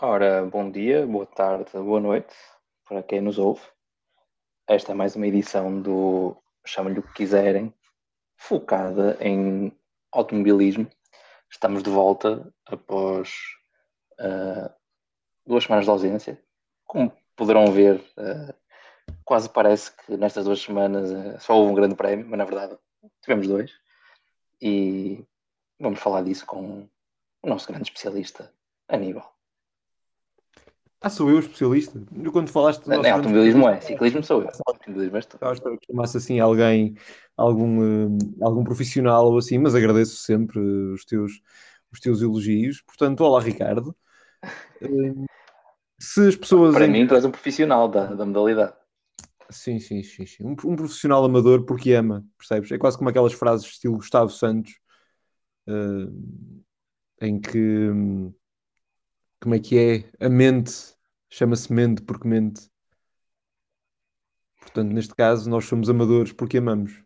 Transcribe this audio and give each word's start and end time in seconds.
Ora, 0.00 0.46
bom 0.46 0.70
dia, 0.70 1.04
boa 1.04 1.26
tarde, 1.26 1.72
boa 1.72 1.98
noite 1.98 2.32
para 2.84 3.02
quem 3.02 3.20
nos 3.20 3.36
ouve. 3.36 3.60
Esta 4.64 4.92
é 4.92 4.94
mais 4.94 5.16
uma 5.16 5.26
edição 5.26 5.82
do 5.82 6.36
Chamem-lhe 6.64 7.00
o 7.00 7.02
que 7.02 7.14
quiserem, 7.14 7.74
focada 8.36 9.18
em 9.20 9.76
automobilismo. 10.12 10.88
Estamos 11.50 11.82
de 11.82 11.90
volta 11.90 12.48
após 12.64 13.34
uh, 14.20 14.72
duas 15.44 15.64
semanas 15.64 15.84
de 15.84 15.90
ausência. 15.90 16.40
Como 16.86 17.12
poderão 17.34 17.72
ver, 17.72 17.96
uh, 17.96 18.54
quase 19.24 19.48
parece 19.48 19.90
que 19.96 20.16
nestas 20.16 20.44
duas 20.44 20.60
semanas 20.60 21.10
uh, 21.10 21.40
só 21.40 21.56
houve 21.56 21.72
um 21.72 21.74
grande 21.74 21.96
prémio, 21.96 22.24
mas 22.28 22.38
na 22.38 22.44
verdade 22.44 22.78
tivemos 23.20 23.48
dois. 23.48 23.72
E 24.62 25.26
vamos 25.76 25.98
falar 25.98 26.22
disso 26.22 26.46
com 26.46 26.88
o 27.42 27.48
nosso 27.48 27.66
grande 27.66 27.88
especialista, 27.88 28.54
Aníbal. 28.88 29.37
Ah, 31.00 31.08
sou 31.08 31.30
eu 31.30 31.36
o 31.36 31.38
especialista? 31.38 32.02
Quando 32.32 32.50
falaste 32.50 32.82
do 32.84 32.92
é, 32.92 33.10
automobilismo 33.10 33.68
é, 33.68 33.80
ciclismo 33.80 34.22
sou 34.24 34.42
eu. 34.42 34.50
Automobilismo 34.66 35.16
és 35.16 35.26
tu. 35.26 35.38
Eu 35.40 35.78
que 35.78 35.86
chamasse 35.86 36.16
assim 36.16 36.40
alguém, 36.40 36.96
algum, 37.36 38.08
uh, 38.08 38.18
algum 38.42 38.64
profissional 38.64 39.26
ou 39.26 39.38
assim, 39.38 39.58
mas 39.58 39.76
agradeço 39.76 40.16
sempre 40.16 40.58
os 40.58 41.04
teus, 41.04 41.40
os 41.92 42.00
teus 42.00 42.20
elogios. 42.20 42.82
Portanto, 42.82 43.20
olá 43.20 43.40
Ricardo. 43.40 43.94
Uh, 44.82 45.24
se 46.00 46.28
as 46.28 46.36
pessoas. 46.36 46.74
Para 46.74 46.88
mim, 46.88 47.06
tu 47.06 47.14
és 47.14 47.24
um 47.24 47.30
profissional 47.30 47.88
da, 47.88 48.06
da 48.14 48.26
modalidade. 48.26 48.74
Sim, 49.50 49.78
sim, 49.78 50.02
sim. 50.02 50.26
sim. 50.26 50.44
Um, 50.44 50.50
um, 50.50 50.76
profissional 50.76 51.24
amador 51.24 51.64
porque 51.64 51.92
ama, 51.92 52.24
percebes? 52.36 52.70
É 52.70 52.78
quase 52.78 52.98
como 52.98 53.08
aquelas 53.08 53.32
frases 53.32 53.66
estilo 53.66 53.96
Gustavo 53.96 54.30
Santos, 54.30 54.74
uh, 55.68 56.62
em 57.20 57.40
que. 57.40 57.88
Como 59.40 59.54
é 59.54 59.58
que 59.58 59.78
é? 59.78 60.24
A 60.24 60.28
mente 60.28 60.72
chama-se 61.30 61.72
mente 61.72 62.02
porque 62.02 62.26
mente. 62.26 62.68
Portanto, 64.60 64.92
neste 64.92 65.14
caso, 65.14 65.48
nós 65.48 65.64
somos 65.64 65.88
amadores 65.88 66.32
porque 66.32 66.58
amamos. 66.58 67.02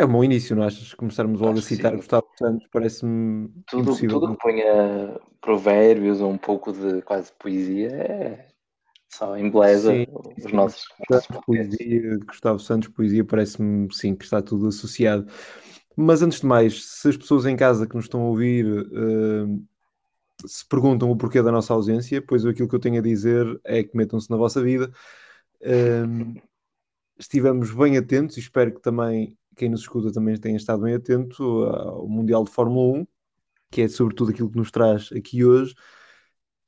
É 0.00 0.04
um 0.04 0.12
bom 0.12 0.22
início, 0.22 0.54
não 0.54 0.62
achas? 0.62 0.94
Começarmos 0.94 1.40
logo 1.40 1.58
Acho 1.58 1.66
a 1.66 1.68
citar 1.68 1.96
Gustavo 1.96 2.28
Santos 2.38 2.68
parece-me 2.72 3.48
tudo, 3.66 3.82
impossível. 3.82 4.20
Tudo 4.20 4.36
que 4.36 4.42
ponha 4.42 5.20
provérbios 5.40 6.20
ou 6.20 6.30
um 6.30 6.38
pouco 6.38 6.72
de 6.72 7.02
quase 7.02 7.32
poesia 7.32 7.88
é 7.88 8.48
só 9.08 9.36
embeleza 9.36 9.92
sim, 9.92 10.06
os 10.44 10.52
nossos. 10.52 10.84
Gustavo, 11.10 11.44
poesia, 11.44 12.18
Gustavo 12.18 12.58
Santos, 12.60 12.88
poesia, 12.90 13.24
parece-me 13.24 13.92
sim 13.92 14.14
que 14.14 14.24
está 14.24 14.40
tudo 14.40 14.68
associado. 14.68 15.26
Mas 15.96 16.22
antes 16.22 16.40
de 16.40 16.46
mais, 16.46 16.84
se 16.84 17.08
as 17.08 17.16
pessoas 17.16 17.44
em 17.44 17.56
casa 17.56 17.84
que 17.84 17.96
nos 17.96 18.04
estão 18.04 18.20
a 18.20 18.26
ouvir 18.26 18.66
uh, 18.66 19.66
se 20.46 20.66
perguntam 20.66 21.10
o 21.10 21.16
porquê 21.16 21.42
da 21.42 21.52
nossa 21.52 21.72
ausência, 21.74 22.22
pois 22.22 22.44
aquilo 22.46 22.68
que 22.68 22.74
eu 22.74 22.80
tenho 22.80 22.98
a 22.98 23.02
dizer 23.02 23.60
é 23.64 23.82
que 23.82 23.96
metam-se 23.96 24.30
na 24.30 24.36
vossa 24.36 24.62
vida. 24.62 24.92
Um, 25.62 26.34
estivemos 27.18 27.72
bem 27.72 27.96
atentos 27.96 28.36
e 28.36 28.40
espero 28.40 28.72
que 28.74 28.80
também 28.80 29.36
quem 29.56 29.68
nos 29.68 29.80
escuta 29.80 30.12
também 30.12 30.36
tenha 30.38 30.56
estado 30.56 30.82
bem 30.82 30.94
atento 30.94 31.42
ao 31.64 32.08
Mundial 32.08 32.44
de 32.44 32.50
Fórmula 32.50 33.00
1, 33.00 33.06
que 33.70 33.82
é 33.82 33.88
sobretudo 33.88 34.30
aquilo 34.30 34.50
que 34.50 34.56
nos 34.56 34.70
traz 34.70 35.10
aqui 35.12 35.44
hoje. 35.44 35.74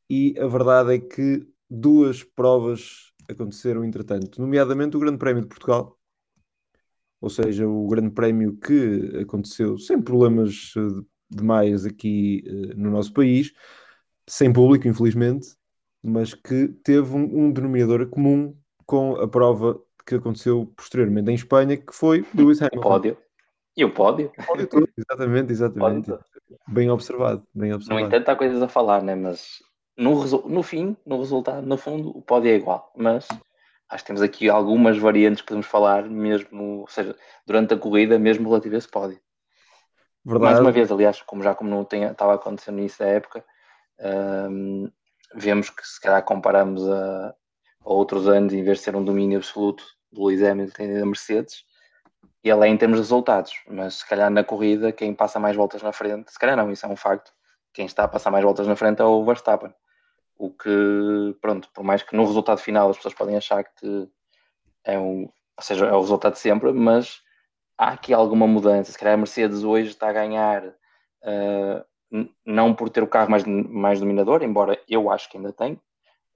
E 0.09 0.35
a 0.41 0.47
verdade 0.49 0.95
é 0.95 0.99
que 0.99 1.47
duas 1.69 2.25
provas 2.25 3.13
aconteceram 3.29 3.85
entretanto, 3.85 4.41
nomeadamente 4.41 4.97
o 4.97 5.01
Grande 5.01 5.19
Prémio 5.19 5.43
de 5.43 5.49
Portugal, 5.49 5.97
ou 7.21 7.31
seja, 7.31 7.69
o 7.69 7.87
Grande 7.87 8.11
Prémio 8.11 8.57
que 8.57 9.19
aconteceu 9.23 9.79
sem 9.79 10.03
problemas 10.03 10.73
eh, 10.77 11.05
demais 11.31 11.87
aqui 11.87 12.43
uh, 12.47 12.77
no 12.77 12.91
nosso 12.91 13.13
país, 13.13 13.53
sem 14.27 14.53
público, 14.53 14.89
infelizmente, 14.89 15.49
mas 16.03 16.35
que 16.35 16.69
teve 16.85 17.15
um, 17.15 17.47
um, 17.47 17.53
denominador 17.53 18.07
comum 18.09 18.55
com 18.87 19.17
a 19.17 19.29
prova 19.29 19.81
que 20.07 20.15
aconteceu 20.15 20.73
posteriormente 20.77 21.31
em 21.31 21.35
Espanha, 21.35 21.77
que 21.77 21.95
foi 21.95 22.25
Lewis 22.35 22.61
Hamilton. 22.61 22.79
O 22.79 22.83
pódio. 22.83 23.19
E 23.77 23.85
o 23.85 23.91
pódio. 23.93 24.33
O 24.39 24.47
pódio 24.47 24.67
todo. 24.67 24.89
Exatamente, 24.97 25.53
exatamente. 25.53 26.11
Pódio. 26.11 26.25
Bem 26.69 26.91
observado, 26.91 27.47
bem 27.55 27.73
observado. 27.73 28.01
No 28.01 28.07
entanto, 28.07 28.29
há 28.29 28.37
coisas 28.37 28.61
a 28.61 28.69
falar, 28.69 29.03
né? 29.03 29.15
mas 29.15 29.63
no, 29.97 30.25
no 30.49 30.63
fim, 30.63 30.97
no 31.07 31.19
resultado, 31.19 31.67
no 31.67 31.77
fundo, 31.77 32.11
o 32.11 32.23
pódio 32.23 32.51
é 32.51 32.57
igual. 32.57 32.93
Mas 32.97 33.29
acho 33.89 34.03
que 34.03 34.07
temos 34.07 34.23
aqui 34.23 34.49
algumas 34.49 34.99
variantes 34.99 35.43
que 35.43 35.49
podemos 35.49 35.67
falar, 35.67 36.09
mesmo, 36.09 36.81
ou 36.81 36.89
seja, 36.89 37.15
durante 37.47 37.75
a 37.75 37.79
corrida, 37.79 38.19
mesmo 38.19 38.49
relativo 38.49 38.75
a 38.75 38.79
esse 38.79 38.89
pódio. 38.89 39.21
Verdade. 40.25 40.45
Mais 40.45 40.61
uma 40.61 40.73
vez, 40.73 40.91
aliás, 40.91 41.23
como 41.23 41.43
já 41.43 41.55
como 41.55 41.71
não 41.71 41.85
tem, 41.85 42.05
estava 42.05 42.35
acontecendo 42.35 42.77
nisso 42.77 42.99
da 42.99 43.07
época, 43.07 43.45
um, 44.51 44.91
vemos 45.35 45.71
que 45.71 45.87
se 45.87 46.01
calhar 46.01 46.23
comparamos 46.23 46.89
a, 46.89 47.29
a, 47.29 47.35
outros 47.85 48.29
anos, 48.29 48.53
em 48.53 48.63
vez 48.63 48.79
de 48.79 48.85
ser 48.85 48.97
um 48.97 49.05
domínio 49.05 49.39
absoluto 49.39 49.85
do 50.13 50.27
Lewis 50.27 50.43
Hamilton 50.43 50.83
e 50.83 50.99
da 51.01 51.07
Mercedes, 51.07 51.65
ele 52.43 52.67
é 52.67 52.69
em 52.69 52.77
termos 52.77 52.97
de 52.97 53.03
resultados, 53.03 53.53
mas 53.69 53.97
se 53.97 54.09
calhar 54.09 54.31
na 54.31 54.43
corrida, 54.43 54.93
quem 54.93 55.15
passa 55.15 55.39
mais 55.39 55.57
voltas 55.57 55.83
na 55.83 55.93
frente, 55.93 56.33
se 56.33 56.39
calhar 56.39 56.57
não, 56.57 56.71
isso 56.71 56.87
é 56.87 56.89
um 56.89 56.97
facto, 56.97 57.33
quem 57.73 57.87
está 57.87 58.05
a 58.05 58.09
passar 58.09 58.31
mais 58.31 58.45
voltas 58.45 58.67
na 58.67 58.77
frente 58.77 59.01
é 59.01 59.05
o 59.05 59.25
Verstappen. 59.25 59.73
O 60.37 60.51
que, 60.51 61.37
pronto, 61.41 61.69
por 61.75 61.85
mais 61.85 62.03
que 62.03 62.17
no 62.17 62.25
resultado 62.25 62.59
final 62.59 62.89
as 62.89 62.97
pessoas 62.97 63.15
podem 63.15 63.37
achar 63.37 63.63
que 63.63 64.09
é 64.85 64.99
um, 64.99 65.23
ou 65.25 65.63
seja, 65.63 65.87
é 65.87 65.93
o 65.93 66.01
resultado 66.01 66.33
de 66.33 66.39
sempre, 66.39 66.73
mas 66.73 67.21
há 67.81 67.93
aqui 67.93 68.13
alguma 68.13 68.47
mudança. 68.47 68.93
Se 68.93 68.99
calhar 68.99 69.15
a 69.15 69.17
Mercedes 69.17 69.65
hoje 69.65 69.89
está 69.89 70.11
a 70.11 70.13
ganhar, 70.13 70.67
uh, 70.67 72.27
não 72.45 72.75
por 72.75 72.91
ter 72.91 73.03
o 73.03 73.09
carro 73.09 73.31
mais, 73.31 73.43
mais 73.45 73.99
dominador, 73.99 74.43
embora 74.43 74.79
eu 74.87 75.11
acho 75.11 75.31
que 75.31 75.39
ainda 75.39 75.51
tem, 75.51 75.81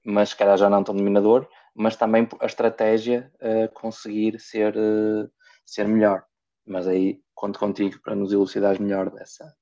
mas 0.03 0.31
se 0.31 0.37
calhar 0.37 0.57
já 0.57 0.71
não 0.71 0.83
tão 0.83 0.97
dominador, 0.97 1.47
mas 1.75 1.97
também 1.97 2.27
a 2.41 2.47
estratégia 2.47 3.31
uh, 3.43 3.71
conseguir 3.75 4.41
ser, 4.41 4.75
uh, 4.75 5.31
ser 5.67 5.87
melhor. 5.87 6.25
Mas 6.67 6.89
aí 6.89 7.21
conto 7.35 7.59
contigo 7.59 8.01
para 8.03 8.15
nos 8.15 8.33
elucidares 8.33 8.79
melhor 8.79 9.11
dessa. 9.11 9.55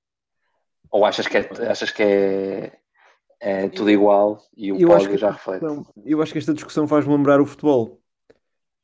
Ou 0.88 1.04
achas 1.04 1.26
que 1.26 1.38
é, 1.38 1.50
achas 1.68 1.90
que 1.90 2.02
é, 2.02 2.78
é 3.40 3.68
tudo 3.68 3.90
igual 3.90 4.38
e 4.56 4.72
o 4.72 4.86
pódio 4.86 5.18
já 5.18 5.32
reflete? 5.32 5.64
Eu 6.04 6.22
acho 6.22 6.32
que 6.32 6.38
esta 6.38 6.54
discussão 6.54 6.86
faz-me 6.86 7.12
lembrar 7.12 7.40
o 7.40 7.46
futebol 7.46 8.01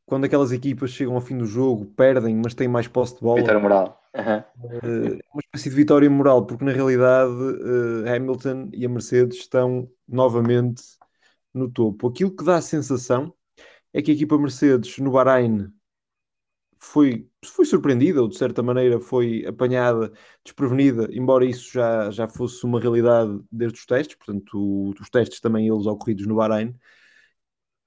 quando 0.08 0.24
aquelas 0.24 0.52
equipas 0.52 0.90
chegam 0.90 1.14
ao 1.14 1.20
fim 1.20 1.36
do 1.36 1.44
jogo, 1.44 1.84
perdem, 1.84 2.34
mas 2.34 2.54
têm 2.54 2.66
mais 2.66 2.88
posse 2.88 3.14
de 3.16 3.20
bola. 3.20 3.40
Vitória 3.40 3.60
moral. 3.60 4.02
Uhum. 4.16 5.18
uma 5.34 5.40
espécie 5.44 5.68
de 5.68 5.76
vitória 5.76 6.08
moral, 6.08 6.46
porque 6.46 6.64
na 6.64 6.72
realidade 6.72 7.30
uh, 7.30 8.08
Hamilton 8.08 8.70
e 8.72 8.86
a 8.86 8.88
Mercedes 8.88 9.38
estão 9.38 9.86
novamente 10.08 10.82
no 11.52 11.70
topo. 11.70 12.08
Aquilo 12.08 12.34
que 12.34 12.42
dá 12.42 12.56
a 12.56 12.62
sensação 12.62 13.34
é 13.92 14.00
que 14.00 14.10
a 14.10 14.14
equipa 14.14 14.38
Mercedes 14.38 14.96
no 14.98 15.12
Bahrein 15.12 15.70
foi, 16.80 17.28
foi 17.44 17.66
surpreendida, 17.66 18.22
ou 18.22 18.28
de 18.28 18.38
certa 18.38 18.62
maneira 18.62 18.98
foi 18.98 19.44
apanhada, 19.46 20.10
desprevenida, 20.42 21.06
embora 21.12 21.44
isso 21.44 21.70
já, 21.70 22.10
já 22.10 22.26
fosse 22.26 22.64
uma 22.64 22.80
realidade 22.80 23.38
desde 23.52 23.78
os 23.78 23.84
testes, 23.84 24.16
portanto, 24.16 24.94
os 24.98 25.10
testes 25.10 25.38
também 25.38 25.68
eles 25.68 25.84
ocorridos 25.84 26.26
no 26.26 26.36
Bahrein 26.36 26.74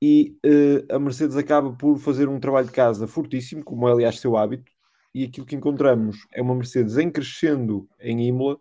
e 0.02 0.36
uh, 0.46 0.96
a 0.96 1.00
Mercedes 1.00 1.38
acaba 1.38 1.72
por 1.74 1.98
fazer 2.00 2.28
um 2.28 2.40
trabalho 2.40 2.68
de 2.68 2.74
casa 2.74 3.08
fortíssimo, 3.08 3.64
como 3.64 3.88
é 3.88 3.92
aliás 3.92 4.20
seu 4.20 4.36
hábito, 4.36 4.72
e 5.14 5.24
aquilo 5.24 5.46
que 5.46 5.56
encontramos 5.56 6.26
é 6.34 6.42
uma 6.42 6.56
Mercedes 6.56 6.98
em 6.98 7.12
crescendo 7.12 7.88
em 8.00 8.28
Imola, 8.28 8.60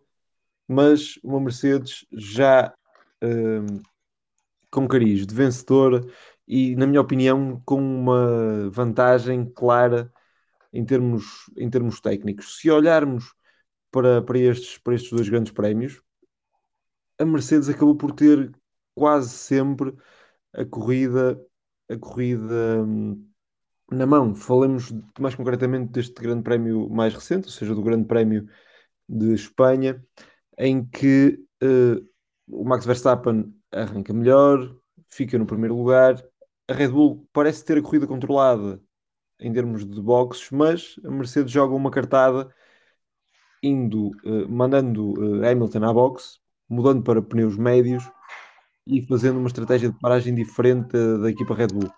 mas 0.69 1.19
uma 1.25 1.41
Mercedes 1.41 2.05
já 2.13 2.73
uh, 3.25 3.83
com 4.71 4.87
cariz 4.87 5.27
de 5.27 5.35
vencedora 5.35 6.05
e, 6.47 6.77
na 6.77 6.87
minha 6.87 7.01
opinião, 7.01 7.61
com 7.65 7.81
uma 7.81 8.69
vantagem 8.71 9.45
clara 9.51 10.13
em 10.73 10.85
termos, 10.85 11.51
em 11.57 11.69
termos 11.71 12.01
técnicos. 12.01 12.59
Se 12.59 12.71
olharmos 12.71 13.33
para, 13.91 14.23
para, 14.23 14.39
estes, 14.39 14.79
para 14.79 14.95
estes 14.95 15.11
dois 15.11 15.29
grandes 15.29 15.53
prémios, 15.53 16.03
a 17.19 17.25
Mercedes 17.25 17.69
acabou 17.69 17.97
por 17.97 18.13
ter 18.13 18.53
quase 18.95 19.31
sempre 19.31 19.95
a 20.53 20.65
corrida, 20.65 21.41
a 21.89 21.97
corrida 21.97 22.83
hum, 22.83 23.27
na 23.91 24.07
mão. 24.07 24.35
Falemos 24.35 24.93
mais 25.19 25.35
concretamente 25.35 25.93
deste 25.93 26.21
grande 26.21 26.43
prémio 26.43 26.89
mais 26.91 27.15
recente, 27.15 27.47
ou 27.47 27.53
seja, 27.53 27.75
do 27.75 27.83
grande 27.83 28.07
prémio 28.07 28.49
de 29.09 29.35
Espanha, 29.35 30.05
em 30.59 30.85
que 30.85 31.39
uh, 31.63 32.07
o 32.49 32.65
Max 32.65 32.85
Verstappen 32.87 33.53
arranca 33.73 34.13
melhor, 34.13 34.77
fica 35.09 35.39
no 35.39 35.47
primeiro 35.47 35.77
lugar. 35.77 36.23
A 36.69 36.73
Red 36.73 36.89
Bull 36.89 37.29
parece 37.33 37.65
ter 37.65 37.79
a 37.79 37.83
corrida 37.83 38.07
controlada 38.07 38.81
em 39.41 39.53
termos 39.53 39.85
de 39.85 40.01
boxes, 40.01 40.51
mas 40.51 40.97
a 41.05 41.11
Mercedes 41.11 41.51
joga 41.51 41.75
uma 41.75 41.91
cartada 41.91 42.53
indo, 43.63 44.11
uh, 44.25 44.49
mandando 44.49 45.13
uh, 45.19 45.45
Hamilton 45.45 45.85
à 45.85 45.93
boxe, 45.93 46.39
mudando 46.69 47.03
para 47.03 47.21
pneus 47.21 47.57
médios 47.57 48.05
e 48.87 49.03
fazendo 49.07 49.39
uma 49.39 49.49
estratégia 49.49 49.91
de 49.91 49.99
paragem 49.99 50.35
diferente 50.35 50.93
da, 50.93 51.31
equipa 51.31 51.55
Red 51.55 51.69
Bull. 51.69 51.91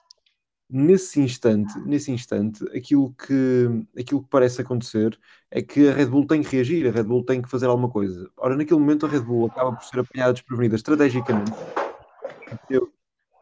nesse 0.69 1.21
instante, 1.21 1.79
nesse 1.81 2.11
instante, 2.11 2.65
aquilo 2.77 3.15
que, 3.15 3.69
aquilo 3.99 4.23
que 4.23 4.29
parece 4.29 4.61
acontecer 4.61 5.19
é 5.51 5.63
que 5.63 5.89
a 5.89 5.93
Red 5.93 6.07
Bull 6.07 6.27
tem 6.27 6.43
que 6.43 6.55
reagir, 6.55 6.87
a 6.87 6.91
Red 6.91 7.05
Bull 7.05 7.25
tem 7.25 7.43
que 7.43 7.51
fazer 7.51 7.67
alguma 7.67 7.91
coisa. 7.91 8.31
Ora, 8.37 8.57
naquele 8.57 8.81
momento 8.81 9.07
a 9.07 9.09
Red 9.09 9.21
Bull 9.21 9.47
acaba 9.47 9.73
por 9.73 9.85
ser 9.85 10.01
apanhada 10.01 10.33
desprevenida 10.33 10.77
estrategicamente, 10.77 11.53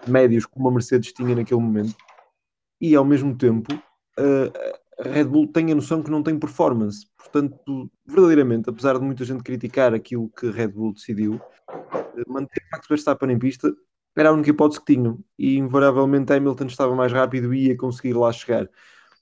médios 0.06 0.46
como 0.46 0.68
a 0.68 0.72
Mercedes 0.72 1.12
tinha 1.12 1.34
naquele 1.34 1.60
momento, 1.60 1.94
e 2.80 2.94
ao 2.94 3.04
mesmo 3.04 3.36
tempo 3.36 3.72
a 4.98 5.08
Red 5.08 5.24
Bull 5.24 5.46
tem 5.46 5.72
a 5.72 5.74
noção 5.74 6.02
que 6.02 6.10
não 6.10 6.22
tem 6.22 6.38
performance. 6.38 7.06
Portanto, 7.16 7.90
verdadeiramente, 8.06 8.68
apesar 8.68 8.98
de 8.98 9.04
muita 9.04 9.24
gente 9.24 9.42
criticar 9.42 9.94
aquilo 9.94 10.28
que 10.30 10.48
a 10.48 10.52
Red 10.52 10.68
Bull 10.68 10.92
decidiu, 10.92 11.40
manter 12.26 12.62
Max 12.72 12.86
Verstappen 12.88 13.30
em 13.30 13.38
pista 13.38 13.74
era 14.16 14.30
a 14.30 14.32
única 14.32 14.50
hipótese 14.50 14.80
que 14.80 14.94
tinham 14.94 15.18
e 15.38 15.56
invariavelmente 15.56 16.32
Hamilton 16.32 16.66
estava 16.66 16.94
mais 16.94 17.12
rápido 17.12 17.54
e 17.54 17.68
ia 17.68 17.76
conseguir 17.76 18.14
lá 18.14 18.32
chegar. 18.32 18.68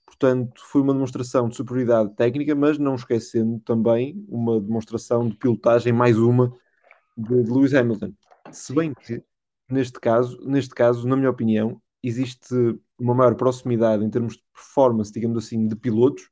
Portanto, 0.06 0.62
foi 0.64 0.81
uma 0.81 0.94
demonstração 0.94 1.49
de 1.49 1.56
superioridade 1.56 2.14
técnica, 2.17 2.55
mas 2.55 2.79
não 2.79 2.94
esquecendo 2.94 3.61
também 3.61 4.25
uma 4.29 4.58
demonstração 4.58 5.29
de 5.29 5.37
pilotagem, 5.37 5.93
mais 5.93 6.19
uma, 6.19 6.52
de, 7.17 7.35
Lewis 7.35 7.75
Hamilton. 7.75 8.12
Se 8.50 8.75
bem 8.75 8.94
que, 8.94 9.23
neste 9.69 10.00
caso, 10.00 10.41
neste 10.44 10.75
caso, 10.75 11.06
na 11.06 11.14
minha 11.14 11.31
opinião, 11.31 11.81
existe 12.02 12.55
uma 12.99 13.14
maior 13.14 13.34
proximidade 13.34 14.02
em 14.02 14.11
termos 14.11 14.37
de 14.37 14.43
performance, 14.52 15.12
digamos 15.12 15.44
assim, 15.44 15.69
de 15.69 15.76
pilotos, 15.76 16.31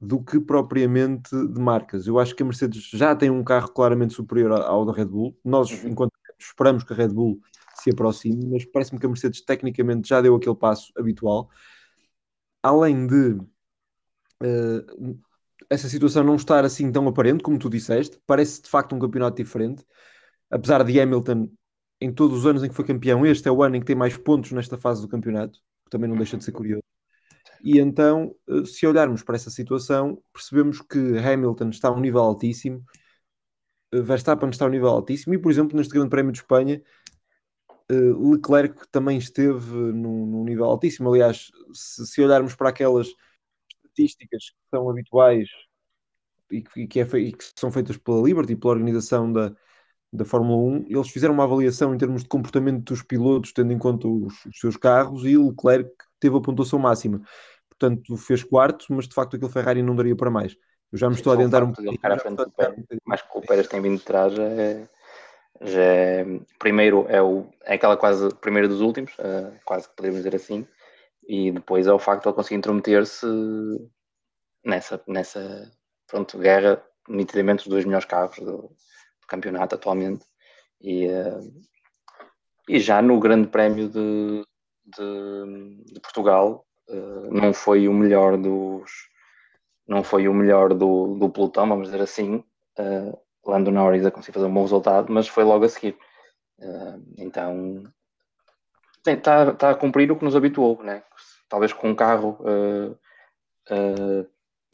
do 0.00 0.22
que 0.22 0.38
propriamente 0.38 1.30
de 1.30 1.60
marcas. 1.60 2.06
Eu 2.06 2.18
acho 2.18 2.34
que 2.34 2.42
a 2.42 2.46
Mercedes 2.46 2.88
já 2.92 3.16
tem 3.16 3.30
um 3.30 3.42
carro 3.42 3.68
claramente 3.68 4.14
superior 4.14 4.52
ao 4.52 4.84
da 4.84 4.92
Red 4.92 5.06
Bull. 5.06 5.36
Nós, 5.44 5.70
uhum. 5.70 5.90
enquanto 5.90 6.12
esperamos 6.38 6.84
que 6.84 6.92
a 6.92 6.96
Red 6.96 7.08
Bull 7.08 7.40
se 7.74 7.90
aproxime, 7.90 8.46
mas 8.46 8.64
parece-me 8.64 9.00
que 9.00 9.06
a 9.06 9.08
Mercedes 9.08 9.40
tecnicamente 9.40 10.08
já 10.08 10.20
deu 10.20 10.34
aquele 10.34 10.56
passo 10.56 10.92
habitual. 10.96 11.50
Além 12.62 13.06
de 13.06 13.32
uh, 14.42 15.18
essa 15.70 15.88
situação 15.88 16.24
não 16.24 16.36
estar 16.36 16.64
assim 16.64 16.90
tão 16.90 17.06
aparente, 17.08 17.42
como 17.42 17.58
tu 17.58 17.68
disseste, 17.68 18.20
parece 18.26 18.62
de 18.62 18.68
facto 18.68 18.94
um 18.94 18.98
campeonato 18.98 19.36
diferente. 19.36 19.84
Apesar 20.50 20.82
de 20.84 20.98
Hamilton, 21.00 21.50
em 22.00 22.12
todos 22.12 22.38
os 22.38 22.46
anos 22.46 22.62
em 22.62 22.68
que 22.68 22.74
foi 22.74 22.84
campeão, 22.84 23.26
este 23.26 23.48
é 23.48 23.52
o 23.52 23.62
ano 23.62 23.76
em 23.76 23.80
que 23.80 23.86
tem 23.86 23.96
mais 23.96 24.16
pontos 24.16 24.52
nesta 24.52 24.78
fase 24.78 25.02
do 25.02 25.08
campeonato, 25.08 25.58
que 25.84 25.90
também 25.90 26.08
não 26.08 26.16
deixa 26.16 26.36
de 26.36 26.44
ser 26.44 26.52
curioso. 26.52 26.82
E 27.62 27.78
então, 27.78 28.34
eh, 28.48 28.64
se 28.64 28.86
olharmos 28.86 29.22
para 29.22 29.36
essa 29.36 29.50
situação, 29.50 30.22
percebemos 30.32 30.80
que 30.80 30.98
Hamilton 31.18 31.70
está 31.70 31.88
a 31.88 31.92
um 31.92 32.00
nível 32.00 32.20
altíssimo, 32.20 32.84
eh, 33.92 34.00
Verstappen 34.00 34.50
está 34.50 34.64
a 34.64 34.68
um 34.68 34.70
nível 34.70 34.88
altíssimo, 34.88 35.34
e 35.34 35.38
por 35.38 35.50
exemplo, 35.50 35.76
neste 35.76 35.92
Grande 35.92 36.10
Prémio 36.10 36.32
de 36.32 36.38
Espanha, 36.38 36.82
eh, 37.90 37.94
Leclerc 37.94 38.86
também 38.90 39.18
esteve 39.18 39.72
num, 39.74 40.26
num 40.26 40.44
nível 40.44 40.64
altíssimo. 40.66 41.10
Aliás, 41.10 41.50
se, 41.72 42.06
se, 42.06 42.22
olharmos 42.22 42.54
para 42.54 42.68
aquelas 42.70 43.08
estatísticas 43.84 44.50
que 44.50 44.56
são 44.70 44.88
habituais 44.90 45.48
e 46.50 46.62
que, 46.62 46.80
e 46.82 46.86
que, 46.88 47.00
é, 47.00 47.04
e 47.18 47.32
que 47.32 47.44
são 47.56 47.70
feitas 47.72 47.96
pela 47.96 48.22
Liberty, 48.22 48.56
pela 48.56 48.74
organização 48.74 49.32
da, 49.32 49.54
da 50.12 50.24
Fórmula 50.24 50.56
1, 50.80 50.86
eles 50.88 51.10
fizeram 51.10 51.34
uma 51.34 51.44
avaliação 51.44 51.94
em 51.94 51.98
termos 51.98 52.22
de 52.22 52.28
comportamento 52.28 52.84
dos 52.84 53.02
pilotos, 53.02 53.52
tendo 53.52 53.72
em 53.72 53.78
conta 53.78 54.08
os, 54.08 54.44
os 54.46 54.58
seus 54.58 54.76
carros, 54.76 55.24
e 55.24 55.36
Leclerc 55.36 55.90
teve 56.18 56.36
a 56.36 56.40
pontuação 56.40 56.78
máxima. 56.78 57.22
Portanto, 57.68 58.16
fez 58.16 58.42
quarto, 58.42 58.86
mas 58.90 59.06
de 59.06 59.14
facto 59.14 59.36
aquele 59.36 59.52
Ferrari 59.52 59.82
não 59.82 59.94
daria 59.94 60.16
para 60.16 60.30
mais. 60.30 60.56
Eu 60.90 60.98
já 60.98 61.08
me 61.08 61.14
estou 61.14 61.32
a 61.32 61.34
adiantar 61.34 61.62
um 61.62 61.72
pouquinho. 61.72 61.98
mais 63.04 63.22
que 63.22 63.28
o 63.38 63.40
Pérez 63.42 63.68
tem 63.68 63.80
vindo 63.80 63.98
de 63.98 64.04
trás, 64.04 64.32
já 64.32 64.44
é, 64.44 64.88
já 65.60 65.82
é, 65.82 66.26
primeiro 66.58 67.06
é, 67.08 67.22
o, 67.22 67.46
é 67.62 67.74
aquela 67.74 67.96
quase 67.96 68.34
primeiro 68.36 68.68
dos 68.68 68.80
últimos, 68.80 69.12
uh, 69.18 69.54
quase 69.64 69.88
que 69.88 69.96
podemos 69.96 70.18
dizer 70.18 70.34
assim, 70.34 70.66
e 71.28 71.52
depois 71.52 71.86
é 71.86 71.92
o 71.92 71.98
facto 71.98 72.22
de 72.22 72.28
ele 72.28 72.36
conseguir 72.36 72.56
intrometer-se 72.56 73.26
nessa, 74.64 75.02
nessa 75.06 75.70
pronto, 76.06 76.38
guerra, 76.38 76.82
nitidamente 77.08 77.62
os 77.62 77.68
dois 77.68 77.84
melhores 77.84 78.06
carros 78.06 78.38
do, 78.38 78.56
do 78.56 79.26
campeonato 79.28 79.74
atualmente. 79.74 80.24
E, 80.80 81.06
uh, 81.06 81.40
e 82.66 82.80
já 82.80 83.02
no 83.02 83.20
Grande 83.20 83.48
Prémio 83.48 83.90
de, 83.90 84.42
de, 84.96 85.92
de 85.92 86.00
Portugal, 86.00 86.66
uh, 86.88 87.32
não 87.32 87.52
foi 87.52 87.88
o 87.88 87.92
melhor 87.92 88.36
dos 88.36 88.90
não 89.86 90.04
foi 90.04 90.28
o 90.28 90.34
melhor 90.34 90.74
do, 90.74 91.14
do 91.14 91.30
pelotão, 91.30 91.66
vamos 91.66 91.86
dizer 91.86 92.02
assim. 92.02 92.44
Uh, 92.78 93.18
Lando 93.46 93.70
Norris 93.70 94.04
a 94.04 94.10
conseguir 94.10 94.34
fazer 94.34 94.46
um 94.46 94.52
bom 94.52 94.62
resultado, 94.62 95.10
mas 95.10 95.26
foi 95.26 95.44
logo 95.44 95.64
a 95.64 95.68
seguir. 95.68 95.96
Uh, 96.58 97.02
então 97.16 97.84
está 99.06 99.54
tá 99.54 99.70
a 99.70 99.74
cumprir 99.74 100.12
o 100.12 100.16
que 100.16 100.24
nos 100.24 100.36
habituou, 100.36 100.82
né? 100.82 101.02
Talvez 101.48 101.72
com 101.72 101.88
um 101.88 101.94
carro 101.94 102.38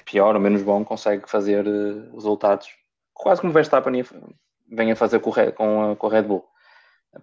pior 0.04 0.34
ou 0.34 0.40
menos 0.40 0.62
bom 0.62 0.84
consegue 0.84 1.30
fazer 1.30 1.64
resultados 2.12 2.68
quase 3.14 3.40
como 3.40 3.50
o 3.50 3.54
Verstappen 3.54 4.04
vem 4.70 4.92
a 4.92 4.96
fazer 4.96 5.20
com, 5.20 5.30
a, 5.32 5.96
com 5.96 6.06
a 6.06 6.10
Red 6.10 6.22
Bull. 6.22 6.44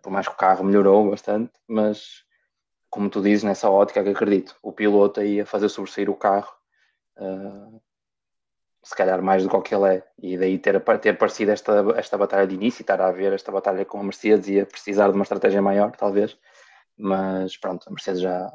Por 0.02 0.10
mais 0.10 0.28
que 0.28 0.34
o 0.34 0.38
carro 0.38 0.64
melhorou 0.64 1.10
bastante, 1.10 1.52
mas 1.68 2.24
como 2.92 3.10
tu 3.10 3.22
dizes, 3.22 3.44
nessa 3.44 3.70
ótica 3.70 4.04
que 4.04 4.10
acredito, 4.10 4.56
o 4.62 4.72
piloto 4.72 5.22
aí 5.22 5.40
a 5.40 5.46
fazer 5.46 5.70
sobressair 5.70 6.10
o 6.10 6.16
carro 6.16 6.54
uh, 7.18 7.82
se 8.84 8.96
calhar 8.96 9.22
mais 9.22 9.44
do 9.46 9.62
que 9.62 9.74
ele 9.74 9.96
é, 9.96 10.04
e 10.22 10.38
daí 10.38 10.60
ter, 10.60 10.80
ter 11.00 11.10
aparecido 11.12 11.52
esta, 11.52 11.72
esta 11.96 12.18
batalha 12.18 12.46
de 12.46 12.56
início 12.56 12.82
estar 12.82 13.00
a 13.00 13.12
ver 13.12 13.32
esta 13.32 13.52
batalha 13.52 13.86
com 13.86 14.00
a 14.00 14.04
Mercedes 14.04 14.48
e 14.50 14.60
a 14.60 14.66
precisar 14.66 15.08
de 15.08 15.16
uma 15.16 15.24
estratégia 15.24 15.62
maior, 15.62 15.92
talvez, 15.96 16.38
mas 16.98 17.56
pronto, 17.58 17.88
a 17.88 17.92
Mercedes 17.92 18.22
já 18.22 18.52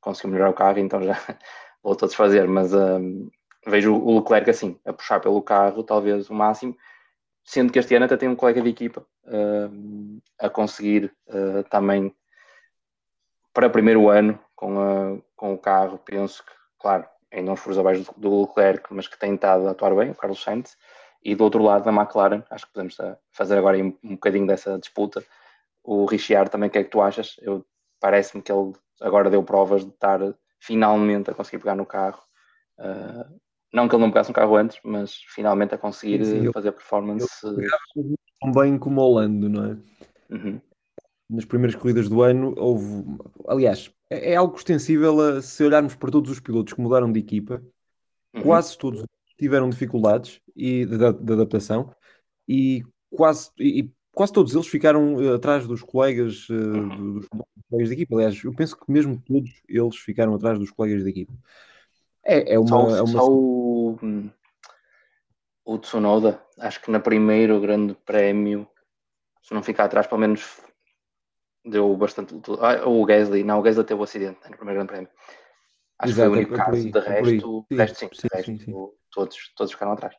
conseguiu 0.00 0.32
melhorar 0.32 0.50
o 0.50 0.54
carro, 0.54 0.78
então 0.78 1.02
já 1.02 1.14
voltou 1.82 2.06
a 2.06 2.08
desfazer, 2.08 2.48
mas 2.48 2.74
um, 2.74 3.30
vejo 3.66 3.94
o 3.94 4.18
Leclerc 4.18 4.50
assim, 4.50 4.80
a 4.84 4.92
puxar 4.92 5.20
pelo 5.20 5.42
carro, 5.42 5.84
talvez 5.84 6.28
o 6.28 6.34
máximo, 6.34 6.76
sendo 7.44 7.72
que 7.72 7.78
este 7.78 7.94
ano 7.94 8.06
até 8.06 8.16
tem 8.16 8.28
um 8.28 8.36
colega 8.36 8.62
de 8.62 8.70
equipa 8.70 9.06
uh, 9.26 10.20
a 10.38 10.48
conseguir 10.48 11.14
uh, 11.28 11.62
também 11.70 12.12
para 13.56 13.70
primeiro 13.70 14.10
ano 14.10 14.38
com, 14.54 14.78
a, 14.78 15.16
com 15.34 15.54
o 15.54 15.58
carro, 15.58 15.98
penso 16.04 16.44
que, 16.44 16.52
claro, 16.78 17.06
ainda 17.32 17.52
uns 17.52 17.60
furos 17.60 17.78
abaixo 17.78 18.04
do 18.14 18.42
Leclerc, 18.42 18.92
mas 18.92 19.08
que 19.08 19.18
tem 19.18 19.34
estado 19.34 19.66
a 19.66 19.70
atuar 19.70 19.94
bem, 19.94 20.10
o 20.10 20.14
Carlos 20.14 20.42
Sainz, 20.42 20.76
e 21.24 21.34
do 21.34 21.42
outro 21.42 21.62
lado 21.62 21.82
da 21.82 21.90
McLaren, 21.90 22.42
acho 22.50 22.66
que 22.66 22.74
podemos 22.74 23.00
eh, 23.00 23.16
fazer 23.32 23.56
agora 23.56 23.78
um, 23.78 23.96
um 24.04 24.10
bocadinho 24.10 24.46
dessa 24.46 24.78
disputa. 24.78 25.24
O 25.82 26.04
Richard 26.04 26.50
também, 26.50 26.68
o 26.68 26.70
que 26.70 26.78
é 26.80 26.84
que 26.84 26.90
tu 26.90 27.00
achas? 27.00 27.34
Eu 27.40 27.64
Parece-me 27.98 28.42
que 28.42 28.52
ele 28.52 28.74
agora 29.00 29.30
deu 29.30 29.42
provas 29.42 29.82
de 29.82 29.90
estar 29.90 30.20
finalmente 30.60 31.30
a 31.30 31.34
conseguir 31.34 31.58
pegar 31.58 31.74
no 31.74 31.86
carro. 31.86 32.20
Uh, 32.78 33.40
não 33.72 33.88
que 33.88 33.94
ele 33.94 34.02
não 34.02 34.10
pegasse 34.10 34.30
um 34.30 34.34
carro 34.34 34.54
antes, 34.54 34.78
mas 34.84 35.14
finalmente 35.28 35.74
a 35.74 35.78
conseguir 35.78 36.22
sim, 36.22 36.52
fazer 36.52 36.72
performance. 36.72 37.26
Tão 37.40 38.52
bem 38.52 38.78
como 38.78 39.00
o 39.00 39.14
Lando, 39.14 39.48
não 39.48 39.64
é? 39.64 39.76
Uhum. 40.28 40.60
Nas 41.28 41.44
primeiras 41.44 41.74
corridas 41.74 42.08
do 42.08 42.22
ano 42.22 42.54
houve. 42.56 43.04
Aliás, 43.48 43.90
é, 44.10 44.32
é 44.32 44.36
algo 44.36 44.56
extensível 44.56 45.20
a, 45.20 45.42
se 45.42 45.64
olharmos 45.64 45.94
para 45.94 46.10
todos 46.10 46.30
os 46.30 46.40
pilotos 46.40 46.72
que 46.72 46.80
mudaram 46.80 47.10
de 47.10 47.18
equipa, 47.18 47.62
uhum. 48.34 48.42
quase 48.42 48.78
todos 48.78 49.04
tiveram 49.36 49.68
dificuldades 49.68 50.40
e, 50.54 50.86
de, 50.86 50.96
de 50.96 51.32
adaptação 51.32 51.94
e 52.48 52.84
quase, 53.10 53.50
e, 53.58 53.90
quase 54.12 54.32
todos 54.32 54.54
eles 54.54 54.66
ficaram 54.66 55.14
uh, 55.14 55.34
atrás 55.34 55.66
dos 55.66 55.82
colegas, 55.82 56.48
uh, 56.48 57.14
dos, 57.14 57.28
colegas 57.68 57.88
de 57.88 57.94
equipa. 57.94 58.14
Aliás, 58.14 58.42
eu 58.44 58.54
penso 58.54 58.76
que 58.78 58.90
mesmo 58.90 59.20
todos 59.20 59.50
eles 59.68 59.96
ficaram 59.96 60.34
atrás 60.34 60.58
dos 60.58 60.70
colegas 60.70 61.02
de 61.02 61.10
equipa. 61.10 61.34
É, 62.24 62.54
é 62.54 62.58
uma. 62.58 62.68
Só, 62.68 62.96
é 62.96 63.02
uma... 63.02 63.12
Só 63.12 63.28
o, 63.28 63.98
o 65.64 65.78
Tsunoda, 65.78 66.40
acho 66.58 66.80
que 66.80 66.90
na 66.90 67.00
primeiro 67.00 67.60
grande 67.60 67.94
prémio, 68.06 68.66
se 69.42 69.52
não 69.52 69.62
ficar 69.62 69.84
atrás, 69.84 70.06
pelo 70.06 70.20
menos 70.20 70.60
deu 71.66 71.96
bastante. 71.96 72.34
Ah, 72.60 72.88
o 72.88 73.04
Gasly, 73.04 73.44
não, 73.44 73.58
o 73.58 73.62
Gasly 73.62 73.84
teve 73.84 73.98
o 73.98 74.00
um 74.00 74.04
acidente 74.04 74.38
no 74.48 74.56
primeiro 74.56 74.80
Grande 74.80 74.92
Prémio. 74.92 75.10
Acho 75.98 76.12
Exato, 76.12 76.30
que 76.30 76.36
foi 76.36 76.44
o 76.44 76.48
único 76.48 76.54
é 76.54 76.64
caso. 76.64 76.90
de 76.90 76.98
resto, 76.98 77.66
sim, 77.68 77.76
resto, 77.76 77.98
sim, 77.98 78.08
sim, 78.12 78.28
resto 78.32 78.46
sim, 78.46 78.58
sim. 78.58 78.74
Todos, 79.10 79.52
todos 79.56 79.72
ficaram 79.72 79.92
atrás. 79.92 80.14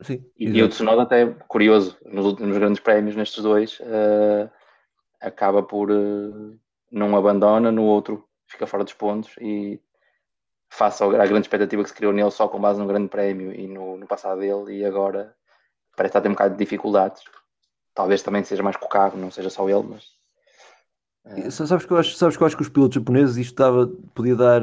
Sim, 0.00 0.24
e, 0.36 0.48
e, 0.48 0.62
o 0.62 0.68
Tsunoda 0.68 1.02
até 1.02 1.26
curioso, 1.48 1.98
nos 2.04 2.24
últimos 2.24 2.56
grandes 2.56 2.80
prémios, 2.80 3.16
nestes 3.16 3.42
dois, 3.42 3.80
uh, 3.80 4.48
acaba 5.20 5.60
por 5.60 5.90
uh, 5.90 6.56
não 6.90 7.16
abandona, 7.16 7.72
no 7.72 7.82
outro 7.82 8.24
fica 8.46 8.66
fora 8.66 8.84
dos 8.84 8.94
pontos 8.94 9.34
e 9.40 9.80
face 10.70 11.02
à 11.02 11.08
grande 11.08 11.40
expectativa 11.40 11.82
que 11.82 11.88
se 11.88 11.94
criou 11.94 12.12
nele 12.12 12.30
só 12.30 12.48
com 12.48 12.60
base 12.60 12.78
no 12.78 12.86
grande 12.86 13.08
prémio 13.08 13.52
e 13.52 13.66
no, 13.66 13.96
no 13.96 14.06
passado 14.06 14.40
dele 14.40 14.78
e 14.78 14.84
agora 14.84 15.34
parece 15.96 16.10
estar 16.10 16.20
a 16.20 16.22
ter 16.22 16.28
um 16.28 16.32
bocado 16.32 16.54
de 16.54 16.64
dificuldades. 16.64 17.22
Talvez 17.94 18.22
também 18.22 18.44
seja 18.44 18.62
mais 18.62 18.76
com 18.76 18.86
o 18.86 18.88
carro, 18.88 19.18
não 19.18 19.30
seja 19.30 19.50
só 19.50 19.68
ele, 19.68 19.82
mas 19.82 20.17
é. 21.24 21.50
Sabes 21.50 21.84
que, 21.84 21.92
eu 21.92 21.96
acho, 21.96 22.14
sabes 22.14 22.36
que 22.36 22.42
eu 22.42 22.46
acho 22.46 22.56
que 22.56 22.62
os 22.62 22.68
pilotos 22.68 22.94
japoneses 22.94 23.36
isto 23.36 23.54
dava, 23.54 23.86
podia 24.14 24.34
dar, 24.34 24.62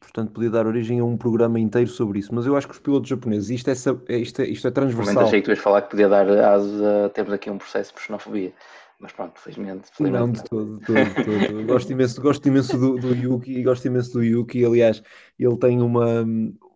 portanto, 0.00 0.32
podia 0.32 0.50
dar 0.50 0.66
origem 0.66 1.00
a 1.00 1.04
um 1.04 1.16
programa 1.16 1.58
inteiro 1.58 1.88
sobre 1.88 2.18
isso, 2.18 2.34
mas 2.34 2.46
eu 2.46 2.56
acho 2.56 2.66
que 2.66 2.74
os 2.74 2.80
pilotos 2.80 3.08
japoneses, 3.08 3.50
isto 3.50 3.70
é, 3.70 4.14
é 4.14 4.18
isto 4.18 4.42
é, 4.42 4.46
isto 4.46 4.68
é 4.68 4.70
transversal. 4.70 5.24
Achei 5.24 5.40
que 5.40 5.46
tu 5.46 5.50
ias 5.50 5.58
falar 5.58 5.82
que 5.82 5.90
podia 5.90 6.08
dar 6.08 6.28
asas 6.28 6.82
a 6.82 7.08
termos 7.10 7.32
aqui 7.32 7.50
um 7.50 7.58
processo 7.58 7.94
por 7.94 8.02
xenofobia. 8.02 8.52
mas 9.00 9.12
pronto, 9.12 9.40
felizmente. 9.40 9.88
felizmente 9.92 10.26
não, 10.26 10.32
de 10.32 10.44
todo, 10.44 10.78
de 10.78 10.86
todo, 10.86 11.04
de 11.04 11.46
todo. 11.46 11.66
gosto 11.66 11.92
imenso, 11.92 12.20
gosto 12.20 12.48
imenso 12.48 12.78
do, 12.78 12.96
do 12.96 13.14
Yuki, 13.14 13.62
gosto 13.62 13.86
imenso 13.86 14.12
do 14.12 14.22
Yuki. 14.22 14.64
Aliás, 14.64 15.02
ele 15.38 15.56
tem 15.56 15.80
uma, 15.80 16.24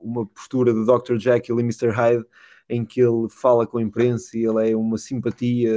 uma 0.01 0.27
postura 0.27 0.73
de 0.73 0.87
Dr. 0.87 1.17
Jekyll 1.19 1.61
e 1.61 1.63
Mr. 1.63 1.91
Hyde 1.91 2.25
em 2.69 2.85
que 2.85 3.01
ele 3.01 3.29
fala 3.29 3.67
com 3.67 3.79
a 3.79 3.83
imprensa 3.83 4.39
e 4.39 4.45
ele 4.45 4.71
é 4.71 4.77
uma 4.77 4.97
simpatia 4.97 5.71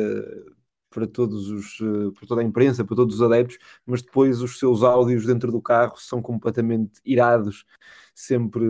para 0.96 1.06
todos 1.06 1.50
os 1.50 1.78
para 2.18 2.28
toda 2.28 2.42
a 2.42 2.44
imprensa, 2.44 2.86
para 2.86 2.96
todos 2.96 3.16
os 3.16 3.22
adeptos, 3.22 3.58
mas 3.86 4.02
depois 4.02 4.42
os 4.42 4.58
seus 4.58 4.82
áudios 4.82 5.26
dentro 5.26 5.52
do 5.52 5.62
carro 5.62 5.98
são 5.98 6.22
completamente 6.22 7.02
irados, 7.06 7.66
sempre 8.14 8.64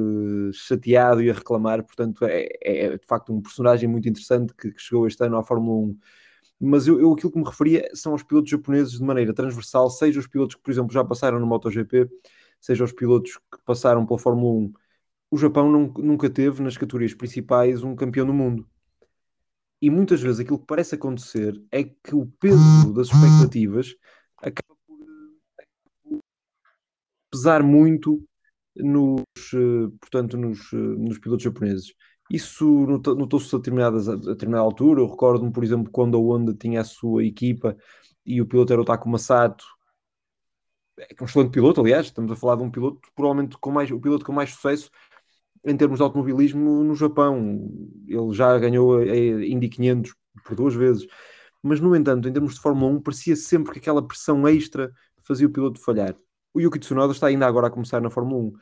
chateado 0.53 1.22
e 1.22 1.29
a 1.29 1.34
reclamar, 1.34 1.84
portanto 1.84 2.25
é, 2.25 2.50
é 2.63 2.98
de 2.98 3.05
facto 3.05 3.32
um 3.32 3.41
personagem 3.41 3.88
muito 3.88 4.10
interessante 4.10 4.53
que, 4.55 4.72
que 4.72 4.82
chegou 4.82 5.05
este 5.05 5.24
ano 5.24 5.38
à 5.38 5.44
Fórmula 5.44 5.88
1 5.91 5.98
mas 6.60 6.88
eu, 6.88 7.00
eu, 7.00 7.13
aquilo 7.13 7.32
que 7.32 7.38
me 7.39 7.46
referia 7.46 7.89
são 7.94 8.13
os 8.13 8.24
pilotos 8.24 8.50
japoneses 8.50 8.94
de 8.94 9.03
maneira 9.03 9.34
transversal, 9.34 9.89
seja 9.89 10.20
os 10.20 10.27
pilotos 10.27 10.55
que, 10.55 10.62
por 10.63 10.72
exemplo, 10.72 10.91
já 10.94 11.03
passaram 11.03 11.39
no 11.39 11.46
MotoGP, 11.46 12.10
seja 12.60 12.84
os 12.84 12.94
pilotos 12.94 13.38
que 13.38 13.60
passaram 13.65 14.05
pela 14.05 14.17
Fórmula 14.20 14.67
1. 14.67 14.74
O 15.32 15.38
Japão 15.38 15.72
não, 15.72 15.88
nunca 15.98 16.29
teve 16.29 16.63
nas 16.63 16.77
categorias 16.77 17.13
principais 17.13 17.84
um 17.84 17.96
campeão 17.96 18.25
do 18.25 18.34
mundo. 18.34 18.67
E 19.86 19.89
muitas 19.92 20.20
vezes 20.20 20.39
aquilo 20.39 20.58
que 20.58 20.65
parece 20.65 20.96
acontecer 20.96 21.63
é 21.72 21.84
que 21.84 22.15
o 22.15 22.25
peso 22.39 22.92
das 22.92 23.06
expectativas 23.06 23.96
acaba 24.42 24.75
por 24.88 26.20
pesar 27.30 27.62
muito 27.62 28.27
nos, 28.75 29.22
eh, 29.54 29.88
portanto, 30.01 30.38
nos, 30.38 30.74
eh, 30.74 30.75
nos 30.75 31.20
pilotos 31.20 31.44
japoneses. 31.44 31.94
Isso 32.32 32.65
notou-se 32.65 33.56
a, 33.56 33.60
a 33.60 33.62
determinada 34.15 34.63
altura. 34.63 35.01
Eu 35.01 35.08
recordo-me, 35.08 35.54
por 35.54 35.63
exemplo, 35.63 35.92
quando 35.92 36.18
a 36.18 36.20
Honda 36.20 36.56
tinha 36.56 36.82
a 36.82 36.84
sua 36.84 37.24
equipa 37.24 37.77
e 38.25 38.42
o 38.42 38.48
piloto 38.48 38.74
era 38.74 38.82
o 38.82 38.86
Takuma 38.86 39.20
Sato, 39.20 39.63
é, 40.98 41.13
é 41.13 41.22
um 41.22 41.25
excelente 41.25 41.51
piloto, 41.51 41.82
aliás, 41.82 42.08
estamos 42.08 42.32
a 42.32 42.36
falar 42.36 42.56
de 42.56 42.63
um 42.63 42.72
piloto 42.72 43.00
provavelmente 43.15 43.56
com 43.60 43.70
mais, 43.70 43.92
o 43.92 44.00
piloto 44.00 44.25
com 44.25 44.34
mais 44.34 44.50
sucesso 44.50 44.89
em 45.65 45.75
termos 45.75 45.98
de 45.98 46.03
automobilismo 46.03 46.84
no 46.84 46.95
Japão. 46.95 47.69
Ele 48.07 48.34
já 48.34 48.57
ganhou 48.57 49.00
a 49.00 49.05
Indy 49.45 49.69
500 49.69 50.13
por 50.43 50.55
duas 50.55 50.75
vezes. 50.75 51.07
Mas, 51.62 51.79
no 51.79 51.95
entanto, 51.95 52.29
em 52.29 52.34
termos 52.34 52.55
de 52.55 52.62
Fórmula 52.62 52.91
1, 52.93 53.01
parecia 53.01 53.36
sempre 53.36 53.74
que 53.74 53.79
aquela 53.79 54.05
pressão 54.05 54.48
extra 54.48 54.91
fazia 55.24 55.48
o 55.48 55.50
piloto 55.50 55.79
falhar. 55.79 56.15
O 56.53 56.62
Yuki 56.62 56.79
Tsunoda 56.79 57.12
está 57.12 57.27
ainda 57.27 57.48
agora 57.48 57.67
a 57.67 57.72
começar 57.72 58.00
na 58.00 58.10
Fórmula 58.10 58.43
1 58.43 58.53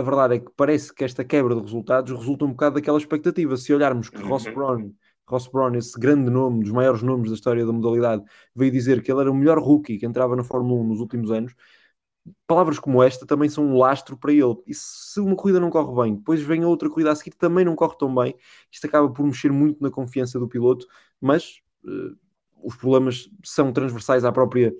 a 0.00 0.02
verdade 0.02 0.36
é 0.36 0.38
que 0.38 0.50
parece 0.56 0.92
que 0.92 1.04
esta 1.04 1.22
quebra 1.24 1.54
de 1.54 1.60
resultados 1.60 2.10
resulta 2.16 2.44
um 2.44 2.50
bocado 2.50 2.76
daquela 2.76 2.98
expectativa. 2.98 3.56
Se 3.56 3.72
olharmos 3.72 4.08
que 4.08 4.22
Ross 4.22 4.46
uhum. 4.46 4.54
Brown, 4.54 4.92
Ross 5.28 5.46
Brown, 5.46 5.74
esse 5.74 5.98
grande 5.98 6.30
nome, 6.30 6.64
dos 6.64 6.72
maiores 6.72 7.02
nomes 7.02 7.28
da 7.30 7.34
história 7.34 7.64
da 7.64 7.72
modalidade, 7.72 8.24
veio 8.54 8.72
dizer 8.72 9.02
que 9.02 9.12
ele 9.12 9.20
era 9.20 9.30
o 9.30 9.34
melhor 9.34 9.58
rookie 9.58 9.98
que 9.98 10.06
entrava 10.06 10.34
na 10.34 10.42
Fórmula 10.42 10.80
1 10.82 10.88
nos 10.88 11.00
últimos 11.00 11.30
anos, 11.30 11.54
palavras 12.46 12.78
como 12.78 13.02
esta 13.02 13.26
também 13.26 13.48
são 13.48 13.64
um 13.64 13.78
lastro 13.78 14.16
para 14.16 14.32
ele. 14.32 14.56
E 14.66 14.74
se 14.74 15.20
uma 15.20 15.36
corrida 15.36 15.60
não 15.60 15.70
corre 15.70 16.02
bem, 16.02 16.16
depois 16.16 16.40
vem 16.42 16.64
outra 16.64 16.88
corrida 16.88 17.12
a 17.12 17.14
seguir 17.14 17.30
que 17.30 17.38
também 17.38 17.64
não 17.64 17.74
corre 17.74 17.96
tão 17.98 18.14
bem, 18.14 18.34
isto 18.70 18.86
acaba 18.86 19.08
por 19.10 19.24
mexer 19.24 19.52
muito 19.52 19.82
na 19.82 19.90
confiança 19.90 20.38
do 20.38 20.48
piloto, 20.48 20.86
mas 21.20 21.60
uh, 21.84 22.16
os 22.62 22.76
problemas 22.76 23.30
são 23.44 23.72
transversais 23.72 24.24
à 24.24 24.32
própria 24.32 24.74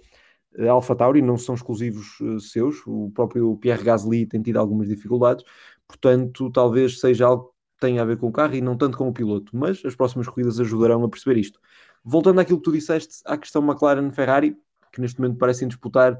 Alpha 0.68 0.96
Tauri 0.96 1.22
não 1.22 1.38
são 1.38 1.54
exclusivos 1.54 2.18
uh, 2.20 2.40
seus, 2.40 2.84
o 2.86 3.10
próprio 3.14 3.56
Pierre 3.56 3.84
Gasly 3.84 4.26
tem 4.26 4.42
tido 4.42 4.58
algumas 4.58 4.88
dificuldades, 4.88 5.44
portanto, 5.86 6.50
talvez 6.50 6.98
seja 6.98 7.26
algo 7.26 7.54
que 7.74 7.86
tenha 7.86 8.02
a 8.02 8.04
ver 8.04 8.16
com 8.18 8.26
o 8.26 8.32
carro 8.32 8.54
e 8.54 8.60
não 8.60 8.76
tanto 8.76 8.98
com 8.98 9.08
o 9.08 9.12
piloto, 9.12 9.56
mas 9.56 9.82
as 9.84 9.94
próximas 9.94 10.28
corridas 10.28 10.58
ajudarão 10.58 11.04
a 11.04 11.08
perceber 11.08 11.38
isto. 11.38 11.60
Voltando 12.04 12.40
àquilo 12.40 12.58
que 12.58 12.64
tu 12.64 12.72
disseste, 12.72 13.20
à 13.24 13.38
questão 13.38 13.62
McLaren-Ferrari, 13.62 14.56
que 14.92 15.00
neste 15.00 15.20
momento 15.20 15.38
parecem 15.38 15.68
disputar, 15.68 16.18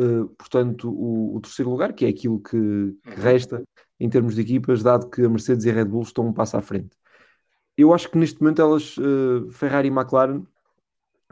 uh, 0.00 0.28
portanto, 0.30 0.90
o, 0.90 1.36
o, 1.36 1.40
terceiro 1.40 1.70
lugar, 1.70 1.92
que 1.92 2.04
é 2.04 2.08
aquilo 2.08 2.40
que, 2.40 2.50
que, 2.50 2.56
uhum. 2.56 2.94
resta 3.16 3.62
em 3.98 4.08
termos 4.08 4.34
de 4.34 4.40
equipas, 4.40 4.82
dado 4.82 5.10
que 5.10 5.22
a 5.22 5.28
Mercedes 5.28 5.64
e 5.66 5.70
a 5.70 5.74
Red 5.74 5.84
Bull 5.84 6.02
estão 6.02 6.26
um 6.26 6.32
passo 6.32 6.56
à 6.56 6.62
frente. 6.62 6.96
Eu 7.76 7.92
acho 7.94 8.10
que 8.10 8.18
neste 8.18 8.40
momento 8.40 8.62
elas, 8.62 8.96
uh, 8.96 9.50
Ferrari 9.50 9.88
e 9.88 9.90
McLaren, 9.90 10.42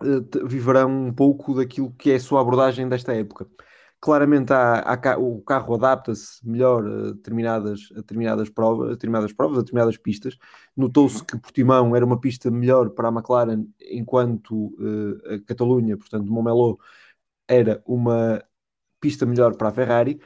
uh, 0.01 0.47
viverão 0.47 1.09
um 1.09 1.13
pouco 1.13 1.55
daquilo 1.55 1.93
que 1.93 2.11
é 2.11 2.17
a 2.17 2.21
sua 2.21 2.41
abordagem 2.41 2.89
desta 2.89 3.15
época. 3.15 3.47
Claramente 4.01 4.53
há, 4.53 4.81
há 4.95 5.19
o 5.19 5.41
carro 5.41 5.75
adapta-se 5.75 6.47
melhor 6.49 6.87
a 6.87 7.11
determinadas, 7.13 7.89
a 7.93 7.97
determinadas, 7.97 8.49
provas, 8.49 8.89
a 8.89 8.93
determinadas 8.93 9.33
provas, 9.33 9.59
a 9.59 9.61
determinadas 9.63 9.97
pistas. 9.97 10.39
Notou-se 10.77 11.25
que 11.25 11.37
Portimão 11.37 11.97
era 11.97 12.07
uma 12.07 12.21
pista 12.21 12.49
melhor 12.49 12.91
para 12.91 13.09
a 13.09 13.13
McLaren, 13.13 13.67
enquanto 13.91 14.73
a 15.27 15.41
Catalunha, 15.45 15.97
portanto, 15.97 16.31
Montmeló, 16.31 16.77
era 17.49 17.83
uma 17.87 18.43
pista 19.01 19.27
melhor 19.27 19.57
para 19.57 19.69
a 19.69 19.73
Ferrari. 19.73 20.21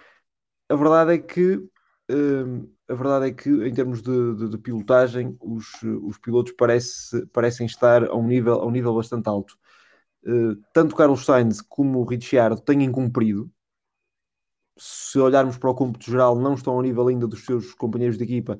A 0.68 0.76
verdade 0.76 1.14
é 1.14 1.18
que 1.18 1.56
uh, 1.56 2.72
a 2.88 2.94
verdade 2.94 3.28
é 3.28 3.32
que, 3.32 3.48
em 3.48 3.72
termos 3.72 4.02
de, 4.02 4.34
de, 4.34 4.48
de 4.50 4.58
pilotagem, 4.58 5.36
os, 5.40 5.66
os 6.02 6.18
pilotos 6.18 6.52
parece, 6.52 7.26
parecem 7.28 7.66
estar 7.66 8.04
a 8.04 8.14
um 8.14 8.26
nível, 8.26 8.54
a 8.60 8.66
um 8.66 8.70
nível 8.70 8.94
bastante 8.94 9.28
alto. 9.28 9.56
Uh, 10.24 10.56
tanto 10.72 10.94
Carlos 10.94 11.24
Sainz 11.24 11.60
como 11.62 12.00
o 12.00 12.04
Ricciardo 12.04 12.60
têm 12.60 12.90
cumprido. 12.92 13.50
Se 14.76 15.18
olharmos 15.18 15.58
para 15.58 15.70
o 15.70 15.74
cômputo 15.74 16.10
geral, 16.10 16.38
não 16.38 16.54
estão 16.54 16.74
ao 16.74 16.82
nível 16.82 17.08
ainda 17.08 17.26
dos 17.26 17.44
seus 17.44 17.74
companheiros 17.74 18.18
de 18.18 18.24
equipa, 18.24 18.58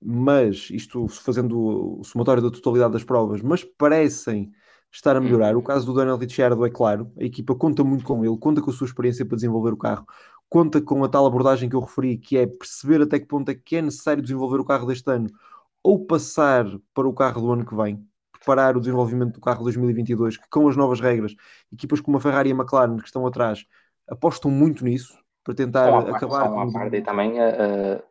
mas 0.00 0.68
isto 0.70 1.08
fazendo 1.08 2.00
o 2.00 2.04
somatório 2.04 2.42
da 2.42 2.50
totalidade 2.50 2.92
das 2.92 3.04
provas, 3.04 3.42
mas 3.42 3.64
parecem 3.64 4.52
estar 4.90 5.16
a 5.16 5.20
melhorar. 5.20 5.56
O 5.56 5.62
caso 5.62 5.86
do 5.86 5.94
Daniel 5.94 6.16
Ricciardo 6.16 6.64
é 6.64 6.70
claro, 6.70 7.12
a 7.18 7.24
equipa 7.24 7.54
conta 7.54 7.84
muito 7.84 8.04
com 8.04 8.24
ele, 8.24 8.36
conta 8.38 8.60
com 8.60 8.70
a 8.70 8.74
sua 8.74 8.86
experiência 8.86 9.24
para 9.24 9.36
desenvolver 9.36 9.72
o 9.72 9.76
carro 9.76 10.06
conta 10.48 10.80
com 10.80 11.04
a 11.04 11.08
tal 11.08 11.26
abordagem 11.26 11.68
que 11.68 11.76
eu 11.76 11.80
referi, 11.80 12.16
que 12.16 12.36
é 12.36 12.46
perceber 12.46 13.02
até 13.02 13.18
que 13.18 13.26
ponto 13.26 13.50
é 13.50 13.54
que 13.54 13.76
é 13.76 13.82
necessário 13.82 14.22
desenvolver 14.22 14.58
o 14.58 14.64
carro 14.64 14.86
deste 14.86 15.10
ano 15.10 15.28
ou 15.82 16.04
passar 16.06 16.66
para 16.94 17.08
o 17.08 17.12
carro 17.12 17.40
do 17.40 17.52
ano 17.52 17.64
que 17.64 17.74
vem, 17.74 18.04
preparar 18.32 18.76
o 18.76 18.80
desenvolvimento 18.80 19.34
do 19.34 19.40
carro 19.40 19.62
2022, 19.62 20.36
que 20.36 20.48
com 20.50 20.68
as 20.68 20.76
novas 20.76 21.00
regras, 21.00 21.34
equipas 21.72 22.00
como 22.00 22.16
a 22.16 22.20
Ferrari 22.20 22.50
e 22.50 22.52
a 22.52 22.56
McLaren 22.56 22.96
que 22.96 23.06
estão 23.06 23.26
atrás 23.26 23.64
apostam 24.08 24.50
muito 24.50 24.84
nisso 24.84 25.16
para 25.44 25.54
tentar 25.54 25.98
acabar 25.98 26.48
só 26.48 26.70
parte, 26.72 26.96
e 26.96 27.02
também, 27.02 27.32
uh, 27.32 28.02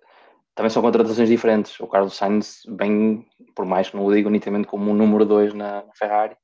também 0.55 0.69
são 0.69 0.81
contratações 0.81 1.29
diferentes. 1.29 1.79
O 1.79 1.87
Carlos 1.87 2.15
Sainz, 2.15 2.61
bem, 2.69 3.27
por 3.55 3.65
mais 3.65 3.89
que 3.89 3.97
não 3.97 4.05
o 4.05 4.13
digo 4.13 4.29
nitidamente 4.29 4.67
como 4.67 4.89
um 4.89 4.95
número 4.95 5.25
2 5.25 5.53
na 5.53 5.83
Ferrari, 5.93 6.35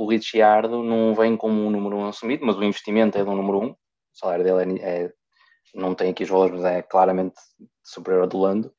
o 0.00 0.06
Ricciardo 0.06 0.82
não 0.82 1.14
vem 1.14 1.36
como 1.36 1.60
um 1.60 1.70
número 1.70 1.96
1 1.96 2.00
um 2.00 2.06
assumido, 2.08 2.46
mas 2.46 2.56
o 2.56 2.64
investimento 2.64 3.18
é 3.18 3.24
do 3.24 3.32
número 3.32 3.58
1. 3.58 3.64
Um. 3.64 3.68
O 3.68 3.76
salário 4.14 4.42
dele 4.42 4.80
é, 4.80 5.04
é 5.04 5.12
não 5.74 5.94
tem 5.94 6.10
aqui 6.10 6.24
os 6.24 6.30
valores, 6.30 6.54
mas 6.54 6.64
é 6.64 6.80
claramente 6.80 7.34
superior 7.84 8.22
ao 8.22 8.26
do 8.26 8.38
Lando. 8.38 8.72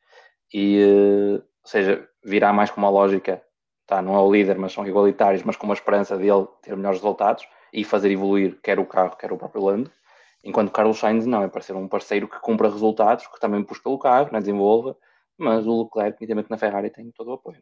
E, 0.51 0.79
eh, 0.81 1.35
ou 1.35 1.67
seja, 1.69 2.09
virá 2.25 2.51
mais 2.51 2.71
com 2.71 2.81
uma 2.81 2.89
lógica, 2.89 3.39
tá, 3.85 4.01
não 4.01 4.15
é 4.15 4.19
o 4.19 4.31
líder, 4.31 4.57
mas 4.57 4.73
são 4.73 4.85
igualitários, 4.87 5.43
mas 5.43 5.55
com 5.55 5.67
uma 5.67 5.75
esperança 5.75 6.17
dele 6.17 6.47
ter 6.63 6.75
melhores 6.75 6.99
resultados 6.99 7.47
e 7.71 7.83
fazer 7.83 8.09
evoluir 8.09 8.59
quer 8.63 8.79
o 8.79 8.85
carro, 8.85 9.15
quer 9.15 9.31
o 9.31 9.37
próprio 9.37 9.63
Lando. 9.63 9.91
Enquanto 10.43 10.71
Carlos 10.71 10.97
Sainz 10.97 11.27
não, 11.27 11.43
é 11.43 11.47
para 11.47 11.61
ser 11.61 11.75
um 11.75 11.87
parceiro 11.87 12.27
que 12.27 12.39
cumpra 12.39 12.67
resultados, 12.67 13.27
que 13.27 13.39
também 13.39 13.63
puxa 13.63 13.83
pelo 13.83 13.99
carro, 13.99 14.29
né, 14.31 14.39
desenvolva, 14.39 14.97
mas 15.37 15.67
o 15.67 15.83
Leclerc, 15.83 16.17
evidentemente, 16.17 16.49
na 16.49 16.57
Ferrari 16.57 16.89
tem 16.89 17.11
todo 17.11 17.29
o 17.29 17.33
apoio. 17.33 17.61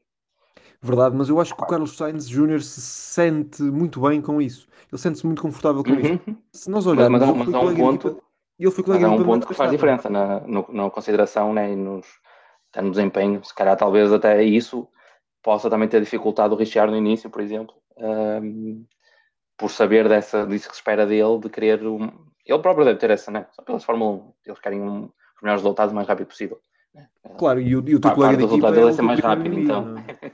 Verdade, 0.81 1.15
mas 1.15 1.27
eu 1.29 1.39
acho 1.39 1.55
que 1.55 1.61
o 1.61 1.67
Carlos 1.67 1.97
Sainz 1.97 2.27
Júnior 2.27 2.61
se 2.61 2.79
sente 2.81 3.61
muito 3.63 3.99
bem 4.01 4.21
com 4.21 4.41
isso. 4.41 4.67
Ele 4.91 4.99
sente-se 4.99 5.25
muito 5.25 5.41
confortável 5.41 5.83
com 5.83 5.91
uhum. 5.91 5.99
isso. 5.99 6.37
Se 6.53 6.69
nós 6.69 6.87
olharmos, 6.87 7.19
mas, 7.19 7.29
mas, 7.29 7.47
mas 7.47 7.55
há 7.55 7.59
um 7.59 7.75
ponto, 7.75 8.23
e 8.59 8.65
ele 8.65 8.71
foi 8.71 8.83
colega 8.83 9.07
Mas 9.07 9.19
é 9.19 9.21
um 9.21 9.25
ponto 9.25 9.47
que 9.47 9.53
faz 9.53 9.71
diferença 9.71 10.09
na, 10.09 10.41
no, 10.41 10.65
na 10.69 10.89
consideração 10.89 11.53
né, 11.53 11.71
e 11.71 11.75
nos, 11.75 12.05
no 12.75 12.91
desempenho. 12.91 13.43
Se 13.43 13.55
calhar, 13.55 13.77
talvez 13.77 14.11
até 14.11 14.43
isso 14.43 14.87
possa 15.41 15.69
também 15.69 15.87
ter 15.87 16.01
dificultado 16.01 16.55
o 16.55 16.57
Richard 16.57 16.91
no 16.91 16.97
início, 16.97 17.29
por 17.29 17.41
exemplo, 17.41 17.73
um, 17.97 18.85
por 19.57 19.71
saber 19.71 20.09
dessa, 20.09 20.45
disso 20.45 20.67
que 20.67 20.75
se 20.75 20.81
espera 20.81 21.05
dele, 21.05 21.39
de 21.39 21.49
querer. 21.49 21.85
Um, 21.85 22.09
ele 22.45 22.59
próprio 22.59 22.85
deve 22.85 22.99
ter 22.99 23.11
essa, 23.11 23.31
né? 23.31 23.47
Só 23.51 23.61
pelas 23.61 23.83
Fórmula 23.85 24.11
1, 24.11 24.33
eles 24.47 24.59
querem 24.59 24.81
um, 24.81 25.03
os 25.03 25.41
melhores 25.41 25.61
resultados 25.61 25.93
o 25.93 25.95
mais 25.95 26.07
rápido 26.07 26.27
possível. 26.27 26.59
Né? 26.93 27.07
Claro, 27.37 27.61
e 27.61 27.75
o, 27.75 27.83
e 27.87 27.95
o 27.95 28.01
teu 28.01 28.11
colega 28.11 28.37
de 28.37 28.43
equipa. 28.43 28.67
É 28.69 28.91
ser 28.91 29.01
mais 29.03 29.19
rápido, 29.19 29.57
então. 29.57 29.95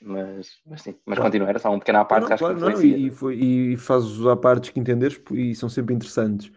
mas, 0.00 0.60
mas 0.66 0.82
sim, 0.82 0.94
mas 1.04 1.16
claro. 1.16 1.22
continua, 1.22 1.48
era 1.48 1.58
só 1.58 1.70
um 1.70 1.78
pequeno 1.78 1.98
à 1.98 2.04
parte 2.04 2.22
não, 2.22 2.28
que 2.28 2.32
acho 2.34 2.44
claro, 2.44 2.56
que 2.56 2.62
não, 2.62 2.82
e, 2.82 3.10
foi, 3.10 3.34
e 3.36 3.76
fazes 3.76 4.24
a 4.26 4.36
partes 4.36 4.70
que 4.70 4.80
entenderes 4.80 5.20
e 5.32 5.54
são 5.54 5.68
sempre 5.68 5.94
interessantes 5.94 6.52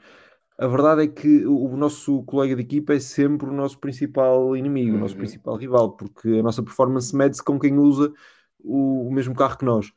a 0.62 0.68
verdade 0.68 1.02
é 1.02 1.08
que 1.08 1.44
o 1.48 1.76
nosso 1.76 2.22
colega 2.24 2.56
de 2.56 2.62
equipa 2.62 2.94
é 2.94 3.00
sempre 3.00 3.50
o 3.50 3.52
nosso 3.52 3.80
principal 3.80 4.56
inimigo, 4.56 4.92
uhum. 4.92 4.98
o 4.98 5.00
nosso 5.00 5.16
uhum. 5.16 5.22
principal 5.22 5.56
rival, 5.56 5.94
porque 5.94 6.30
a 6.30 6.44
nossa 6.44 6.62
performance 6.62 7.16
mede-se 7.16 7.44
com 7.44 7.60
quem 7.60 7.80
usa 7.80 8.14
o, 8.60 9.08
o, 9.08 9.12
mesmo 9.12 9.34
carro 9.34 9.58
que 9.58 9.66
nós. 9.66 9.92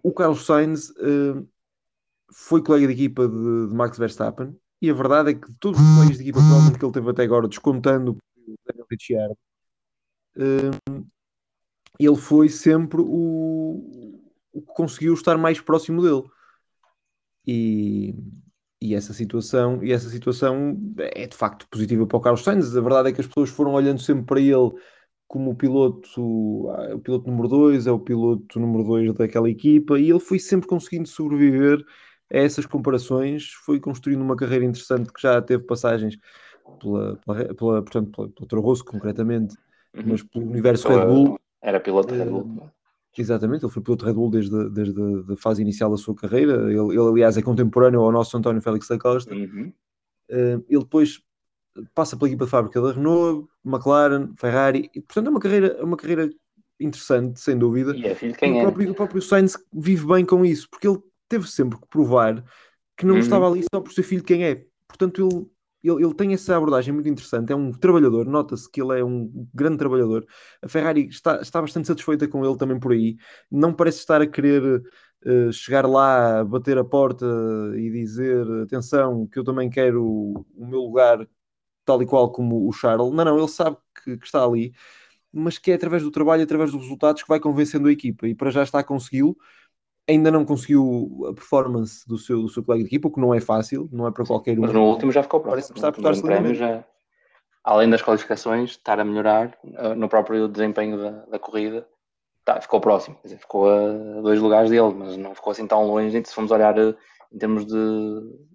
O 0.00 0.12
Carlos 0.12 0.46
Sainz 0.46 0.90
uh, 0.90 1.48
foi 2.32 2.62
colega 2.62 2.86
de 2.86 2.92
equipa 2.92 3.26
de, 3.26 3.68
de, 3.68 3.74
Max 3.74 3.98
Verstappen 3.98 4.56
e 4.80 4.88
a 4.88 4.94
verdade 4.94 5.30
é 5.32 5.34
que 5.34 5.48
de 5.48 5.58
todos 5.58 5.80
os 5.80 5.94
colegas 5.96 6.16
de 6.16 6.22
equipa 6.22 6.38
que 6.78 6.84
ele 6.84 6.92
teve 6.92 7.10
até 7.10 7.24
agora, 7.24 7.48
descontando 7.48 8.12
o 8.46 8.54
Daniel 8.64 8.86
Ricciardo, 8.88 9.38
uh, 10.36 11.06
ele 12.04 12.16
foi 12.16 12.48
sempre 12.48 13.00
o, 13.00 14.20
conseguiu 14.68 15.14
estar 15.14 15.36
mais 15.36 15.60
próximo 15.60 16.02
dele. 16.02 16.24
E, 17.46 18.14
e 18.80 18.94
essa 18.94 19.12
situação 19.12 19.82
e 19.82 19.92
essa 19.92 20.08
situação 20.08 20.78
é 20.98 21.26
de 21.26 21.36
facto 21.36 21.66
positiva 21.68 22.06
para 22.06 22.16
o 22.16 22.20
Carlos 22.20 22.44
Sainz. 22.44 22.76
A 22.76 22.80
verdade 22.80 23.08
é 23.08 23.12
que 23.12 23.20
as 23.20 23.26
pessoas 23.26 23.50
foram 23.50 23.72
olhando 23.72 24.00
sempre 24.00 24.24
para 24.24 24.40
ele 24.40 24.72
como 25.32 25.52
o 25.52 25.54
piloto, 25.54 26.68
ah, 26.70 26.94
o 26.94 26.98
piloto 26.98 27.30
número 27.30 27.48
2, 27.48 27.86
é 27.86 27.90
o 27.90 27.98
piloto 27.98 28.60
número 28.60 28.84
2 28.84 29.14
daquela 29.14 29.48
equipa, 29.48 29.98
e 29.98 30.10
ele 30.10 30.20
foi 30.20 30.38
sempre 30.38 30.68
conseguindo 30.68 31.08
sobreviver 31.08 31.82
a 32.30 32.36
essas 32.36 32.66
comparações, 32.66 33.50
foi 33.64 33.80
construindo 33.80 34.20
uma 34.20 34.36
carreira 34.36 34.66
interessante 34.66 35.10
que 35.10 35.22
já 35.22 35.40
teve 35.40 35.64
passagens 35.64 36.18
pela, 36.78 37.16
pela, 37.16 37.54
pela 37.54 37.82
portanto, 37.82 38.10
pela, 38.10 38.28
pela 38.28 38.46
Toro 38.46 38.60
Rosso 38.60 38.84
concretamente, 38.84 39.56
uhum. 39.96 40.02
mas 40.04 40.22
pelo 40.22 40.44
universo 40.44 40.88
Red 40.88 41.06
Bull. 41.06 41.40
Era 41.62 41.80
piloto 41.80 42.14
Red 42.14 42.26
Bull. 42.26 42.42
Uh, 42.42 42.70
exatamente, 43.16 43.64
ele 43.64 43.72
foi 43.72 43.82
piloto 43.82 44.04
Red 44.04 44.14
Bull 44.14 44.30
desde, 44.30 44.70
desde 44.70 45.32
a 45.32 45.36
fase 45.36 45.62
inicial 45.62 45.90
da 45.90 45.96
sua 45.96 46.14
carreira. 46.14 46.70
Ele, 46.70 46.90
ele 46.90 47.08
aliás, 47.08 47.36
é 47.36 47.42
contemporâneo 47.42 48.00
ao 48.00 48.12
nosso 48.12 48.36
António 48.36 48.60
Félix 48.60 48.88
da 48.88 48.98
Costa. 48.98 49.34
Uhum. 49.34 49.72
Uh, 50.30 50.64
ele 50.68 50.80
depois 50.80 51.22
passa 51.94 52.16
pela 52.16 52.28
equipa 52.28 52.44
de 52.44 52.50
fábrica 52.50 52.80
da 52.80 52.92
Renault, 52.92 53.48
McLaren, 53.64 54.32
Ferrari, 54.36 54.90
e, 54.94 55.00
portanto 55.00 55.26
é 55.28 55.30
uma 55.30 55.40
carreira, 55.40 55.66
é 55.78 55.82
uma 55.82 55.96
carreira 55.96 56.30
interessante, 56.78 57.40
sem 57.40 57.56
dúvida. 57.56 57.96
E 57.96 58.06
é 58.06 58.14
filho 58.14 58.32
de 58.32 58.38
quem 58.38 58.56
e 58.56 58.58
é? 58.58 58.60
O 58.60 58.62
próprio, 58.64 58.90
o 58.90 58.94
próprio 58.94 59.22
Sainz 59.22 59.56
vive 59.72 60.06
bem 60.06 60.24
com 60.24 60.44
isso, 60.44 60.68
porque 60.70 60.88
ele 60.88 60.98
teve 61.28 61.48
sempre 61.48 61.78
que 61.78 61.86
provar 61.86 62.44
que 62.96 63.06
não 63.06 63.14
uhum. 63.14 63.20
estava 63.20 63.48
ali 63.48 63.64
só 63.72 63.80
por 63.80 63.92
ser 63.92 64.02
filho 64.02 64.20
de 64.20 64.26
quem 64.26 64.44
é. 64.44 64.66
Portanto, 64.86 65.26
ele, 65.26 65.46
ele, 65.82 66.04
ele 66.04 66.14
tem 66.14 66.32
essa 66.32 66.56
abordagem 66.56 66.92
muito 66.94 67.08
interessante. 67.08 67.52
É 67.52 67.56
um 67.56 67.72
trabalhador, 67.72 68.26
nota-se 68.26 68.70
que 68.70 68.80
ele 68.80 69.00
é 69.00 69.04
um 69.04 69.48
grande 69.54 69.78
trabalhador. 69.78 70.26
A 70.62 70.68
Ferrari 70.68 71.08
está, 71.08 71.40
está 71.40 71.60
bastante 71.60 71.88
satisfeita 71.88 72.28
com 72.28 72.44
ele 72.44 72.56
também 72.56 72.78
por 72.78 72.92
aí. 72.92 73.16
Não 73.50 73.74
parece 73.74 73.98
estar 73.98 74.20
a 74.22 74.26
querer 74.26 74.82
uh, 75.26 75.52
chegar 75.52 75.86
lá, 75.86 76.44
bater 76.44 76.78
a 76.78 76.84
porta 76.84 77.26
e 77.76 77.90
dizer: 77.90 78.46
atenção, 78.64 79.26
que 79.26 79.38
eu 79.38 79.44
também 79.44 79.70
quero 79.70 80.04
o 80.04 80.66
meu 80.66 80.80
lugar 80.80 81.26
tal 81.84 82.02
e 82.02 82.06
qual 82.06 82.30
como 82.32 82.68
o 82.68 82.72
Charles. 82.72 83.12
Não, 83.12 83.24
não, 83.24 83.38
ele 83.38 83.48
sabe 83.48 83.76
que, 84.04 84.16
que 84.16 84.26
está 84.26 84.44
ali, 84.44 84.72
mas 85.32 85.58
que 85.58 85.70
é 85.72 85.74
através 85.74 86.02
do 86.02 86.10
trabalho, 86.10 86.42
através 86.42 86.72
dos 86.72 86.82
resultados 86.82 87.22
que 87.22 87.28
vai 87.28 87.40
convencendo 87.40 87.88
a 87.88 87.92
equipa 87.92 88.28
e 88.28 88.34
para 88.34 88.50
já 88.50 88.62
está 88.62 88.80
a 88.80 88.84
consegui-lo. 88.84 89.36
Ainda 90.08 90.30
não 90.30 90.44
conseguiu 90.44 91.26
a 91.30 91.34
performance 91.34 92.06
do 92.08 92.18
seu, 92.18 92.42
do 92.42 92.48
seu 92.48 92.62
colega 92.62 92.82
de 92.82 92.88
equipa, 92.88 93.08
o 93.08 93.10
que 93.12 93.20
não 93.20 93.32
é 93.32 93.40
fácil, 93.40 93.88
não 93.92 94.06
é 94.06 94.10
para 94.10 94.24
qualquer 94.24 94.58
um. 94.58 94.62
Mas 94.62 94.72
no 94.72 94.84
último 94.84 95.12
já 95.12 95.22
ficou 95.22 95.40
próximo. 95.40 95.74
Parece 95.80 95.94
que 96.00 96.08
está 96.08 96.26
prémio 96.26 96.54
já, 96.54 96.84
além 97.62 97.88
das 97.88 98.02
qualificações, 98.02 98.70
estar 98.70 98.98
a 98.98 99.04
melhorar 99.04 99.56
uh, 99.64 99.94
no 99.94 100.08
próprio 100.08 100.48
desempenho 100.48 100.98
da, 100.98 101.10
da 101.26 101.38
corrida, 101.38 101.86
tá, 102.44 102.60
ficou 102.60 102.80
próximo. 102.80 103.16
Dizer, 103.22 103.38
ficou 103.38 103.70
a 103.70 104.20
dois 104.20 104.40
lugares 104.40 104.70
dele, 104.70 104.92
mas 104.92 105.16
não 105.16 105.34
ficou 105.34 105.52
assim 105.52 105.66
tão 105.66 105.86
longe. 105.86 106.10
Se 106.24 106.34
formos 106.34 106.50
olhar 106.50 106.76
uh, 106.76 106.96
em 107.32 107.38
termos 107.38 107.64
de, 107.64 107.74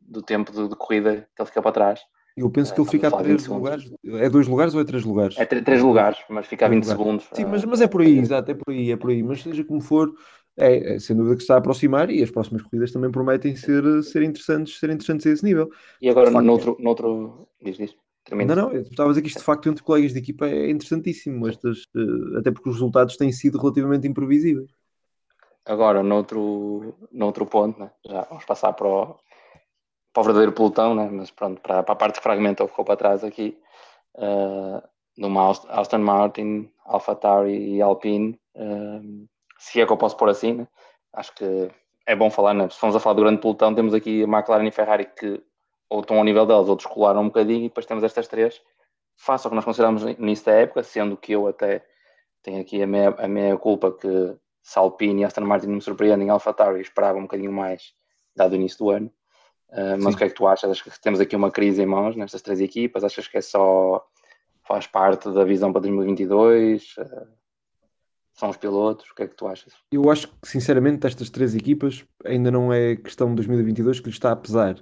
do 0.02 0.22
tempo 0.22 0.52
de, 0.52 0.68
de 0.68 0.76
corrida 0.76 1.28
que 1.34 1.42
ele 1.42 1.48
fica 1.48 1.62
para 1.62 1.72
trás, 1.72 2.02
eu 2.38 2.52
penso 2.52 2.72
que 2.72 2.80
ele 2.80 2.90
fica 2.90 3.08
a 3.08 3.12
três 3.12 3.48
lugares. 3.48 3.92
É 4.06 4.30
dois 4.30 4.48
lugares 4.48 4.76
ou 4.76 4.80
é 4.82 4.84
três 4.84 5.04
lugares? 5.04 5.36
É 5.40 5.46
três 5.46 5.82
lugares, 5.82 6.20
mas 6.30 6.46
fica 6.46 6.68
a 6.68 6.70
20 6.70 6.84
segundos. 6.84 7.28
Sim, 7.34 7.46
mas, 7.46 7.66
mas 7.66 7.82
é 7.82 7.88
por 7.88 8.02
aí, 8.02 8.20
exato, 8.20 8.52
é 8.52 8.54
por 8.54 8.72
aí, 8.72 8.92
é 8.92 8.96
por 8.96 9.10
aí. 9.10 9.24
Mas 9.24 9.42
seja 9.42 9.64
como 9.64 9.82
for, 9.82 10.14
é, 10.58 10.96
é, 10.96 11.00
sem 11.00 11.16
dúvida 11.16 11.36
que 11.36 11.42
se 11.42 11.46
está 11.46 11.56
a 11.56 11.58
aproximar 11.60 12.10
e 12.10 12.24
as 12.24 12.32
próximas 12.32 12.64
corridas 12.64 12.92
também 12.92 13.12
prometem 13.12 13.56
ser, 13.56 13.84
ser 14.04 14.24
interessantes, 14.24 14.80
ser 14.80 14.90
interessantes 14.90 15.28
a 15.28 15.30
esse 15.30 15.46
nível. 15.46 15.70
E 16.02 16.10
agora, 16.10 16.32
facto, 16.32 16.46
noutro, 16.46 16.78
noutro. 16.80 17.48
Diz, 17.62 17.78
diz. 17.78 17.96
Termina. 18.26 18.56
Não, 18.56 18.70
não, 18.70 18.82
estava 18.82 19.10
a 19.10 19.12
dizer 19.12 19.22
que 19.22 19.28
isto 19.30 19.40
de 19.40 19.46
facto 19.46 19.70
entre 19.70 19.84
colegas 19.84 20.12
de 20.12 20.20
equipa 20.20 20.48
é 20.48 20.70
interessantíssimo, 20.70 21.48
estas, 21.48 21.84
eh, 21.96 22.40
até 22.40 22.52
porque 22.52 22.68
os 22.68 22.76
resultados 22.76 23.16
têm 23.16 23.32
sido 23.32 23.58
relativamente 23.58 24.08
imprevisíveis. 24.08 24.70
Agora, 25.64 26.04
noutro, 26.04 26.96
noutro 27.12 27.46
ponto, 27.46 27.80
né? 27.80 27.92
já 28.06 28.24
vamos 28.24 28.44
passar 28.44 28.74
para 28.74 28.88
o, 28.88 29.16
para 30.12 30.22
o 30.22 30.24
verdadeiro 30.24 30.52
pelotão, 30.52 30.94
né? 30.94 31.10
mas 31.10 31.32
pronto, 31.32 31.62
para, 31.62 31.84
para 31.84 31.94
a 31.94 31.96
parte 31.96 32.18
que 32.18 32.24
fragmentou 32.24 32.68
ficou 32.68 32.84
para 32.84 32.98
trás 32.98 33.24
aqui, 33.24 33.58
uh, 34.16 34.82
numa 35.18 35.50
Aston 35.50 36.00
Martin, 36.00 36.70
AlphaTauri 36.86 37.76
e 37.76 37.82
Alpine, 37.82 38.38
uh, 38.56 39.28
se 39.58 39.82
é 39.82 39.86
que 39.86 39.92
eu 39.92 39.98
posso 39.98 40.18
pôr 40.18 40.30
assim, 40.30 40.54
né? 40.54 40.68
acho 41.14 41.34
que 41.34 41.70
é 42.06 42.16
bom 42.16 42.30
falar, 42.30 42.54
né? 42.54 42.70
se 42.70 42.78
formos 42.78 42.96
a 42.96 43.00
falar 43.00 43.16
do 43.16 43.24
grande 43.24 43.42
pelotão, 43.42 43.74
temos 43.74 43.94
aqui 43.94 44.24
a 44.24 44.28
McLaren 44.28 44.68
e 44.68 44.72
Ferrari 44.72 45.06
que 45.06 45.44
ou 45.90 46.02
estão 46.02 46.18
ao 46.18 46.24
nível 46.24 46.46
delas 46.46 46.68
ou 46.68 46.76
descolaram 46.76 47.22
um 47.22 47.28
bocadinho 47.28 47.66
e 47.66 47.70
depois 47.70 47.86
temos 47.86 48.04
estas 48.04 48.28
três, 48.28 48.62
faça 49.16 49.48
o 49.48 49.52
que 49.52 49.56
nós 49.56 49.66
consideramos 49.66 50.04
nisso 50.18 50.46
da 50.46 50.54
época, 50.54 50.84
sendo 50.84 51.16
que 51.16 51.32
eu 51.32 51.48
até 51.48 51.84
tenho 52.44 52.62
aqui 52.62 52.82
a 52.82 52.88
minha, 52.88 53.10
a 53.10 53.28
minha 53.28 53.58
culpa 53.58 53.92
que 53.92 54.36
se 54.62 54.78
Alpine 54.78 55.22
e 55.22 55.26
Aston 55.26 55.42
Martin 55.42 55.68
não 55.68 55.76
me 55.76 55.82
surpreendem, 55.82 56.30
AlphaTauri 56.30 56.82
esperava 56.82 57.18
um 57.18 57.24
bocadinho 57.24 57.52
mais 57.52 57.94
dado 58.36 58.52
o 58.52 58.56
início 58.56 58.78
do 58.80 58.90
ano. 58.90 59.12
Uh, 59.70 59.98
mas 60.00 60.04
Sim. 60.04 60.12
o 60.12 60.18
que 60.18 60.24
é 60.24 60.30
que 60.30 60.36
tu 60.36 60.48
achas? 60.48 60.70
Achas 60.70 60.94
que 60.94 61.02
temos 61.02 61.20
aqui 61.20 61.36
uma 61.36 61.52
crise 61.52 61.82
em 61.82 61.86
mãos 61.86 62.16
nestas 62.16 62.42
três 62.42 62.62
equipas? 62.62 63.04
Achas 63.04 63.28
que 63.28 63.38
é 63.38 63.42
só 63.42 64.06
faz 64.64 64.88
parte 64.88 65.30
da 65.32 65.44
visão 65.44 65.72
para 65.72 65.82
2022? 65.82 66.96
Uh, 66.98 67.28
são 68.38 68.50
os 68.50 68.58
pilotos? 68.58 69.10
O 69.10 69.16
que 69.16 69.24
é 69.24 69.28
que 69.28 69.36
tu 69.36 69.48
achas? 69.48 69.74
Eu 69.92 70.10
acho 70.10 70.28
que, 70.28 70.48
sinceramente, 70.48 71.00
destas 71.00 71.30
três 71.30 71.56
equipas 71.56 72.06
ainda 72.24 72.52
não 72.52 72.72
é 72.72 72.96
questão 72.96 73.30
de 73.30 73.36
2022 73.36 74.00
que 74.00 74.06
lhe 74.06 74.12
está 74.12 74.32
a 74.32 74.36
pesar. 74.36 74.76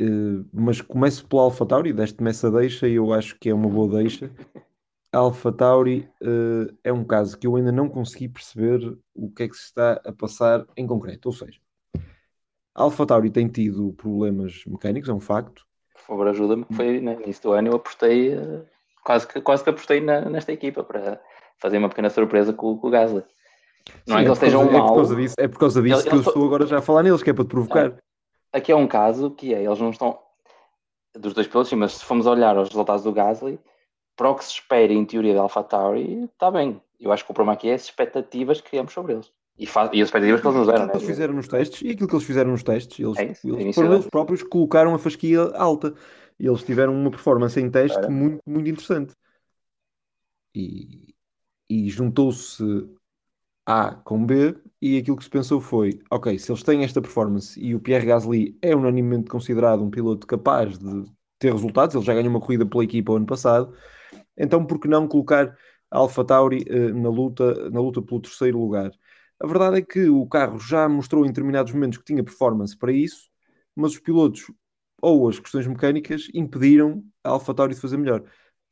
Uh, 0.00 0.44
mas 0.52 0.80
começo 0.80 1.26
pela 1.26 1.42
AlphaTauri, 1.42 1.92
deste-me 1.92 2.30
essa 2.30 2.50
deixa 2.50 2.86
e 2.88 2.94
eu 2.94 3.12
acho 3.12 3.38
que 3.38 3.48
é 3.48 3.54
uma 3.54 3.68
boa 3.68 3.88
deixa. 4.00 4.30
A 5.10 5.18
AlphaTauri 5.18 6.06
uh, 6.22 6.76
é 6.84 6.92
um 6.92 7.02
caso 7.02 7.38
que 7.38 7.46
eu 7.46 7.56
ainda 7.56 7.72
não 7.72 7.88
consegui 7.88 8.28
perceber 8.28 8.94
o 9.14 9.30
que 9.30 9.44
é 9.44 9.48
que 9.48 9.56
se 9.56 9.64
está 9.64 9.92
a 10.04 10.12
passar 10.12 10.66
em 10.76 10.86
concreto. 10.86 11.30
Ou 11.30 11.32
seja, 11.32 11.58
a 12.74 12.82
AlphaTauri 12.82 13.30
tem 13.30 13.48
tido 13.48 13.94
problemas 13.94 14.62
mecânicos, 14.66 15.08
é 15.08 15.12
um 15.14 15.20
facto. 15.20 15.66
Por 15.94 16.02
favor, 16.02 16.28
ajuda-me, 16.28 16.66
foi 16.72 17.00
no 17.00 17.12
início 17.22 17.42
do 17.42 17.52
ano 17.52 17.68
eu 17.68 17.76
apostei, 17.76 18.34
eh, 18.34 18.62
quase 19.02 19.26
que, 19.26 19.40
quase 19.40 19.64
que 19.64 19.70
apostei 19.70 20.02
na, 20.02 20.28
nesta 20.28 20.52
equipa 20.52 20.84
para 20.84 21.18
fazer 21.58 21.78
uma 21.78 21.88
pequena 21.88 22.10
surpresa 22.10 22.52
com, 22.52 22.76
com 22.78 22.88
o 22.88 22.90
Gasly. 22.90 23.22
Não 24.06 24.16
Sim, 24.16 24.22
é 24.22 24.24
que 24.24 24.24
é 24.24 24.28
eles 24.28 24.32
estejam 24.32 24.70
mal. 24.70 24.84
É 24.84 24.88
por 24.88 24.94
causa 24.94 25.16
disso, 25.16 25.34
é 25.38 25.48
por 25.48 25.58
causa 25.58 25.82
disso 25.82 26.04
que 26.04 26.14
eu 26.14 26.20
estou 26.20 26.44
agora 26.44 26.66
já 26.66 26.78
a 26.78 26.82
falar 26.82 27.02
neles, 27.02 27.22
que 27.22 27.30
é 27.30 27.32
para 27.32 27.44
te 27.44 27.48
provocar. 27.48 27.96
Aqui 28.52 28.72
é 28.72 28.76
um 28.76 28.86
caso 28.86 29.30
que 29.30 29.54
é, 29.54 29.62
eles 29.62 29.78
não 29.78 29.90
estão 29.90 30.18
dos 31.16 31.34
dois 31.34 31.46
pilotos, 31.46 31.72
mas 31.72 31.92
se 31.92 32.04
formos 32.04 32.26
olhar 32.26 32.56
os 32.56 32.68
resultados 32.68 33.02
do 33.02 33.12
Gasly, 33.12 33.58
para 34.16 34.30
o 34.30 34.34
que 34.34 34.44
se 34.44 34.52
espera 34.52 34.92
em 34.92 35.04
teoria 35.04 35.34
da 35.34 35.42
AlphaTauri, 35.42 36.24
está 36.24 36.50
bem. 36.50 36.80
Eu 36.98 37.12
acho 37.12 37.24
que 37.24 37.30
o 37.30 37.34
problema 37.34 37.54
aqui 37.54 37.68
é 37.68 37.74
as 37.74 37.84
expectativas 37.84 38.60
que 38.60 38.70
criamos 38.70 38.92
sobre 38.92 39.12
eles. 39.14 39.30
E, 39.58 39.66
faz, 39.66 39.90
e 39.92 40.00
as 40.00 40.08
expectativas 40.08 40.40
que 40.40 40.46
eles 40.46 40.58
nos 40.58 40.66
deram. 40.66 40.88
Que 40.88 40.96
eles 40.96 41.06
fizeram 41.06 41.34
nos 41.34 41.48
testes 41.48 41.82
e 41.82 41.90
aquilo 41.90 42.08
que 42.08 42.14
eles 42.14 42.26
fizeram 42.26 42.50
nos 42.50 42.62
testes, 42.62 42.98
eles, 42.98 43.18
é 43.18 43.24
isso, 43.32 43.48
eles 43.58 43.74
foram 43.74 43.92
eles 43.94 44.06
próprios 44.06 44.42
que 44.42 44.48
colocaram 44.48 44.94
a 44.94 44.98
fasquia 44.98 45.40
alta 45.54 45.94
e 46.38 46.46
eles 46.46 46.62
tiveram 46.62 46.94
uma 46.94 47.10
performance 47.10 47.60
em 47.60 47.70
teste 47.70 47.98
é. 47.98 48.08
muito, 48.08 48.40
muito 48.46 48.68
interessante. 48.68 49.14
E, 50.54 51.14
e 51.68 51.88
juntou-se 51.90 52.62
A 53.66 53.94
com 53.94 54.24
B 54.24 54.56
e 54.80 54.96
aquilo 54.98 55.16
que 55.16 55.24
se 55.24 55.30
pensou 55.30 55.60
foi: 55.60 56.00
ok, 56.10 56.38
se 56.38 56.50
eles 56.50 56.62
têm 56.62 56.84
esta 56.84 57.00
performance 57.02 57.60
e 57.60 57.74
o 57.74 57.80
Pierre 57.80 58.06
Gasly 58.06 58.58
é 58.62 58.74
unanimemente 58.74 59.30
considerado 59.30 59.82
um 59.82 59.90
piloto 59.90 60.26
capaz 60.26 60.78
de 60.78 61.04
ter 61.38 61.52
resultados, 61.52 61.94
ele 61.94 62.04
já 62.04 62.14
ganhou 62.14 62.30
uma 62.30 62.40
corrida 62.40 62.66
pela 62.66 62.84
equipa 62.84 63.12
o 63.12 63.16
ano 63.16 63.26
passado, 63.26 63.74
então 64.36 64.64
por 64.64 64.80
que 64.80 64.88
não 64.88 65.06
colocar 65.08 65.56
a 65.90 65.98
AlphaTauri 65.98 66.64
uh, 66.70 66.94
na, 66.94 67.08
luta, 67.08 67.70
na 67.70 67.80
luta 67.80 68.02
pelo 68.02 68.20
terceiro 68.20 68.58
lugar? 68.58 68.90
A 69.40 69.46
verdade 69.46 69.78
é 69.78 69.82
que 69.82 70.08
o 70.08 70.26
carro 70.26 70.58
já 70.58 70.88
mostrou 70.88 71.24
em 71.24 71.28
determinados 71.28 71.72
momentos 71.72 71.98
que 71.98 72.04
tinha 72.04 72.24
performance 72.24 72.76
para 72.76 72.92
isso, 72.92 73.28
mas 73.74 73.92
os 73.92 74.00
pilotos 74.00 74.50
ou 75.00 75.28
as 75.28 75.38
questões 75.38 75.66
mecânicas 75.66 76.28
impediram 76.34 77.04
a 77.22 77.30
AlphaTauri 77.30 77.74
de 77.74 77.80
fazer 77.80 77.96
melhor. 77.96 78.24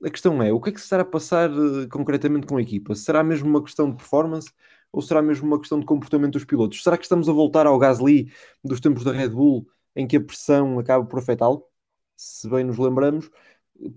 A 0.04 0.10
questão 0.10 0.42
é, 0.42 0.52
o 0.52 0.60
que 0.60 0.70
é 0.70 0.72
que 0.72 0.78
se 0.78 0.84
estará 0.84 1.02
a 1.02 1.06
passar 1.06 1.50
uh, 1.50 1.88
concretamente 1.88 2.46
com 2.46 2.56
a 2.56 2.62
equipa? 2.62 2.94
Será 2.94 3.24
mesmo 3.24 3.48
uma 3.48 3.62
questão 3.62 3.90
de 3.90 3.96
performance 3.96 4.50
ou 4.92 5.00
será 5.02 5.22
mesmo 5.22 5.46
uma 5.46 5.58
questão 5.58 5.80
de 5.80 5.86
comportamento 5.86 6.34
dos 6.34 6.44
pilotos? 6.44 6.82
Será 6.82 6.96
que 6.96 7.04
estamos 7.04 7.28
a 7.28 7.32
voltar 7.32 7.66
ao 7.66 7.78
Gasly 7.78 8.30
dos 8.62 8.80
tempos 8.80 9.04
da 9.04 9.12
Red 9.12 9.30
Bull 9.30 9.66
em 9.94 10.06
que 10.06 10.16
a 10.16 10.20
pressão 10.20 10.78
acaba 10.78 11.04
por 11.04 11.18
afetá-lo? 11.18 11.64
Se 12.16 12.48
bem 12.48 12.64
nos 12.64 12.78
lembramos, 12.78 13.30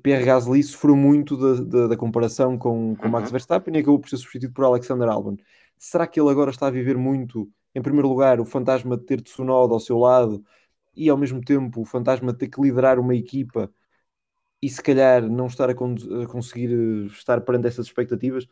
Pierre 0.03 0.25
Gasly 0.25 0.63
sofreu 0.63 0.95
muito 0.95 1.37
da, 1.37 1.63
da, 1.63 1.87
da 1.87 1.97
comparação 1.97 2.57
com, 2.57 2.95
com 2.95 3.05
uhum. 3.05 3.11
Max 3.11 3.31
Verstappen 3.31 3.75
e 3.75 3.79
acabou 3.79 3.99
por 3.99 4.09
ser 4.09 4.17
substituído 4.17 4.53
por 4.53 4.65
Alexander 4.65 5.07
Albon 5.09 5.37
será 5.79 6.05
que 6.05 6.19
ele 6.19 6.29
agora 6.29 6.51
está 6.51 6.67
a 6.67 6.71
viver 6.71 6.97
muito, 6.97 7.49
em 7.73 7.81
primeiro 7.81 8.09
lugar, 8.09 8.39
o 8.39 8.45
fantasma 8.45 8.97
de 8.97 9.05
ter 9.05 9.21
Tsunoda 9.21 9.73
ao 9.73 9.79
seu 9.79 9.97
lado 9.97 10.43
e 10.95 11.09
ao 11.09 11.17
mesmo 11.17 11.41
tempo 11.41 11.81
o 11.81 11.85
fantasma 11.85 12.33
de 12.33 12.39
ter 12.39 12.49
que 12.49 12.61
liderar 12.61 12.99
uma 12.99 13.15
equipa 13.15 13.71
e 14.61 14.69
se 14.69 14.81
calhar 14.81 15.21
não 15.21 15.47
estar 15.47 15.69
a, 15.69 15.73
a 15.73 16.27
conseguir 16.27 16.71
eh, 16.71 17.05
estar 17.07 17.41
perante 17.41 17.67
essas 17.67 17.85
expectativas? 17.85 18.47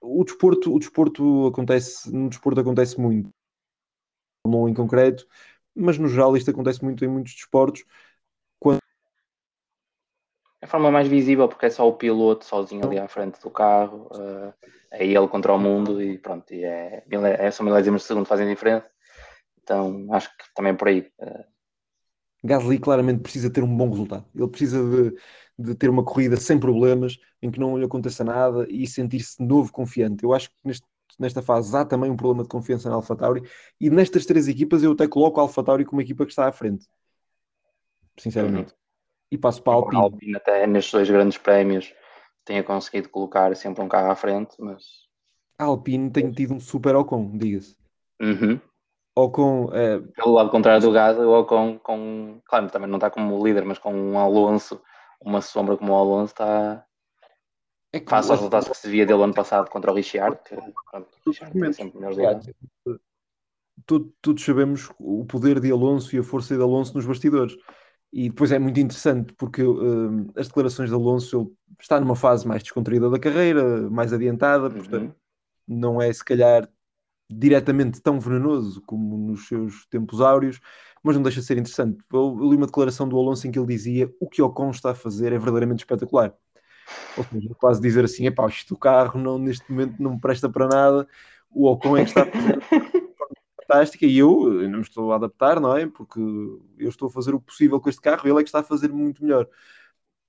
O 0.00 0.24
desporto, 0.24 0.74
o 0.74 0.78
desporto 0.78 1.46
acontece, 1.46 2.12
no 2.12 2.28
desporto 2.28 2.60
acontece 2.60 3.00
muito, 3.00 3.30
não 4.46 4.68
em 4.68 4.74
concreto, 4.74 5.26
mas 5.74 5.98
no 5.98 6.08
geral 6.08 6.36
isto 6.36 6.50
acontece 6.50 6.82
muito 6.82 7.04
em 7.04 7.08
muitos 7.08 7.34
desportos. 7.34 7.84
Quando 8.58 8.80
a 10.60 10.66
forma 10.66 10.90
mais 10.90 11.08
visível, 11.08 11.48
porque 11.48 11.66
é 11.66 11.70
só 11.70 11.88
o 11.88 11.96
piloto 11.96 12.44
sozinho 12.44 12.86
ali 12.86 12.98
à 12.98 13.08
frente 13.08 13.40
do 13.40 13.50
carro, 13.50 14.08
uh, 14.12 14.52
é 14.90 15.06
ele 15.06 15.28
contra 15.28 15.52
o 15.52 15.58
mundo 15.58 16.02
e 16.02 16.18
pronto, 16.18 16.52
e 16.52 16.64
é, 16.64 17.04
é 17.10 17.50
só 17.50 17.62
milésimos 17.62 18.02
de 18.02 18.08
segundo 18.08 18.26
fazem 18.26 18.48
diferença. 18.48 18.88
Então 19.62 20.06
acho 20.12 20.28
que 20.30 20.44
também 20.54 20.74
por 20.74 20.88
aí. 20.88 21.10
Uh... 21.18 21.44
Gasly 22.44 22.78
claramente 22.78 23.22
precisa 23.22 23.52
ter 23.52 23.62
um 23.62 23.76
bom 23.76 23.88
resultado. 23.90 24.26
Ele 24.34 24.48
precisa 24.48 24.82
de, 24.82 25.16
de 25.62 25.74
ter 25.74 25.88
uma 25.88 26.04
corrida 26.04 26.36
sem 26.36 26.58
problemas, 26.58 27.18
em 27.40 27.50
que 27.50 27.60
não 27.60 27.78
lhe 27.78 27.84
aconteça 27.84 28.24
nada 28.24 28.66
e 28.68 28.86
sentir-se 28.86 29.38
de 29.38 29.44
novo 29.44 29.72
confiante. 29.72 30.24
Eu 30.24 30.32
acho 30.32 30.50
que 30.50 30.56
neste, 30.64 30.86
nesta 31.18 31.42
fase 31.42 31.76
há 31.76 31.84
também 31.84 32.10
um 32.10 32.16
problema 32.16 32.42
de 32.42 32.48
confiança 32.48 32.88
na 32.88 32.96
AlphaTauri 32.96 33.42
e 33.80 33.88
nestas 33.90 34.26
três 34.26 34.48
equipas 34.48 34.82
eu 34.82 34.92
até 34.92 35.06
coloco 35.06 35.40
a 35.40 35.42
AlphaTauri 35.44 35.84
como 35.84 35.98
uma 35.98 36.02
equipa 36.02 36.24
que 36.24 36.32
está 36.32 36.48
à 36.48 36.52
frente. 36.52 36.86
Sinceramente. 38.18 38.72
Uhum. 38.72 38.78
E 39.30 39.38
passo 39.38 39.62
para 39.62 39.72
a 39.72 39.76
Alpine. 39.76 39.96
A 39.96 40.04
Alpine 40.04 40.36
até 40.36 40.66
nestes 40.66 40.92
dois 40.92 41.08
grandes 41.08 41.38
prémios 41.38 41.94
tenha 42.44 42.62
conseguido 42.62 43.08
colocar 43.08 43.54
sempre 43.56 43.82
um 43.82 43.88
carro 43.88 44.10
à 44.10 44.14
frente, 44.14 44.56
mas... 44.58 44.82
A 45.58 45.64
Alpine 45.64 46.10
tem 46.10 46.30
tido 46.30 46.54
um 46.54 46.60
super 46.60 46.94
Ocon, 46.96 47.38
diga-se. 47.38 47.76
Uhum. 48.20 48.60
Ocon... 49.14 49.70
É... 49.72 49.98
Pelo 50.00 50.34
lado 50.34 50.50
contrário 50.50 50.82
do 50.82 50.92
Gás, 50.92 51.16
o 51.18 51.30
Ocon 51.30 51.78
com... 51.78 52.40
Claro, 52.44 52.68
também 52.68 52.88
não 52.88 52.96
está 52.96 53.10
como 53.10 53.42
líder, 53.42 53.64
mas 53.64 53.78
com 53.78 53.94
um 53.94 54.18
Alonso 54.18 54.82
uma 55.24 55.40
sombra 55.40 55.76
como 55.76 55.92
o 55.92 55.96
Alonso 55.96 56.32
está. 56.32 56.86
É 57.92 58.00
que 58.00 58.08
Face 58.08 58.30
aos 58.30 58.40
resultados 58.40 58.68
que 58.68 58.76
se 58.76 58.88
via 58.88 59.04
dele 59.04 59.22
ano 59.22 59.34
passado 59.34 59.68
contra 59.70 59.92
o 59.92 59.94
Richard, 59.94 60.38
que 60.44 60.56
pronto, 60.90 61.08
o 61.26 61.30
Richard 61.30 61.64
é 61.64 61.72
sempre 61.72 62.00
melhores 62.00 62.46
Todos 63.86 64.44
sabemos 64.44 64.90
o 64.98 65.24
poder 65.24 65.60
de 65.60 65.70
Alonso 65.70 66.14
e 66.14 66.18
a 66.18 66.22
força 66.22 66.56
de 66.56 66.62
Alonso 66.62 66.94
nos 66.94 67.04
bastidores. 67.04 67.56
E 68.12 68.28
depois 68.28 68.52
é 68.52 68.58
muito 68.58 68.78
interessante 68.78 69.32
porque 69.34 69.62
uh, 69.62 70.30
as 70.36 70.46
declarações 70.46 70.90
de 70.90 70.94
Alonso 70.94 71.40
ele 71.40 71.50
está 71.80 71.98
numa 71.98 72.14
fase 72.14 72.46
mais 72.46 72.62
descontraída 72.62 73.08
da 73.08 73.18
carreira, 73.18 73.90
mais 73.90 74.12
adiantada, 74.12 74.68
uhum. 74.68 74.74
portanto, 74.74 75.16
não 75.66 76.00
é 76.00 76.12
se 76.12 76.24
calhar 76.24 76.68
diretamente 77.30 78.00
tão 78.00 78.20
venenoso 78.20 78.82
como 78.82 79.16
nos 79.16 79.48
seus 79.48 79.86
tempos 79.86 80.20
áureos, 80.20 80.60
mas 81.02 81.16
não 81.16 81.22
deixa 81.22 81.40
de 81.40 81.46
ser 81.46 81.58
interessante. 81.58 81.98
Eu, 82.12 82.38
eu 82.40 82.50
li 82.50 82.56
uma 82.56 82.66
declaração 82.66 83.08
do 83.08 83.18
Alonso 83.18 83.46
em 83.46 83.50
que 83.50 83.58
ele 83.58 83.66
dizia 83.66 84.12
o 84.20 84.28
que 84.28 84.40
o 84.40 84.46
Ocon 84.46 84.70
está 84.70 84.92
a 84.92 84.94
fazer 84.94 85.32
é 85.32 85.38
verdadeiramente 85.38 85.80
espetacular. 85.80 86.34
Ou 87.16 87.24
seja, 87.24 87.54
quase 87.54 87.80
dizer 87.80 88.04
assim, 88.04 88.26
epá, 88.26 88.46
isto 88.46 88.74
do 88.74 88.78
carro 88.78 89.18
não, 89.20 89.38
neste 89.38 89.70
momento 89.70 90.00
não 90.00 90.14
me 90.14 90.20
presta 90.20 90.48
para 90.48 90.68
nada, 90.68 91.08
o 91.50 91.66
Ocon 91.68 91.96
é 91.96 92.04
que 92.04 92.10
está 92.10 92.22
a 92.22 92.26
fazer 92.26 92.58
fantástica 93.72 94.06
e 94.06 94.18
eu, 94.18 94.62
eu 94.62 94.68
não 94.68 94.78
me 94.78 94.84
estou 94.84 95.12
a 95.12 95.16
adaptar, 95.16 95.60
não 95.60 95.76
é? 95.76 95.86
Porque 95.86 96.20
eu 96.20 96.88
estou 96.88 97.08
a 97.08 97.10
fazer 97.10 97.34
o 97.34 97.40
possível 97.40 97.80
com 97.80 97.88
este 97.88 98.00
carro 98.00 98.26
e 98.26 98.30
ele 98.30 98.40
é 98.40 98.42
que 98.42 98.48
está 98.48 98.60
a 98.60 98.64
fazer 98.64 98.92
muito 98.92 99.22
melhor. 99.22 99.48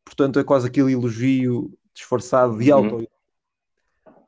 Portanto, 0.06 0.40
é 0.40 0.44
quase 0.44 0.68
aquele 0.68 0.94
elogio 0.94 1.72
disfarçado 1.94 2.58
de. 2.58 2.72
Uhum. 2.72 3.06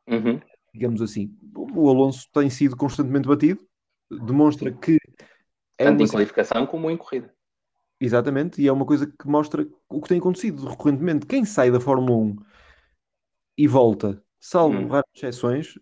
Uhum. 0.08 0.40
Digamos 0.74 1.02
assim. 1.02 1.36
O 1.74 1.90
Alonso 1.90 2.28
tem 2.34 2.50
sido 2.50 2.76
constantemente 2.76 3.28
batido, 3.28 3.62
demonstra 4.10 4.72
que 4.72 4.98
é 5.78 5.86
Tanto 5.86 6.04
em 6.04 6.08
qualificação 6.08 6.66
como 6.66 6.90
em 6.90 6.98
corrida. 6.98 7.34
Exatamente, 8.00 8.62
e 8.62 8.68
é 8.68 8.72
uma 8.72 8.86
coisa 8.86 9.08
que 9.08 9.28
mostra 9.28 9.66
o 9.90 10.02
que 10.02 10.10
tem 10.10 10.20
acontecido 10.20 10.68
recorrentemente. 10.68 11.26
Quem 11.26 11.46
sai 11.46 11.72
da 11.72 11.80
Fórmula 11.80 12.18
1 12.18 12.36
e 13.58 13.68
volta, 13.68 14.22
salvo 14.40 14.78
hum. 14.78 14.88
raras 14.88 15.10
exceções, 15.16 15.80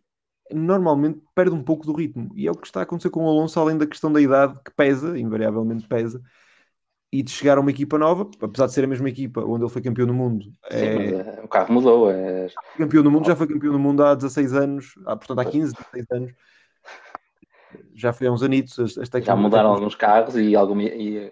normalmente 0.51 1.21
perde 1.34 1.56
um 1.56 1.63
pouco 1.63 1.86
do 1.86 1.93
ritmo. 1.93 2.29
E 2.36 2.47
é 2.47 2.51
o 2.51 2.56
que 2.56 2.67
está 2.67 2.82
a 2.82 2.84
acontecer 2.84 3.10
com 3.10 3.25
o 3.25 3.29
Alonso, 3.29 3.60
além 3.60 3.77
da 3.77 3.88
questão 3.88 4.12
da 4.12 4.21
idade, 4.21 4.60
que 4.63 4.71
pesa, 4.75 5.17
invariavelmente 5.17 5.88
pesa, 5.88 6.21
e 7.12 7.23
de 7.23 7.32
chegar 7.32 7.58
a 7.58 7.62
uma 7.62 7.71
equipa 7.71 7.97
nova, 7.97 8.29
apesar 8.41 8.67
de 8.67 8.73
ser 8.73 8.84
a 8.84 8.88
mesma 8.88 9.10
equipa 9.10 9.41
onde 9.41 9.63
ele 9.63 9.71
foi 9.71 9.82
campeão 9.82 10.08
do 10.08 10.13
mundo. 10.13 10.45
Sim, 10.71 10.77
é... 10.77 11.38
é 11.39 11.41
o 11.43 11.47
carro 11.47 11.73
mudou. 11.73 12.12
É... 12.12 12.47
Campeão 12.77 13.03
do 13.03 13.12
mundo, 13.12 13.25
já 13.25 13.36
foi 13.36 13.47
campeão 13.47 13.73
do 13.73 13.79
mundo 13.79 14.03
há 14.03 14.13
16 14.13 14.53
anos, 14.53 14.93
há, 15.06 15.15
portanto 15.15 15.39
há 15.39 15.45
15, 15.45 15.73
16 15.73 16.06
anos 16.12 16.34
já 17.95 18.13
foi 18.13 18.27
há 18.27 18.31
uns 18.31 18.43
anitos. 18.43 18.97
Esta 18.97 19.21
já 19.21 19.36
mudaram 19.36 19.69
alguns 19.69 19.95
carros 19.95 20.36
e, 20.36 20.55
algum, 20.55 20.79
e 20.81 21.31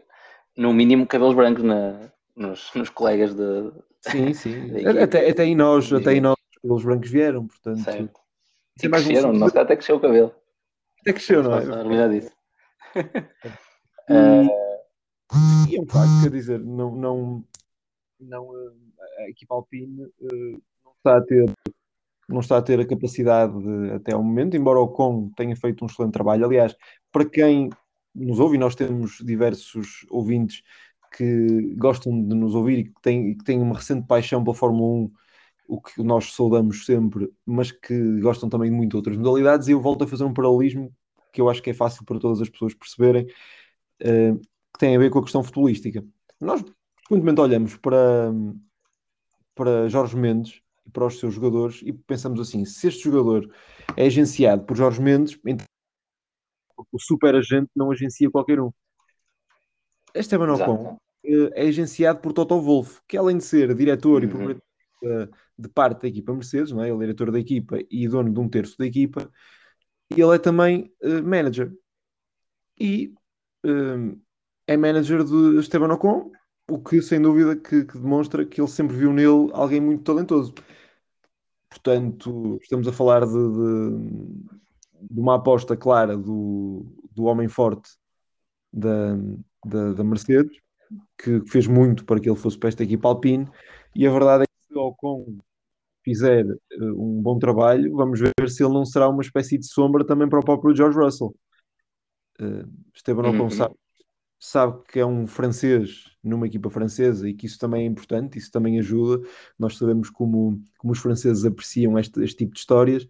no 0.58 0.73
mínimo 0.73 1.08
cabelos 1.08 1.36
brancos 1.36 1.63
na, 1.63 2.12
nos, 2.36 2.71
nos 2.75 2.89
colegas 2.89 3.34
de. 3.34 3.71
Sim, 4.01 4.34
sim. 4.34 4.86
até, 5.01 5.30
até 5.30 5.45
em 5.45 5.56
nós, 5.56 5.91
até 5.91 6.13
em 6.13 6.21
nós 6.21 6.36
cabelos 6.62 6.84
brancos 6.84 7.10
vieram, 7.10 7.47
portanto. 7.47 7.84
Certo. 7.84 8.19
E 8.84 8.88
mais 8.88 9.06
cresceram, 9.06 9.34
um... 9.34 9.45
até 9.45 9.75
cresceu 9.75 9.97
o 9.97 9.99
cabelo. 9.99 10.34
Até 11.01 11.13
cresceu, 11.13 11.43
não 11.43 11.58
é? 11.58 11.65
Não, 11.65 11.93
já 11.93 12.08
disse. 12.08 12.32
E 15.69 15.77
é 15.77 15.82
um 15.82 15.88
facto, 15.88 16.23
quer 16.23 16.32
dizer, 16.32 16.60
não, 16.60 16.93
não, 16.93 17.45
não, 18.19 18.51
a 19.19 19.30
equipa 19.30 19.56
Alpine 19.56 20.04
uh, 20.04 20.62
não 20.84 20.91
está 20.97 21.17
a 21.17 21.21
ter 21.21 21.49
não 22.29 22.39
está 22.39 22.57
a 22.57 22.62
ter 22.62 22.79
a 22.79 22.86
capacidade 22.86 23.53
de, 23.62 23.91
até 23.91 24.13
ao 24.13 24.23
momento, 24.23 24.55
embora 24.55 24.79
o 24.79 24.88
Con 24.88 25.31
tenha 25.36 25.55
feito 25.55 25.84
um 25.84 25.88
excelente 25.88 26.13
trabalho. 26.13 26.45
Aliás, 26.45 26.75
para 27.12 27.25
quem 27.25 27.69
nos 28.13 28.39
ouve, 28.39 28.57
nós 28.57 28.75
temos 28.75 29.17
diversos 29.23 30.05
ouvintes 30.10 30.63
que 31.15 31.75
gostam 31.77 32.12
de 32.25 32.36
nos 32.36 32.55
ouvir 32.55 32.79
e 32.79 32.84
que 32.86 33.01
têm, 33.01 33.38
que 33.38 33.43
têm 33.43 33.62
uma 33.62 33.75
recente 33.75 34.07
paixão 34.07 34.43
pela 34.43 34.55
Fórmula 34.55 35.05
1, 35.05 35.12
o 35.67 35.81
que 35.81 36.03
nós 36.03 36.34
saudamos 36.34 36.86
sempre, 36.86 37.29
mas 37.45 37.71
que 37.71 38.19
gostam 38.19 38.49
também 38.49 38.69
de 38.69 38.75
muito 38.75 38.95
outras 38.95 39.17
modalidades, 39.17 39.67
e 39.67 39.71
eu 39.71 39.81
volto 39.81 40.03
a 40.03 40.07
fazer 40.07 40.23
um 40.23 40.34
paralelismo 40.34 40.93
que 41.31 41.39
eu 41.39 41.49
acho 41.49 41.62
que 41.62 41.69
é 41.69 41.73
fácil 41.73 42.05
para 42.05 42.19
todas 42.19 42.41
as 42.41 42.49
pessoas 42.49 42.73
perceberem, 42.73 43.25
uh, 44.01 44.38
que 44.39 44.79
tem 44.79 44.95
a 44.95 44.99
ver 44.99 45.10
com 45.10 45.19
a 45.19 45.23
questão 45.23 45.43
futebolística. 45.43 46.03
Nós 46.39 46.63
frequentemente 47.07 47.41
olhamos 47.41 47.77
para, 47.77 48.34
para 49.55 49.88
Jorge 49.88 50.17
Mendes 50.17 50.62
para 50.91 51.06
os 51.06 51.19
seus 51.19 51.34
jogadores 51.34 51.82
e 51.84 51.93
pensamos 51.93 52.39
assim: 52.39 52.65
se 52.65 52.88
este 52.88 53.04
jogador 53.04 53.49
é 53.95 54.06
agenciado 54.06 54.63
por 54.63 54.75
Jorge 54.75 55.01
Mendes, 55.01 55.39
então 55.45 55.65
o 56.91 56.99
super 56.99 57.36
agente 57.36 57.69
não 57.75 57.91
agencia 57.91 58.30
qualquer 58.30 58.60
um. 58.60 58.71
Esteban 60.13 60.54
Ocon 60.54 60.97
eh, 61.23 61.49
é 61.54 61.67
agenciado 61.67 62.19
por 62.19 62.34
Toto 62.34 62.60
Wolff, 62.62 62.99
que 63.08 63.17
além 63.17 63.38
de 63.38 63.43
ser 63.43 63.73
diretor 63.75 64.23
uhum. 64.23 64.27
e 64.27 64.27
proprietário 64.27 64.62
de 65.58 65.69
parte 65.69 66.01
da 66.01 66.08
equipa 66.08 66.34
Mercedes, 66.34 66.71
não 66.71 66.84
é? 66.84 66.89
ele 66.89 66.97
é 66.97 66.99
diretor 66.99 67.32
da 67.32 67.39
equipa 67.39 67.80
e 67.89 68.08
dono 68.08 68.34
de 68.34 68.39
um 68.39 68.49
terço 68.49 68.77
da 68.77 68.86
equipa, 68.86 69.32
ele 70.10 70.36
é 70.36 70.38
também 70.38 70.91
uh, 71.04 71.23
manager. 71.23 71.71
E 72.80 73.13
uh, 73.65 74.19
é 74.67 74.75
manager 74.75 75.23
de 75.23 75.60
Esteban 75.60 75.93
Ocon, 75.93 76.32
o 76.69 76.80
que 76.80 77.01
sem 77.01 77.21
dúvida 77.21 77.56
que, 77.56 77.86
que, 77.86 77.97
demonstra 77.97 78.45
que 78.45 78.60
ele 78.60 78.67
sempre 78.67 78.95
viu 78.95 79.13
nele 79.13 79.49
alguém 79.54 79.80
muito 79.80 80.04
talentoso. 80.04 80.54
Portanto, 81.71 82.60
estamos 82.62 82.86
a 82.86 82.91
falar 82.91 83.25
de, 83.25 83.31
de, 83.31 85.10
de 85.10 85.19
uma 85.19 85.36
aposta 85.36 85.75
clara 85.77 86.17
do, 86.17 86.86
do 87.13 87.23
homem 87.23 87.47
forte 87.47 87.89
da, 88.71 89.15
da, 89.65 89.93
da, 89.93 90.03
Mercedes, 90.03 90.57
que 91.17 91.39
fez 91.47 91.67
muito 91.67 92.03
para 92.03 92.19
que 92.19 92.29
ele 92.29 92.38
fosse 92.38 92.57
para 92.57 92.67
esta 92.67 92.84
equipa 92.84 93.07
Alpine, 93.07 93.47
e 93.95 94.05
a 94.05 94.12
verdade 94.12 94.43
é 94.43 94.45
que 94.45 94.67
se 94.67 94.77
o 94.77 94.81
Ocon 94.81 95.38
fizer 96.03 96.45
uh, 96.45 97.01
um 97.01 97.21
bom 97.21 97.39
trabalho, 97.39 97.95
vamos 97.95 98.19
ver 98.19 98.34
se 98.49 98.62
ele 98.62 98.73
não 98.73 98.86
será 98.86 99.07
uma 99.07 99.21
espécie 99.21 99.57
de 99.57 99.65
sombra 99.65 100.05
também 100.05 100.27
para 100.27 100.39
o 100.39 100.45
próprio 100.45 100.75
George 100.75 100.97
Russell. 100.99 101.34
Uh, 102.38 102.67
Esteban 102.93 103.29
Ocon 103.29 103.43
uhum. 103.43 103.49
sabe, 103.49 103.75
sabe 104.38 104.84
que 104.89 104.99
é 104.99 105.05
um 105.05 105.25
francês 105.25 106.11
numa 106.23 106.47
equipa 106.47 106.69
francesa 106.69 107.27
e 107.27 107.34
que 107.34 107.45
isso 107.45 107.57
também 107.57 107.84
é 107.84 107.86
importante, 107.86 108.38
isso 108.38 108.51
também 108.51 108.79
ajuda. 108.79 109.25
Nós 109.57 109.77
sabemos 109.77 110.10
como, 110.10 110.62
como 110.77 110.93
os 110.93 110.99
franceses 110.99 111.45
apreciam 111.45 111.97
este, 111.97 112.21
este 112.23 112.38
tipo 112.38 112.53
de 112.53 112.60
histórias 112.60 113.07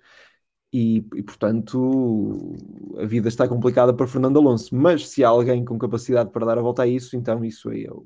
e, 0.73 0.97
e, 1.15 1.23
portanto, 1.23 2.55
a 2.97 3.05
vida 3.05 3.27
está 3.27 3.47
complicada 3.47 3.93
para 3.93 4.07
Fernando 4.07 4.39
Alonso. 4.39 4.73
Mas 4.73 5.09
se 5.09 5.23
há 5.23 5.27
alguém 5.27 5.65
com 5.65 5.77
capacidade 5.77 6.31
para 6.31 6.45
dar 6.45 6.57
a 6.57 6.61
volta 6.61 6.83
a 6.83 6.87
isso, 6.87 7.17
então 7.17 7.43
isso 7.43 7.69
aí 7.69 7.85
é 7.85 7.91
o, 7.91 8.05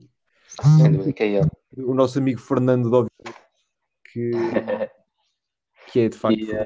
é 1.78 1.82
o 1.82 1.94
nosso 1.94 2.18
amigo 2.18 2.40
Fernando 2.40 2.90
Dovi, 2.90 3.10
que, 4.12 4.32
que 5.92 6.00
é 6.00 6.10
de 6.10 6.18
facto. 6.18 6.40
E, 6.40 6.52
uh, 6.52 6.66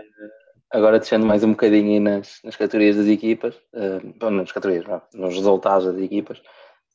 agora 0.71 0.99
descendo 0.99 1.25
mais 1.25 1.43
um 1.43 1.51
bocadinho 1.51 1.99
nas, 2.01 2.39
nas 2.45 2.55
categorias 2.55 2.95
das 2.95 3.07
equipas, 3.07 3.55
uh, 3.73 4.13
bom, 4.17 4.29
nas 4.29 4.51
categorias, 4.51 4.85
não, 4.87 5.01
nos 5.13 5.35
resultados 5.35 5.85
das 5.85 6.01
equipas, 6.01 6.41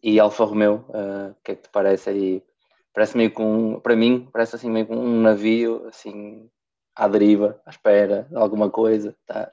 e 0.05 0.21
Alfa 0.21 0.45
Romeo, 0.45 0.85
uh, 0.91 1.31
o 1.31 1.37
que 1.43 1.53
é 1.53 1.55
que 1.55 1.63
te 1.63 1.71
parece 1.71 2.11
aí? 2.11 2.43
Parece 2.93 3.17
meio 3.17 3.33
com, 3.33 3.81
para 3.81 3.97
mim, 3.97 4.29
parece 4.31 4.55
assim 4.55 4.71
meio 4.71 4.87
com 4.87 4.95
um 4.95 5.23
navio 5.23 5.87
assim 5.89 6.47
à 6.95 7.09
deriva, 7.09 7.59
à 7.65 7.71
espera 7.71 8.27
de 8.31 8.37
alguma 8.37 8.69
coisa, 8.69 9.17
tá, 9.27 9.51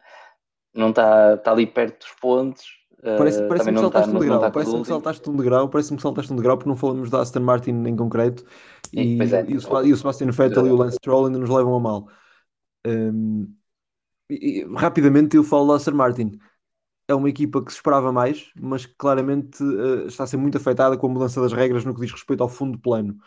não 0.75 0.89
está 0.89 1.37
tá 1.37 1.51
ali 1.53 1.65
perto 1.65 1.99
dos 1.99 2.13
pontos. 2.19 2.65
Uh, 2.99 3.17
parece, 3.17 3.47
parece-me 3.47 3.75
que 3.75 3.81
saltaste 3.81 4.11
tá, 4.11 4.17
um 4.17 4.19
degrau, 4.19 4.39
tá 4.41 4.51
parece-me 4.51 4.81
que 4.81 4.87
saltaste 4.87 5.29
um 5.29 5.35
degrau, 5.37 5.69
parece-me 5.69 5.97
que 5.97 6.03
saltaste 6.03 6.33
um 6.33 6.35
degrau 6.35 6.57
porque 6.57 6.69
não 6.69 6.75
falamos 6.75 7.09
da 7.09 7.21
Aston 7.21 7.39
Martin 7.39 7.71
em 7.87 7.95
concreto 7.95 8.45
e, 8.91 9.17
e, 9.17 9.33
é, 9.33 9.45
e, 9.47 9.57
o, 9.57 9.85
e 9.85 9.93
o 9.93 9.97
Sebastian 9.97 10.31
Vettel 10.31 10.67
e 10.67 10.71
o 10.71 10.75
Lance 10.75 10.97
Stroll 10.97 11.27
ainda 11.27 11.39
nos 11.39 11.49
levam 11.49 11.75
a 11.75 11.79
mal. 11.79 12.07
Um, 12.85 13.47
e, 14.29 14.65
rapidamente 14.75 15.37
eu 15.37 15.45
falo 15.45 15.69
da 15.69 15.75
Aston 15.77 15.93
Martin. 15.93 16.37
É 17.11 17.15
uma 17.15 17.29
equipa 17.29 17.61
que 17.63 17.71
se 17.71 17.77
esperava 17.77 18.11
mais, 18.13 18.51
mas 18.57 18.85
que 18.85 18.95
claramente 18.97 19.61
uh, 19.61 20.07
está 20.07 20.23
a 20.23 20.27
ser 20.27 20.37
muito 20.37 20.57
afetada 20.57 20.97
com 20.97 21.07
a 21.07 21.09
mudança 21.09 21.41
das 21.41 21.51
regras 21.51 21.83
no 21.83 21.93
que 21.93 21.99
diz 22.01 22.11
respeito 22.11 22.41
ao 22.41 22.47
fundo 22.49 22.79
plano. 22.79 23.17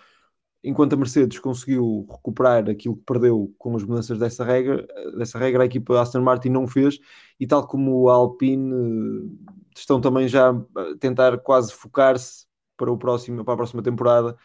enquanto 0.65 0.95
a 0.95 0.97
Mercedes 0.97 1.39
conseguiu 1.39 2.07
recuperar 2.11 2.71
aquilo 2.71 2.97
que 2.97 3.05
perdeu 3.05 3.55
com 3.59 3.77
as 3.77 3.85
mudanças 3.85 4.19
dessa 4.19 4.45
regra, 4.45 4.87
dessa 5.19 5.39
regra 5.39 5.65
a 5.65 5.67
equipa 5.67 6.01
Aston 6.01 6.23
Martin 6.23 6.49
não 6.51 6.67
fez, 6.67 6.99
e 7.39 7.47
tal 7.47 7.67
como 7.67 8.09
a 8.09 8.15
Alpine 8.15 8.73
eh, 8.75 9.51
estão 9.77 10.01
também 10.01 10.29
já 10.29 10.51
a 10.51 10.97
tentar 10.99 11.39
quase 11.41 11.73
focar-se 11.75 12.47
para, 12.77 12.91
o 12.93 12.99
próximo, 12.99 13.45
para 13.45 13.55
a 13.55 13.57
próxima 13.59 13.83
temporada, 13.83 14.37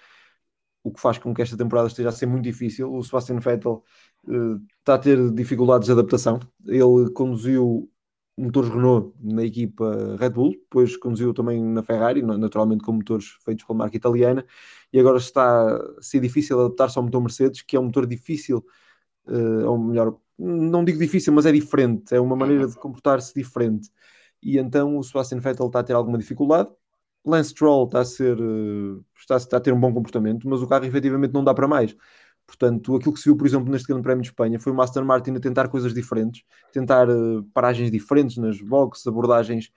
o 0.83 0.91
que 0.91 1.01
faz 1.01 1.17
com 1.17 1.33
que 1.33 1.41
esta 1.41 1.57
temporada 1.57 1.87
esteja 1.87 2.09
a 2.09 2.11
ser 2.11 2.25
muito 2.27 2.43
difícil. 2.43 2.93
O 2.93 3.03
Sebastian 3.03 3.39
Vettel 3.39 3.83
uh, 4.27 4.61
está 4.79 4.95
a 4.95 4.99
ter 4.99 5.31
dificuldades 5.31 5.85
de 5.87 5.93
adaptação. 5.93 6.39
Ele 6.65 7.09
conduziu 7.13 7.89
motores 8.39 8.69
Renault 8.69 9.13
na 9.21 9.43
equipa 9.43 10.15
Red 10.17 10.31
Bull, 10.31 10.51
depois 10.51 10.95
conduziu 10.97 11.33
também 11.33 11.61
na 11.63 11.83
Ferrari, 11.83 12.21
naturalmente 12.21 12.83
com 12.83 12.93
motores 12.93 13.37
feitos 13.43 13.65
pela 13.65 13.77
marca 13.77 13.97
italiana, 13.97 14.45
e 14.91 14.99
agora 14.99 15.17
está 15.17 15.75
a 15.75 16.01
ser 16.01 16.19
difícil 16.21 16.59
adaptar-se 16.59 16.97
ao 16.97 17.03
motor 17.03 17.21
Mercedes, 17.21 17.61
que 17.61 17.75
é 17.75 17.79
um 17.79 17.85
motor 17.85 18.05
difícil, 18.07 18.65
uh, 19.27 19.69
ou 19.69 19.77
melhor, 19.77 20.15
não 20.37 20.83
digo 20.83 20.99
difícil, 20.99 21.33
mas 21.33 21.45
é 21.45 21.51
diferente, 21.51 22.15
é 22.15 22.19
uma 22.19 22.35
maneira 22.35 22.67
de 22.67 22.75
comportar-se 22.75 23.33
diferente. 23.33 23.89
E 24.41 24.57
então 24.57 24.97
o 24.97 25.03
Sebastian 25.03 25.39
Vettel 25.39 25.67
está 25.67 25.79
a 25.79 25.83
ter 25.83 25.93
alguma 25.93 26.17
dificuldade. 26.17 26.69
Lance 27.25 27.49
Stroll 27.49 27.85
está 27.85 27.99
a, 27.99 28.05
ser, 28.05 28.37
eh, 28.39 29.01
está 29.35 29.57
a 29.57 29.59
ter 29.59 29.73
um 29.73 29.79
bom 29.79 29.93
comportamento, 29.93 30.47
mas 30.47 30.61
o 30.61 30.67
carro 30.67 30.85
efetivamente 30.85 31.33
não 31.33 31.43
dá 31.43 31.53
para 31.53 31.67
mais. 31.67 31.95
Portanto, 32.49 32.95
aquilo 32.95 33.13
que 33.13 33.19
se 33.19 33.29
viu, 33.29 33.37
por 33.37 33.45
exemplo, 33.45 33.71
neste 33.71 33.87
Grande 33.87 34.01
Prémio 34.01 34.23
de 34.23 34.29
Espanha 34.29 34.59
foi 34.59 34.73
o 34.73 34.81
Aston 34.81 35.03
Martin 35.03 35.35
a 35.35 35.39
tentar 35.39 35.67
coisas 35.67 35.93
diferentes, 35.93 36.43
tentar 36.73 37.07
uh, 37.07 37.43
paragens 37.53 37.91
diferentes 37.91 38.37
nas 38.37 38.59
boxes, 38.59 39.05
abordagens 39.05 39.71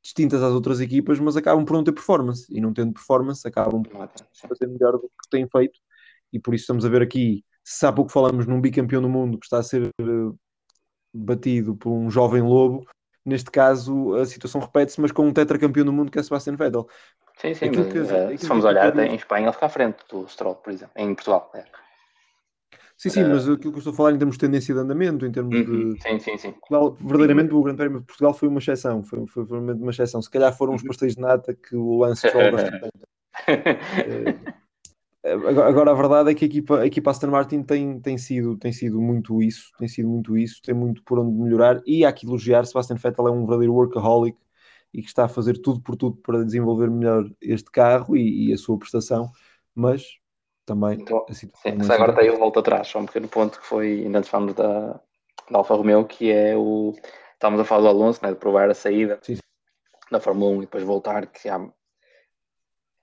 distintas 0.00 0.40
às 0.40 0.52
outras 0.52 0.80
equipas, 0.80 1.18
mas 1.18 1.36
acabam 1.36 1.64
por 1.64 1.74
não 1.74 1.82
ter 1.82 1.92
performance. 1.92 2.46
E 2.50 2.60
não 2.60 2.72
tendo 2.72 2.92
performance, 2.92 3.46
acabam 3.46 3.82
por 3.82 4.08
fazer 4.48 4.68
melhor 4.68 4.92
do 4.92 5.00
que 5.00 5.28
têm 5.28 5.48
feito. 5.48 5.80
E 6.32 6.38
por 6.38 6.54
isso 6.54 6.62
estamos 6.62 6.84
a 6.84 6.88
ver 6.88 7.02
aqui, 7.02 7.44
se 7.64 7.84
há 7.84 7.92
pouco 7.92 8.12
falamos 8.12 8.46
num 8.46 8.60
bicampeão 8.60 9.02
do 9.02 9.08
mundo 9.08 9.38
que 9.38 9.46
está 9.46 9.58
a 9.58 9.62
ser 9.62 9.90
uh, 10.00 10.38
batido 11.12 11.74
por 11.74 11.90
um 11.90 12.08
jovem 12.08 12.42
lobo, 12.42 12.86
neste 13.24 13.50
caso 13.50 14.14
a 14.14 14.24
situação 14.24 14.60
repete-se, 14.60 15.00
mas 15.00 15.10
com 15.10 15.26
um 15.26 15.32
tetracampeão 15.32 15.84
do 15.84 15.92
mundo 15.92 16.12
que 16.12 16.18
é 16.18 16.22
Sebastian 16.22 16.54
Vettel. 16.54 16.86
Sim, 17.38 17.54
sim, 17.54 17.70
mas, 17.74 17.92
que, 17.92 17.98
uh, 17.98 18.38
se 18.38 18.46
formos 18.46 18.64
olhar, 18.64 18.96
em 18.98 19.16
Espanha 19.16 19.46
ele 19.46 19.52
fica 19.52 19.66
à 19.66 19.68
frente 19.68 19.98
do 20.08 20.28
Stroll, 20.28 20.56
por 20.56 20.72
exemplo, 20.72 20.92
em 20.96 21.14
Portugal. 21.14 21.50
É. 21.54 21.64
Sim, 23.04 23.10
sim, 23.10 23.24
mas 23.24 23.46
aquilo 23.46 23.70
que 23.70 23.76
eu 23.76 23.78
estou 23.78 23.92
a 23.92 23.96
falar 23.96 24.12
em 24.12 24.18
termos 24.18 24.36
de 24.36 24.40
tendência 24.40 24.72
de 24.72 24.80
andamento, 24.80 25.26
em 25.26 25.30
termos 25.30 25.54
uhum. 25.54 25.92
de. 25.92 26.02
Sim, 26.02 26.18
sim, 26.18 26.38
sim. 26.38 26.52
Portugal, 26.52 26.96
verdadeiramente 26.98 27.52
o 27.52 27.62
Grande 27.62 27.76
Prémio 27.76 28.00
de 28.00 28.06
Portugal 28.06 28.32
foi 28.32 28.48
uma 28.48 28.60
exceção, 28.60 29.02
foi, 29.02 29.26
foi, 29.26 29.44
foi 29.44 29.58
uma 29.58 29.90
exceção. 29.90 30.22
Se 30.22 30.30
calhar 30.30 30.56
foram 30.56 30.74
os 30.74 30.80
uhum. 30.80 30.88
pastéis 30.88 31.14
de 31.14 31.20
nata 31.20 31.54
que 31.54 31.76
o 31.76 31.98
Lance 31.98 32.24
Stroll 32.28 32.50
gosta 32.50 32.90
agora, 35.22 35.68
agora, 35.68 35.90
a 35.90 35.94
verdade 35.94 36.30
é 36.30 36.34
que 36.34 36.46
a 36.46 36.48
equipa, 36.48 36.80
a 36.80 36.86
equipa 36.86 37.10
Aston 37.10 37.26
Martin 37.26 37.62
tem, 37.62 38.00
tem, 38.00 38.16
sido, 38.16 38.56
tem 38.56 38.72
sido 38.72 38.98
muito 39.02 39.42
isso, 39.42 39.70
tem 39.78 39.86
sido 39.86 40.08
muito 40.08 40.34
isso, 40.38 40.62
tem 40.62 40.74
muito 40.74 41.02
por 41.02 41.18
onde 41.18 41.36
melhorar 41.36 41.82
e 41.86 42.06
há 42.06 42.12
que 42.12 42.26
elogiar. 42.26 42.64
Sebastian 42.64 42.96
Vettel 42.96 43.28
é 43.28 43.30
um 43.30 43.40
verdadeiro 43.40 43.74
workaholic 43.74 44.38
e 44.94 45.02
que 45.02 45.08
está 45.08 45.26
a 45.26 45.28
fazer 45.28 45.58
tudo 45.58 45.82
por 45.82 45.94
tudo 45.94 46.16
para 46.16 46.42
desenvolver 46.42 46.90
melhor 46.90 47.30
este 47.42 47.70
carro 47.70 48.16
e, 48.16 48.48
e 48.48 48.52
a 48.54 48.56
sua 48.56 48.78
prestação, 48.78 49.30
mas 49.74 50.04
também 50.64 51.00
então, 51.00 51.24
a 51.28 51.34
situação. 51.34 51.80
Sim, 51.80 51.92
agora 51.92 52.14
tem 52.14 52.30
o 52.30 52.38
volta 52.38 52.60
atrás, 52.60 52.88
só 52.88 52.98
um 52.98 53.06
pequeno 53.06 53.28
ponto 53.28 53.60
que 53.60 53.66
foi, 53.66 54.02
ainda 54.04 54.18
antes 54.18 54.30
falamos 54.30 54.54
da, 54.54 55.00
da 55.50 55.58
Alfa 55.58 55.74
Romeo, 55.74 56.04
que 56.04 56.30
é 56.30 56.56
o. 56.56 56.94
Estávamos 57.34 57.60
a 57.60 57.64
falar 57.64 57.82
do 57.82 57.88
Alonso, 57.88 58.20
né, 58.22 58.30
de 58.30 58.38
provar 58.38 58.70
a 58.70 58.74
saída 58.74 59.18
sim. 59.22 59.36
da 60.10 60.20
Fórmula 60.20 60.52
1 60.52 60.56
e 60.56 60.60
depois 60.60 60.84
voltar, 60.84 61.26
que 61.26 61.48
há, 61.48 61.60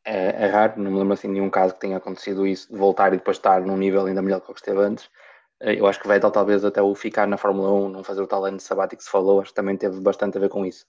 é, 0.03 0.45
é, 0.45 0.47
raro, 0.47 0.81
não 0.81 0.91
me 0.91 0.97
lembro 0.97 1.13
assim 1.13 1.27
de 1.27 1.33
nenhum 1.33 1.49
caso 1.49 1.75
que 1.75 1.81
tenha 1.81 1.97
acontecido 1.97 2.47
isso, 2.47 2.71
de 2.71 2.77
voltar 2.77 3.13
e 3.13 3.17
depois 3.17 3.37
estar 3.37 3.61
num 3.61 3.77
nível 3.77 4.05
ainda 4.05 4.21
melhor 4.21 4.41
que 4.41 4.49
o 4.49 4.53
que 4.53 4.59
esteve 4.59 4.79
antes. 4.79 5.09
Eh, 5.59 5.79
eu 5.79 5.85
acho 5.85 5.99
que 5.99 6.07
Vettel 6.07 6.31
talvez 6.31 6.65
até 6.65 6.81
o 6.81 6.95
ficar 6.95 7.27
na 7.27 7.37
Fórmula 7.37 7.71
1, 7.71 7.89
não 7.89 8.03
fazer 8.03 8.21
o 8.21 8.27
tal 8.27 8.43
ano 8.45 8.57
de 8.57 8.63
sabático 8.63 8.97
que 8.99 9.03
se 9.03 9.11
falou, 9.11 9.41
acho 9.41 9.51
que 9.51 9.55
também 9.55 9.77
teve 9.77 9.99
bastante 10.01 10.37
a 10.37 10.41
ver 10.41 10.49
com 10.49 10.65
isso, 10.65 10.87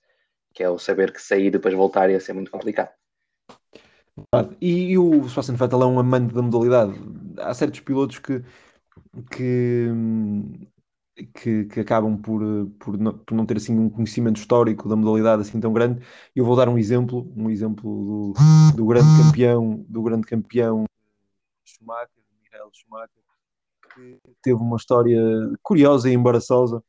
que 0.55 0.63
é 0.63 0.71
o 0.71 0.79
saber 0.79 1.13
que 1.13 1.21
sair 1.21 1.47
e 1.47 1.51
depois 1.51 1.75
voltar 1.75 2.11
ia 2.11 2.21
ser 2.21 2.33
muito 2.33 2.51
complicado. 2.51 2.91
E, 4.61 4.93
e 4.93 4.99
o 4.99 5.29
Sebastian 5.29 5.57
Vettel 5.57 5.83
é 5.83 5.87
um 5.87 5.99
amante 5.99 6.35
da 6.35 6.43
modalidade. 6.43 6.95
Há 7.39 7.55
certos 7.55 7.81
pilotos 7.81 8.19
que, 8.19 8.43
que, 9.31 9.89
que, 11.35 11.65
que 11.65 11.81
acabam 11.81 12.21
por, 12.21 12.43
por, 12.79 12.99
não, 12.99 13.19
por 13.19 13.35
não 13.35 13.47
ter 13.47 13.57
assim 13.57 13.79
um 13.79 13.89
conhecimento 13.89 14.37
histórico 14.37 14.89
da 14.89 14.97
modalidade 14.97 15.43
assim 15.43 15.61
tão 15.61 15.73
grande. 15.73 16.05
Eu 16.37 16.45
vou 16.45 16.57
dar 16.57 16.69
um 16.69 16.79
exemplo, 16.79 17.33
um 17.37 17.49
exemplo 17.51 18.35
do, 18.35 18.77
do 18.77 18.87
grande 18.87 19.09
campeão, 19.23 19.85
do 19.89 20.03
grande 20.03 20.27
campeão 20.27 20.85
Schumacher, 21.65 22.23
Michael 22.43 22.71
Schumacher, 22.73 23.23
que 23.95 24.21
teve 24.43 24.61
uma 24.61 24.77
história 24.77 25.21
curiosa 25.63 26.11
e 26.11 26.15
embaraçosa 26.15 26.83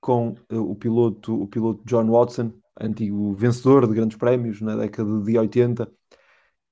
com 0.00 0.34
uh, 0.52 0.70
o 0.70 0.74
piloto, 0.74 1.42
o 1.42 1.46
piloto 1.48 1.82
John 1.84 2.10
Watson, 2.10 2.52
antigo 2.78 3.34
vencedor 3.34 3.88
de 3.88 3.94
grandes 3.94 4.16
prémios 4.18 4.60
na 4.60 4.76
década 4.76 5.20
de 5.20 5.38
80 5.38 5.90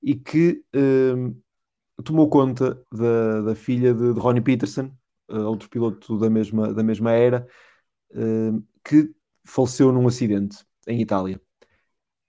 e 0.05 0.13
que 0.13 0.63
uh, 0.75 2.03
tomou 2.03 2.29
conta 2.29 2.79
da, 2.93 3.41
da 3.41 3.55
filha 3.55 3.91
de, 3.91 4.13
de 4.13 4.19
Ronnie 4.19 4.41
Peterson, 4.41 4.91
uh, 5.31 5.47
outro 5.47 5.67
piloto 5.67 6.19
da 6.19 6.29
mesma, 6.29 6.71
da 6.71 6.83
mesma 6.83 7.11
era, 7.11 7.47
uh, 8.11 8.63
que 8.83 9.11
faleceu 9.43 9.91
num 9.91 10.07
acidente 10.07 10.63
em 10.87 11.01
Itália. 11.01 11.41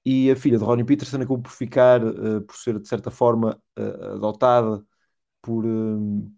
E 0.06 0.30
a 0.30 0.36
filha 0.36 0.56
de 0.56 0.64
Ronnie 0.64 0.86
Peterson 0.86 1.18
acabou 1.18 1.40
por 1.40 1.50
ficar, 1.50 2.00
eh, 2.00 2.40
por 2.46 2.54
ser 2.54 2.78
de 2.78 2.86
certa 2.86 3.10
forma 3.10 3.60
adotada 4.14 4.80
por, 5.42 5.64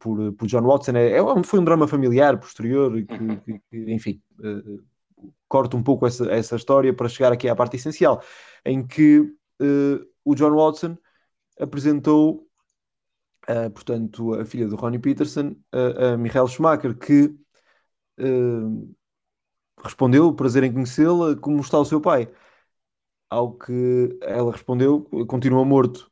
por, 0.01 0.33
por 0.33 0.47
John 0.49 0.63
Watson. 0.63 0.93
É, 0.93 1.19
é, 1.19 1.43
foi 1.45 1.61
um 1.61 1.65
drama 1.65 1.87
familiar 1.87 2.41
posterior, 2.41 2.91
que, 3.05 3.13
uhum. 3.13 3.37
que, 3.41 3.61
que 3.71 3.93
enfim, 3.93 4.23
corta 5.47 5.77
um 5.77 5.83
pouco 5.83 6.07
essa, 6.07 6.33
essa 6.33 6.57
história 6.57 6.95
para 6.95 7.11
chegar 7.11 7.31
aqui 7.31 7.47
à 7.47 7.55
parte 7.55 7.77
essencial, 7.77 8.23
em 8.65 8.87
que 8.87 9.31
o 10.25 10.35
John 10.35 10.57
Watson 10.57 10.97
apresentou, 11.59 12.49
uh, 13.49 13.71
portanto, 13.71 14.35
a 14.35 14.45
filha 14.45 14.69
de 14.69 14.75
Ronnie 14.75 14.99
Peterson, 14.99 15.57
a, 15.73 16.15
a 16.15 16.17
Michael 16.17 16.49
Schumacher, 16.49 16.97
que 16.97 17.35
uh, 18.21 18.97
respondeu, 19.83 20.33
prazer 20.35 20.65
em 20.65 20.73
conhecê-la, 20.73 21.37
como 21.37 21.61
está 21.61 21.79
o 21.79 21.85
seu 21.85 22.01
pai? 22.01 22.33
Ao 23.31 23.53
que 23.53 24.19
ela 24.23 24.53
respondeu, 24.53 25.03
continua 25.27 25.65
morto. 25.65 26.11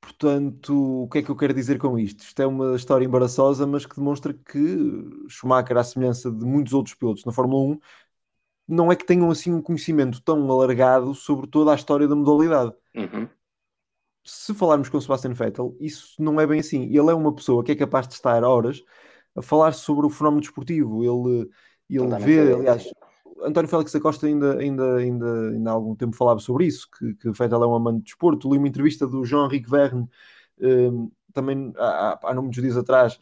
Portanto, 0.00 1.04
o 1.04 1.08
que 1.08 1.18
é 1.18 1.22
que 1.22 1.30
eu 1.30 1.36
quero 1.36 1.54
dizer 1.54 1.78
com 1.78 1.98
isto? 1.98 2.24
Isto 2.24 2.42
é 2.42 2.46
uma 2.46 2.74
história 2.74 3.04
embaraçosa, 3.04 3.66
mas 3.66 3.86
que 3.86 3.94
demonstra 3.94 4.34
que 4.34 4.58
Schumacher, 5.28 5.76
à 5.76 5.84
semelhança 5.84 6.30
de 6.30 6.44
muitos 6.44 6.72
outros 6.72 6.94
pilotos 6.94 7.24
na 7.24 7.32
Fórmula 7.32 7.74
1, 7.74 7.80
não 8.66 8.90
é 8.90 8.96
que 8.96 9.04
tenham 9.06 9.30
assim 9.30 9.52
um 9.52 9.62
conhecimento 9.62 10.20
tão 10.22 10.50
alargado 10.50 11.14
sobre 11.14 11.46
toda 11.46 11.72
a 11.72 11.74
história 11.74 12.08
da 12.08 12.16
modalidade. 12.16 12.72
Uhum 12.94 13.28
se 14.24 14.54
falarmos 14.54 14.88
com 14.88 14.98
o 14.98 15.02
Sebastian 15.02 15.32
Vettel, 15.32 15.76
isso 15.80 16.20
não 16.22 16.40
é 16.40 16.46
bem 16.46 16.60
assim. 16.60 16.84
Ele 16.84 17.10
é 17.10 17.14
uma 17.14 17.34
pessoa 17.34 17.64
que 17.64 17.72
é 17.72 17.76
capaz 17.76 18.06
de 18.06 18.14
estar 18.14 18.44
horas 18.44 18.82
a 19.36 19.42
falar 19.42 19.72
sobre 19.72 20.06
o 20.06 20.10
fenómeno 20.10 20.40
desportivo. 20.40 21.02
Ele, 21.02 21.50
ele 21.90 22.16
vê, 22.18 22.52
aliás, 22.54 22.92
António 23.42 23.68
Félix 23.68 23.92
da 23.92 24.00
Costa 24.00 24.26
ainda, 24.26 24.58
ainda, 24.58 24.96
ainda, 24.96 25.50
ainda 25.50 25.70
há 25.70 25.72
algum 25.72 25.94
tempo 25.94 26.16
falava 26.16 26.40
sobre 26.40 26.66
isso, 26.66 26.88
que, 26.96 27.14
que 27.14 27.30
Vettel 27.30 27.62
é 27.62 27.66
um 27.66 27.74
amante 27.74 27.98
de 27.98 28.04
desporto. 28.04 28.50
Li 28.50 28.58
uma 28.58 28.68
entrevista 28.68 29.06
do 29.06 29.24
Jean-Henrique 29.24 29.70
Verne, 29.70 30.08
um, 30.60 31.10
também 31.32 31.72
há, 31.76 32.18
há, 32.22 32.30
há 32.30 32.34
muitos 32.34 32.62
dias 32.62 32.76
atrás, 32.76 33.18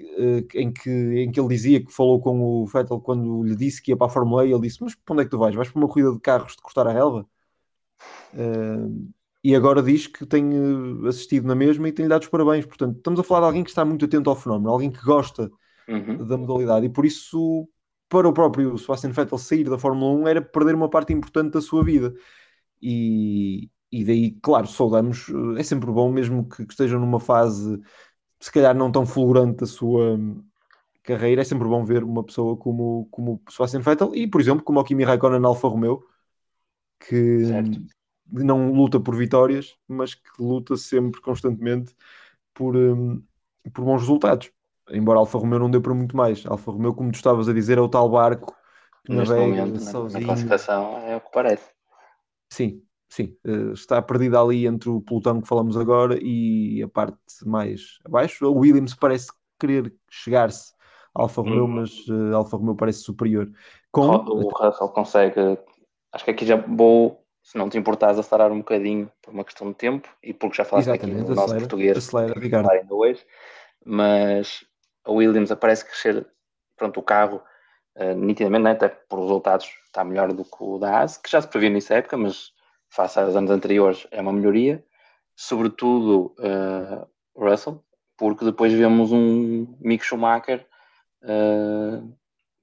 eh, 0.00 0.44
em 0.54 0.72
que, 0.72 0.90
em 0.90 1.30
que 1.30 1.40
ele 1.40 1.48
dizia 1.48 1.84
que 1.84 1.92
falou 1.92 2.20
com 2.20 2.40
o 2.40 2.66
Vettel 2.66 3.00
quando 3.00 3.42
lhe 3.44 3.56
disse 3.56 3.82
que 3.82 3.92
ia 3.92 3.96
para 3.96 4.08
a 4.08 4.10
Fórmula 4.10 4.44
E, 4.46 4.52
ele 4.52 4.62
disse, 4.62 4.82
mas 4.82 4.94
para 4.94 5.12
onde 5.14 5.22
é 5.22 5.24
que 5.24 5.30
tu 5.30 5.38
vais? 5.38 5.54
Vais 5.54 5.68
para 5.68 5.78
uma 5.78 5.88
corrida 5.88 6.12
de 6.12 6.20
carros 6.20 6.56
de 6.56 6.62
cortar 6.62 6.86
a 6.86 6.92
relva? 6.92 7.26
Uh, 8.34 9.08
e 9.44 9.54
agora 9.54 9.82
diz 9.82 10.06
que 10.06 10.24
tem 10.24 10.42
eh, 10.54 11.08
assistido 11.08 11.46
na 11.46 11.54
mesma 11.54 11.86
e 11.86 11.92
tem-lhe 11.92 12.08
dado 12.08 12.22
os 12.22 12.28
parabéns. 12.28 12.64
Portanto, 12.64 12.96
estamos 12.96 13.20
a 13.20 13.22
falar 13.22 13.40
de 13.40 13.46
alguém 13.48 13.62
que 13.62 13.68
está 13.68 13.84
muito 13.84 14.06
atento 14.06 14.30
ao 14.30 14.36
fenómeno, 14.36 14.70
alguém 14.70 14.90
que 14.90 15.04
gosta 15.04 15.52
uhum. 15.86 16.26
da 16.26 16.38
modalidade 16.38 16.86
e 16.86 16.88
por 16.88 17.04
isso, 17.04 17.68
para 18.08 18.26
o 18.26 18.32
próprio 18.32 18.78
Sebastian 18.78 19.10
Vettel 19.10 19.36
sair 19.36 19.68
da 19.68 19.76
Fórmula 19.76 20.22
1 20.22 20.28
era 20.28 20.42
perder 20.42 20.74
uma 20.74 20.88
parte 20.88 21.12
importante 21.12 21.52
da 21.52 21.60
sua 21.60 21.84
vida. 21.84 22.14
E, 22.80 23.70
e 23.92 24.04
daí, 24.04 24.30
claro, 24.42 24.66
saudamos, 24.66 25.28
eh, 25.28 25.60
é 25.60 25.62
sempre 25.62 25.90
bom, 25.90 26.10
mesmo 26.10 26.48
que, 26.48 26.64
que 26.64 26.72
esteja 26.72 26.98
numa 26.98 27.20
fase 27.20 27.78
se 28.40 28.50
calhar 28.50 28.74
não 28.74 28.90
tão 28.90 29.06
fulgurante 29.06 29.58
da 29.58 29.66
sua 29.66 30.18
carreira, 31.02 31.42
é 31.42 31.44
sempre 31.44 31.68
bom 31.68 31.84
ver 31.84 32.02
uma 32.02 32.24
pessoa 32.24 32.56
como, 32.56 33.08
como 33.10 33.42
o 33.46 33.52
Sebastian 33.52 33.80
Vettel 33.80 34.14
e, 34.14 34.26
por 34.26 34.40
exemplo, 34.40 34.64
como 34.64 34.80
o 34.80 34.84
Kimi 34.84 35.04
Raikkonen 35.04 35.40
na 35.40 35.48
Alfa 35.48 35.68
Romeo, 35.68 36.02
que, 36.98 37.46
certo 37.46 37.80
não 38.30 38.72
luta 38.72 38.98
por 38.98 39.16
vitórias, 39.16 39.76
mas 39.86 40.14
que 40.14 40.30
luta 40.38 40.76
sempre 40.76 41.20
constantemente 41.20 41.94
por, 42.52 42.76
um, 42.76 43.22
por 43.72 43.84
bons 43.84 44.00
resultados. 44.00 44.50
Embora 44.90 45.18
a 45.18 45.20
Alfa 45.20 45.38
Romeo 45.38 45.58
não 45.58 45.70
dê 45.70 45.80
para 45.80 45.94
muito 45.94 46.16
mais. 46.16 46.44
A 46.46 46.50
Alfa 46.50 46.70
Romeo, 46.70 46.94
como 46.94 47.10
tu 47.10 47.16
estavas 47.16 47.48
a 47.48 47.52
dizer, 47.52 47.78
é 47.78 47.80
o 47.80 47.88
tal 47.88 48.08
barco 48.08 48.54
que 49.04 49.12
Neste 49.12 49.30
navega 49.30 49.64
momento, 49.64 49.80
sozinho. 49.80 50.20
Na 50.20 50.26
classificação 50.26 50.98
é 50.98 51.16
o 51.16 51.20
que 51.20 51.30
parece. 51.32 51.70
Sim, 52.50 52.82
sim, 53.08 53.36
uh, 53.46 53.72
está 53.72 54.00
perdida 54.00 54.40
ali 54.40 54.66
entre 54.66 54.88
o 54.90 55.00
pelotão 55.00 55.40
que 55.40 55.48
falamos 55.48 55.76
agora 55.76 56.18
e 56.20 56.82
a 56.82 56.88
parte 56.88 57.18
mais 57.44 57.98
abaixo. 58.04 58.46
O 58.46 58.58
Williams 58.58 58.94
parece 58.94 59.28
querer 59.58 59.94
chegar-se 60.10 60.72
à 61.14 61.22
Alfa 61.22 61.42
Romeo, 61.42 61.64
hum. 61.64 61.68
mas 61.68 62.06
uh, 62.08 62.36
Alfa 62.36 62.56
Romeo 62.56 62.74
parece 62.74 63.00
superior. 63.00 63.50
Com... 63.90 64.08
O 64.08 64.48
Russell 64.48 64.88
consegue, 64.88 65.58
acho 66.12 66.24
que 66.24 66.30
aqui 66.30 66.46
já 66.46 66.56
vou, 66.56 67.23
se 67.44 67.58
não 67.58 67.68
te 67.68 67.76
importares, 67.76 68.18
acelerar 68.18 68.50
um 68.50 68.58
bocadinho 68.58 69.12
por 69.20 69.32
uma 69.32 69.44
questão 69.44 69.68
de 69.68 69.74
tempo 69.74 70.08
e 70.22 70.32
porque 70.32 70.56
já 70.56 70.64
falaste 70.64 70.88
Exatamente, 70.88 71.20
aqui 71.20 71.28
no 71.28 71.36
nosso 71.36 71.54
português, 71.54 71.98
acelera, 71.98 72.40
Ricardo. 72.40 72.70
ainda 72.70 72.94
hoje, 72.94 73.24
mas 73.84 74.64
a 75.04 75.12
Williams 75.12 75.52
aparece 75.52 75.84
crescer, 75.84 76.26
pronto, 76.74 76.98
o 76.98 77.02
carro 77.02 77.42
uh, 77.96 78.14
nitidamente, 78.14 78.62
né, 78.62 78.70
até 78.70 78.88
por 78.88 79.20
resultados 79.20 79.68
está 79.84 80.02
melhor 80.02 80.32
do 80.32 80.42
que 80.42 80.56
o 80.58 80.78
da 80.78 81.02
AS, 81.02 81.18
que 81.18 81.30
já 81.30 81.42
se 81.42 81.46
previa 81.46 81.68
nessa 81.68 81.94
época, 81.96 82.16
mas 82.16 82.50
face 82.88 83.18
aos 83.18 83.36
anos 83.36 83.50
anteriores 83.50 84.06
é 84.10 84.22
uma 84.22 84.32
melhoria, 84.32 84.82
sobretudo 85.36 86.34
uh, 86.38 87.06
Russell, 87.36 87.84
porque 88.16 88.46
depois 88.46 88.72
vemos 88.72 89.12
um 89.12 89.66
Mick 89.80 90.02
Schumacher, 90.02 90.66
uh, 91.22 92.10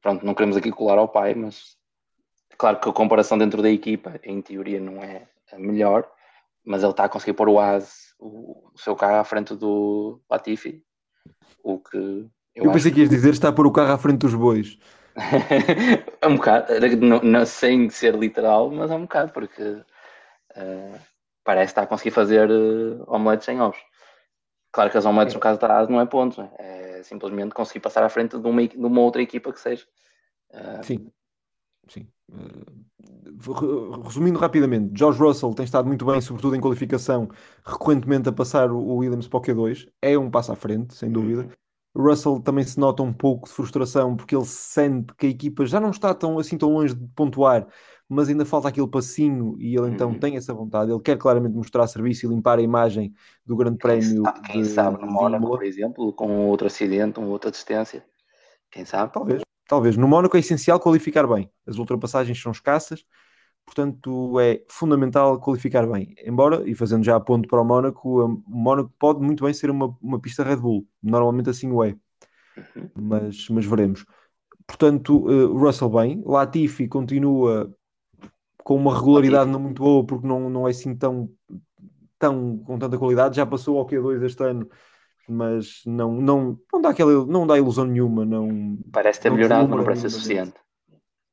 pronto, 0.02 0.26
não 0.26 0.34
queremos 0.34 0.58
aqui 0.58 0.72
colar 0.72 0.98
ao 0.98 1.08
pai, 1.08 1.36
mas 1.36 1.78
claro 2.62 2.80
que 2.80 2.88
a 2.88 2.93
comparação 2.93 3.39
dentro 3.39 3.60
da 3.60 3.71
equipa, 3.71 4.19
em 4.24 4.39
teoria, 4.39 4.80
não 4.80 5.02
é 5.02 5.28
a 5.52 5.58
melhor, 5.58 6.08
mas 6.63 6.84
ele 6.84 6.91
está 6.91 7.06
a 7.06 7.10
conseguir 7.10 7.34
pôr 7.34 7.50
o 7.50 7.60
AS, 7.60 8.13
o, 8.19 8.69
o 8.71 8.78
seu 8.78 8.95
carro 8.95 9.15
à 9.15 9.24
frente 9.24 9.56
do 9.56 10.21
Latifi, 10.30 10.84
o 11.63 11.80
que 11.80 11.97
eu, 12.54 12.65
eu 12.65 12.71
pensei 12.71 12.91
que 12.91 13.00
ias 13.00 13.10
dizer 13.10 13.32
está 13.32 13.50
a 13.50 13.52
pôr 13.52 13.65
o 13.65 13.71
carro 13.71 13.93
à 13.93 13.97
frente 13.97 14.19
dos 14.19 14.36
bois. 14.36 14.78
é 16.21 16.28
um 16.28 16.36
bocado, 16.36 16.67
não, 16.97 17.19
não, 17.21 17.45
sem 17.47 17.89
ser 17.89 18.13
literal, 18.15 18.69
mas 18.69 18.91
é 18.91 18.95
um 18.95 19.02
bocado, 19.02 19.34
porque 19.34 19.63
uh, 19.63 21.00
parece 21.43 21.71
estar 21.71 21.82
a 21.82 21.88
conseguir 21.88 22.12
fazer 22.12 22.47
uh, 22.47 23.04
omeletes 23.08 23.45
sem 23.45 23.60
ovos. 23.60 23.80
Claro 24.71 24.91
que 24.91 24.97
as 25.00 25.06
omeletes, 25.06 25.34
é. 25.34 25.38
no 25.38 25.41
caso 25.41 25.60
da 25.60 25.80
AS, 25.80 25.89
não 25.89 26.00
é 26.00 26.06
ponto, 26.06 26.47
é 26.60 27.02
simplesmente 27.02 27.56
conseguir 27.56 27.80
passar 27.80 28.04
à 28.04 28.10
frente 28.10 28.38
de 28.38 28.47
uma, 28.47 28.67
de 28.67 28.78
uma 28.78 29.02
outra 29.02 29.21
equipa 29.21 29.52
que 29.52 29.60
seja. 29.60 29.86
Uh... 30.52 30.86
Sim, 30.86 31.12
sim. 31.88 32.08
Resumindo 34.04 34.39
rapidamente, 34.39 34.98
George 34.98 35.20
Russell 35.20 35.54
tem 35.54 35.65
estado 35.65 35.88
muito 35.88 36.06
bem, 36.06 36.22
sobretudo 36.22 36.56
em 36.56 36.62
qualificação, 36.62 37.30
recorrentemente 37.65 38.30
a 38.30 38.32
passar 38.32 38.72
o 38.72 38.96
Williams 38.96 39.28
para 39.28 39.38
o 39.38 39.41
Q2. 39.41 39.88
É 40.02 40.17
um 40.17 40.30
passo 40.30 40.52
à 40.52 40.56
frente, 40.56 40.94
sem 40.94 41.12
dúvida. 41.12 41.41
Uhum. 41.44 41.50
Russell 41.96 42.39
também 42.39 42.63
se 42.63 42.80
nota 42.80 43.04
um 43.04 43.12
pouco 43.12 43.48
de 43.48 43.54
frustração 43.54 44.15
porque 44.15 44.36
ele 44.36 44.46
sente 44.46 45.13
que 45.15 45.28
a 45.28 45.30
equipa 45.30 45.65
já 45.65 45.80
não 45.80 45.89
está 45.89 46.13
tão, 46.13 46.39
assim 46.39 46.58
tão 46.58 46.70
longe 46.70 46.96
de 46.96 47.06
pontuar, 47.15 47.67
mas 48.08 48.30
ainda 48.30 48.46
falta 48.46 48.70
aquele 48.70 48.88
passinho 48.88 49.58
e 49.60 49.76
ele 49.76 49.89
então 49.89 50.10
uhum. 50.10 50.20
tem 50.20 50.38
essa 50.38 50.54
vontade. 50.54 50.91
Ele 50.91 51.02
quer 51.02 51.17
claramente 51.17 51.54
mostrar 51.54 51.88
serviço 51.88 52.26
e 52.26 52.30
limpar 52.30 52.60
a 52.60 52.62
imagem 52.62 53.13
do 53.46 53.56
Grande 53.58 53.78
Prémio. 53.78 54.24
Quem, 54.46 54.62
de, 54.62 54.70
sabe 54.70 55.02
no 55.02 55.12
Mónaco, 55.12 55.48
por 55.48 55.63
exemplo, 55.63 56.13
com 56.13 56.48
outro 56.48 56.67
acidente, 56.67 57.20
uma 57.20 57.28
outra 57.28 57.52
distância. 57.52 58.06
Quem 58.70 58.86
sabe? 58.86 59.12
Talvez. 59.12 59.41
Talvez. 59.71 59.95
No 59.95 60.05
Mónaco 60.05 60.36
é 60.36 60.41
essencial 60.41 60.81
qualificar 60.81 61.25
bem. 61.25 61.49
As 61.65 61.77
ultrapassagens 61.77 62.41
são 62.41 62.51
escassas, 62.51 63.05
portanto 63.65 64.38
é 64.38 64.62
fundamental 64.67 65.39
qualificar 65.39 65.88
bem. 65.88 66.13
Embora, 66.25 66.69
e 66.69 66.75
fazendo 66.75 67.05
já 67.05 67.15
a 67.15 67.21
ponto 67.21 67.47
para 67.47 67.62
o 67.62 67.63
Mónaco, 67.63 68.21
o 68.21 68.43
Mónaco 68.45 68.93
pode 68.99 69.21
muito 69.21 69.45
bem 69.45 69.53
ser 69.53 69.71
uma, 69.71 69.97
uma 70.01 70.19
pista 70.19 70.43
Red 70.43 70.57
Bull. 70.57 70.86
Normalmente 71.01 71.51
assim 71.51 71.71
o 71.71 71.81
é. 71.86 71.95
Uhum. 72.57 72.89
Mas, 72.95 73.47
mas 73.47 73.65
veremos. 73.65 74.05
Portanto, 74.67 75.25
uh, 75.25 75.57
Russell 75.57 75.89
bem. 75.89 76.21
Latifi 76.25 76.89
continua 76.89 77.73
com 78.65 78.75
uma 78.75 78.93
regularidade 78.93 79.49
não 79.49 79.60
muito 79.62 79.81
boa, 79.81 80.05
porque 80.05 80.27
não, 80.27 80.49
não 80.49 80.67
é 80.67 80.71
assim 80.71 80.93
tão, 80.97 81.29
tão 82.19 82.57
com 82.57 82.77
tanta 82.77 82.97
qualidade. 82.97 83.38
Já 83.38 83.45
passou 83.45 83.77
ao 83.77 83.88
Q2 83.88 84.21
este 84.21 84.43
ano, 84.43 84.69
mas 85.29 85.81
não, 85.86 86.21
não, 86.21 86.60
não, 86.71 86.81
dá, 86.81 86.89
aquela, 86.89 87.25
não 87.25 87.45
dá 87.45 87.57
ilusão 87.57 87.86
nenhuma. 87.86 88.25
Não, 88.25 88.77
parece 88.91 89.19
ter 89.21 89.31
melhorado, 89.31 89.67
mas 89.67 89.77
não 89.77 89.84
parece 89.84 90.01
ser 90.01 90.10
suficiente. 90.10 90.53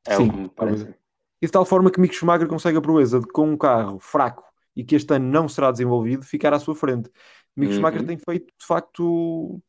É 0.07 0.17
Sim, 0.17 0.29
o 0.29 0.33
que 0.33 0.39
me 0.39 0.49
parece. 0.49 0.95
E 1.41 1.47
de 1.47 1.53
tal 1.53 1.65
forma 1.65 1.91
que 1.91 2.01
Mick 2.01 2.15
Schumacher 2.15 2.49
consegue 2.49 2.79
a 2.79 2.81
proeza 2.81 3.21
de, 3.21 3.27
com 3.27 3.49
um 3.49 3.57
carro 3.57 3.99
fraco 4.01 4.43
e 4.75 4.85
que 4.85 4.97
este 4.97 5.13
ano 5.15 5.29
não 5.29 5.49
será 5.49 5.71
desenvolvido, 5.71 6.25
ficar 6.25 6.53
à 6.53 6.59
sua 6.59 6.75
frente. 6.75 7.11
Mick 7.57 7.71
uhum. 7.71 7.77
Schumacher 7.77 8.05
tem 8.05 8.19
feito, 8.19 8.47
de 8.47 8.67
facto, 8.67 9.61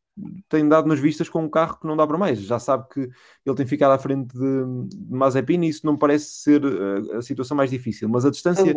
tem 0.48 0.68
dado 0.68 0.88
nas 0.88 0.98
vistas 0.98 1.28
com 1.28 1.44
um 1.44 1.48
carro 1.48 1.78
que 1.78 1.86
não 1.86 1.96
dá 1.96 2.06
para 2.06 2.18
mais. 2.18 2.40
Já 2.40 2.58
sabe 2.58 2.88
que 2.92 3.00
ele 3.44 3.56
tem 3.56 3.66
ficado 3.66 3.92
à 3.92 3.98
frente 3.98 4.32
de, 4.32 4.86
de 4.88 5.14
Mazepin 5.14 5.62
e 5.62 5.68
isso 5.68 5.86
não 5.86 5.96
parece 5.96 6.26
ser 6.26 6.62
a, 6.64 7.18
a 7.18 7.22
situação 7.22 7.56
mais 7.56 7.70
difícil. 7.70 8.08
Mas 8.08 8.24
a 8.24 8.30
distância 8.30 8.74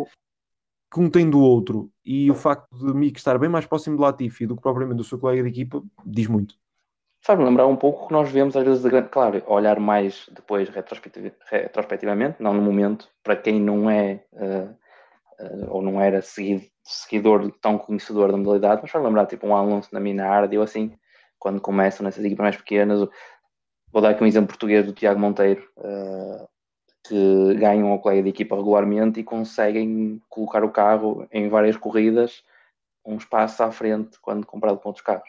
que 0.94 1.00
um 1.00 1.10
tem 1.10 1.28
do 1.28 1.40
outro 1.40 1.90
e 2.04 2.30
o 2.30 2.34
facto 2.34 2.68
de 2.78 2.94
Mick 2.94 3.18
estar 3.18 3.36
bem 3.36 3.48
mais 3.48 3.66
próximo 3.66 3.96
do 3.96 4.02
Latifi 4.02 4.46
do 4.46 4.54
que 4.54 4.62
propriamente 4.62 4.98
do 4.98 5.02
seu 5.02 5.18
colega 5.18 5.42
de 5.42 5.48
equipa 5.48 5.82
diz 6.06 6.28
muito. 6.28 6.54
Faz-me 7.20 7.44
lembrar 7.44 7.66
um 7.66 7.74
pouco 7.74 8.06
que 8.06 8.12
nós 8.12 8.30
vemos 8.30 8.56
às 8.56 8.64
vezes, 8.64 8.84
claro, 9.10 9.42
olhar 9.48 9.80
mais 9.80 10.28
depois 10.30 10.68
retrospectivamente, 10.68 12.40
não 12.40 12.54
no 12.54 12.62
momento, 12.62 13.08
para 13.24 13.34
quem 13.34 13.60
não 13.60 13.90
é 13.90 14.22
uh, 14.34 14.70
uh, 15.40 15.70
ou 15.70 15.82
não 15.82 16.00
era 16.00 16.20
seguidor 16.22 17.50
tão 17.60 17.76
conhecedor 17.76 18.30
da 18.30 18.36
modalidade, 18.36 18.82
mas 18.82 18.90
faz 18.90 19.04
lembrar 19.04 19.26
tipo 19.26 19.48
um 19.48 19.56
Alonso 19.56 19.88
na 19.90 19.98
Minardi 19.98 20.56
ou 20.56 20.62
assim, 20.62 20.92
quando 21.38 21.60
começam 21.60 22.04
nessas 22.04 22.24
equipas 22.24 22.44
mais 22.44 22.56
pequenas. 22.56 23.00
Vou 23.90 24.00
dar 24.00 24.10
aqui 24.10 24.22
um 24.22 24.26
exemplo 24.26 24.48
português 24.48 24.86
do 24.86 24.92
Tiago 24.92 25.18
Monteiro, 25.18 25.66
uh, 25.78 26.46
que 27.06 27.54
ganham 27.54 27.88
ao 27.88 27.98
colega 27.98 28.22
de 28.22 28.30
equipa 28.30 28.56
regularmente 28.56 29.20
e 29.20 29.24
conseguem 29.24 30.20
colocar 30.28 30.64
o 30.64 30.70
carro 30.70 31.26
em 31.30 31.48
várias 31.48 31.76
corridas 31.76 32.42
um 33.04 33.16
espaço 33.16 33.62
à 33.62 33.70
frente 33.70 34.18
quando 34.20 34.46
comparado 34.46 34.78
com 34.78 34.88
outros 34.88 35.04
carros. 35.04 35.28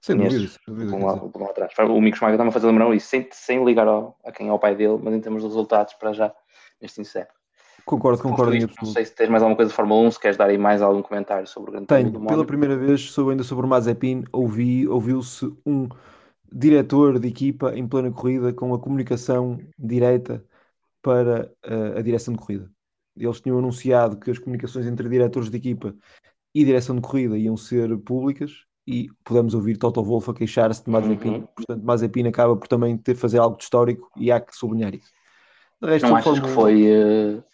Sem 0.00 0.16
dúvida. 0.16 0.94
Um 0.94 1.04
lado, 1.04 1.30
um 1.34 1.44
atrás. 1.44 1.72
O 1.76 2.00
Mico 2.00 2.16
Schumacher 2.16 2.34
está-me 2.34 2.50
a 2.50 2.52
fazer 2.52 2.68
lembrar 2.68 2.94
isso, 2.94 3.08
sem, 3.08 3.28
sem 3.32 3.64
ligar 3.64 3.88
ao, 3.88 4.16
a 4.24 4.30
quem 4.30 4.48
é 4.48 4.52
o 4.52 4.58
pai 4.58 4.76
dele, 4.76 4.98
mas 5.02 5.12
em 5.12 5.20
termos 5.20 5.42
de 5.42 5.48
resultados, 5.48 5.94
para 5.94 6.12
já, 6.12 6.32
neste 6.80 7.00
inseto. 7.00 7.34
Concordo, 7.84 8.22
concordo. 8.22 8.54
Não 8.80 8.86
sei 8.86 9.04
se 9.04 9.14
tens 9.14 9.28
mais 9.28 9.42
alguma 9.42 9.56
coisa 9.56 9.70
de 9.70 9.74
Fórmula 9.74 10.06
1, 10.06 10.12
se 10.12 10.20
queres 10.20 10.36
dar 10.36 10.50
aí 10.50 10.58
mais 10.58 10.82
algum 10.82 11.02
comentário 11.02 11.48
sobre 11.48 11.70
o 11.70 11.72
Grande 11.72 11.86
Tenho, 11.88 12.10
do 12.12 12.20
pela 12.20 12.44
primeira 12.44 12.76
vez, 12.76 13.10
sobre, 13.10 13.32
ainda 13.32 13.42
sobre 13.42 13.66
o 13.66 13.68
Mazepin, 13.68 14.24
ouvi, 14.32 14.86
ouviu-se 14.86 15.52
um 15.66 15.88
diretor 16.52 17.18
de 17.18 17.26
equipa 17.26 17.72
em 17.74 17.86
plena 17.86 18.10
corrida 18.10 18.52
com 18.52 18.72
a 18.74 18.78
comunicação 18.78 19.58
direta 19.76 20.44
para 21.02 21.50
uh, 21.66 21.98
a 21.98 22.02
direção 22.02 22.34
de 22.34 22.40
corrida. 22.40 22.70
Eles 23.16 23.40
tinham 23.40 23.58
anunciado 23.58 24.18
que 24.18 24.30
as 24.30 24.38
comunicações 24.38 24.86
entre 24.86 25.08
diretores 25.08 25.50
de 25.50 25.56
equipa 25.56 25.94
e 26.54 26.64
direção 26.64 26.96
de 26.96 27.02
corrida 27.02 27.36
iam 27.36 27.56
ser 27.56 27.96
públicas 27.98 28.64
e 28.86 29.08
podemos 29.24 29.54
ouvir 29.54 29.76
Toto 29.76 30.02
Wolff 30.02 30.30
a 30.30 30.34
queixar-se 30.34 30.84
de 30.84 30.90
Mazepin. 30.90 31.30
Uhum. 31.30 31.46
Portanto, 31.46 31.82
Mazepin 31.82 32.26
acaba 32.26 32.56
por 32.56 32.68
também 32.68 32.96
ter 32.96 33.14
fazer 33.14 33.38
algo 33.38 33.56
de 33.56 33.64
histórico 33.64 34.10
e 34.16 34.32
há 34.32 34.40
que 34.40 34.56
sublinhar 34.56 34.94
isso. 34.94 35.12
Resto, 35.82 36.08
não 36.08 36.16
achas 36.16 36.40
que 36.40 36.48
foi... 36.48 36.86
Uh, 36.86 37.44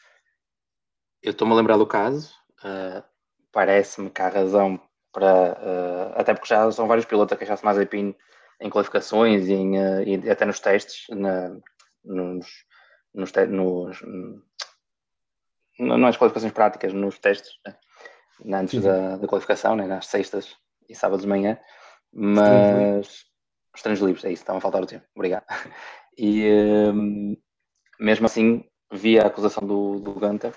eu 1.22 1.33
estou-me 1.33 1.52
a 1.54 1.57
lembrar 1.57 1.76
do 1.76 1.87
caso. 1.87 2.33
Uh, 2.61 3.02
Parece-me 3.50 4.11
que 4.11 4.20
há 4.20 4.28
razão 4.28 4.80
para... 5.12 5.52
Uh, 5.54 6.20
até 6.20 6.35
porque 6.35 6.48
já 6.48 6.70
são 6.70 6.87
vários 6.87 7.07
pilotos 7.07 7.33
a 7.33 7.37
queixar-se 7.37 7.64
Mazepin 7.64 8.14
em 8.61 8.70
qualificações 8.70 9.48
e, 9.48 9.52
em, 9.52 9.74
e 10.07 10.30
até 10.30 10.44
nos 10.44 10.61
testes, 10.61 11.07
na, 11.11 11.57
nos, 12.04 12.46
nos, 13.14 13.33
nos, 13.48 14.00
não 15.79 16.07
as 16.07 16.16
qualificações 16.16 16.53
práticas, 16.53 16.92
nos 16.92 17.18
testes, 17.18 17.59
né? 17.64 17.77
antes 18.59 18.83
da, 18.83 19.16
da, 19.16 19.27
qualificação, 19.29 19.77
né? 19.77 19.87
nas 19.87 20.07
sextas 20.07 20.57
e 20.88 20.94
sábados 20.94 21.22
de 21.22 21.29
manhã, 21.29 21.59
mas 22.12 23.24
os 23.74 23.83
treinos 23.83 24.00
livres, 24.00 24.24
é 24.24 24.33
isso, 24.33 24.42
estava 24.42 24.59
a 24.59 24.61
faltar 24.61 24.83
o 24.83 24.87
tempo, 24.87 25.07
obrigado. 25.14 25.44
E 26.16 26.48
um, 26.94 27.37
mesmo 27.98 28.27
assim, 28.27 28.64
vi 28.92 29.18
a 29.18 29.27
acusação 29.27 29.66
do, 29.66 29.98
do 29.98 30.12
Gunter 30.12 30.55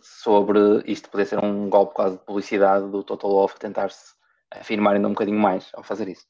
sobre 0.00 0.82
isto 0.86 1.08
poder 1.08 1.26
ser 1.26 1.38
um 1.38 1.68
golpe 1.68 1.94
quase 1.94 2.18
de 2.18 2.24
publicidade 2.24 2.90
do 2.90 3.04
Total 3.04 3.30
Wolff 3.30 3.60
tentar-se 3.60 4.14
afirmar 4.50 4.96
ainda 4.96 5.06
um 5.06 5.12
bocadinho 5.12 5.38
mais 5.38 5.70
ao 5.74 5.84
fazer 5.84 6.08
isso. 6.08 6.26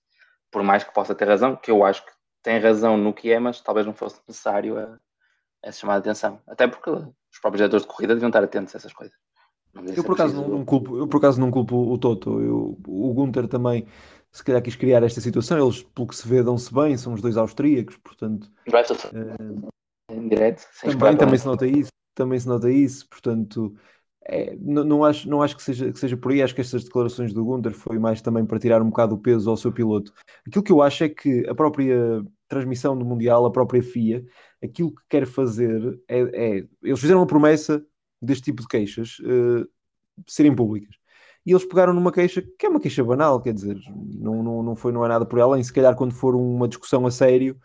Por 0.50 0.62
mais 0.62 0.84
que 0.84 0.92
possa 0.92 1.14
ter 1.14 1.26
razão, 1.26 1.56
que 1.56 1.70
eu 1.70 1.82
acho 1.82 2.04
que 2.04 2.12
tem 2.42 2.58
razão 2.58 2.98
no 2.98 3.14
que 3.14 3.32
é, 3.32 3.38
mas 3.38 3.62
talvez 3.62 3.86
não 3.86 3.94
fosse 3.94 4.20
necessário 4.28 4.78
a, 4.78 4.98
a 5.64 5.72
chamar 5.72 5.94
a 5.94 5.98
atenção. 5.98 6.40
Até 6.46 6.66
porque 6.66 6.90
os 6.90 7.40
próprios 7.40 7.58
diretores 7.58 7.86
de 7.86 7.92
corrida 7.92 8.14
deviam 8.14 8.28
estar 8.28 8.42
atentos 8.42 8.74
a 8.74 8.78
essas 8.78 8.92
coisas. 8.92 9.16
Eu 9.74 10.02
por, 10.02 10.12
acaso 10.12 10.34
não, 10.34 10.48
não, 10.48 10.64
culpo, 10.64 10.98
eu 10.98 11.06
por 11.06 11.18
acaso 11.18 11.40
não 11.40 11.50
culpo 11.50 11.76
o 11.76 11.98
Toto. 11.98 12.40
Eu, 12.40 12.78
o 12.86 13.12
Gunter 13.12 13.46
também, 13.46 13.86
se 14.32 14.42
calhar, 14.42 14.62
quis 14.62 14.76
criar 14.76 15.02
esta 15.02 15.20
situação. 15.20 15.58
Eles, 15.58 15.82
pelo 15.82 16.08
que 16.08 16.16
se 16.16 16.26
vê, 16.26 16.42
dão-se 16.42 16.72
bem. 16.72 16.96
São 16.96 17.12
os 17.12 17.20
dois 17.20 17.36
austríacos, 17.36 17.96
portanto. 17.98 18.50
É, 19.14 20.14
em 20.14 20.28
direto, 20.28 20.66
também, 20.82 21.16
também 21.16 21.38
se 21.38 21.46
nota 21.46 21.66
isso. 21.66 21.90
Também 22.14 22.40
se 22.40 22.48
nota 22.48 22.70
isso, 22.70 23.08
portanto. 23.08 23.74
É, 24.24 24.56
não, 24.56 24.84
não, 24.84 25.04
acho, 25.04 25.28
não 25.28 25.42
acho 25.42 25.56
que 25.56 25.62
seja, 25.62 25.92
que 25.92 25.98
seja 25.98 26.16
por 26.16 26.32
aí. 26.32 26.42
Acho 26.42 26.54
que 26.54 26.60
estas 26.60 26.84
declarações 26.84 27.32
do 27.32 27.44
Gunter 27.44 27.72
foi 27.72 27.98
mais 27.98 28.20
também 28.20 28.44
para 28.44 28.58
tirar 28.58 28.82
um 28.82 28.90
bocado 28.90 29.14
o 29.14 29.18
peso 29.18 29.48
ao 29.48 29.56
seu 29.56 29.72
piloto. 29.72 30.12
Aquilo 30.46 30.64
que 30.64 30.72
eu 30.72 30.82
acho 30.82 31.04
é 31.04 31.08
que 31.08 31.48
a 31.48 31.54
própria 31.54 32.22
transmissão 32.48 32.96
do 32.96 33.04
Mundial, 33.04 33.44
a 33.46 33.50
própria 33.50 33.82
FIA, 33.82 34.24
aquilo 34.62 34.94
que 34.94 35.02
quer 35.08 35.26
fazer 35.26 36.00
é, 36.08 36.20
é 36.20 36.68
eles 36.82 37.00
fizeram 37.00 37.20
uma 37.20 37.26
promessa 37.26 37.84
deste 38.20 38.44
tipo 38.44 38.62
de 38.62 38.68
queixas 38.68 39.18
uh, 39.20 39.68
serem 40.26 40.54
públicas. 40.54 40.96
E 41.46 41.52
eles 41.52 41.64
pegaram 41.64 41.94
numa 41.94 42.12
queixa 42.12 42.42
que 42.42 42.66
é 42.66 42.68
uma 42.68 42.80
queixa 42.80 43.04
banal, 43.04 43.40
quer 43.40 43.54
dizer, 43.54 43.78
não, 43.88 44.42
não, 44.42 44.62
não 44.62 44.76
foi 44.76 44.92
não 44.92 45.04
é 45.04 45.08
nada 45.08 45.24
por 45.24 45.38
ela, 45.38 45.58
e 45.58 45.64
se 45.64 45.72
calhar 45.72 45.94
quando 45.94 46.14
for 46.14 46.34
uma 46.34 46.68
discussão 46.68 47.06
a 47.06 47.10
sério, 47.10 47.58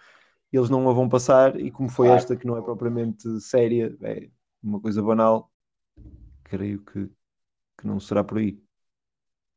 eles 0.51 0.69
não 0.69 0.88
a 0.89 0.93
vão 0.93 1.09
passar, 1.09 1.59
e 1.59 1.71
como 1.71 1.89
foi 1.89 2.07
esta 2.09 2.36
que 2.36 2.45
não 2.45 2.55
é 2.55 2.61
propriamente 2.61 3.27
séria, 3.41 3.95
é 4.03 4.29
uma 4.61 4.79
coisa 4.79 5.01
banal, 5.01 5.51
creio 6.43 6.81
que, 6.84 7.09
que 7.77 7.88
não 7.88 7.99
será 7.99 8.23
por 8.23 8.38
aí. 8.38 8.61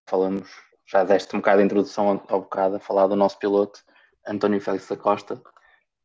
Falamos, 0.08 0.48
já 0.86 1.04
deste 1.04 1.36
um 1.36 1.40
bocado 1.40 1.58
de 1.58 1.66
introdução 1.66 2.20
ao 2.28 2.40
bocado 2.40 2.76
a 2.76 2.80
falar 2.80 3.06
do 3.06 3.16
nosso 3.16 3.38
piloto, 3.38 3.84
António 4.26 4.60
Félix 4.60 4.88
da 4.88 4.96
Costa, 4.96 5.40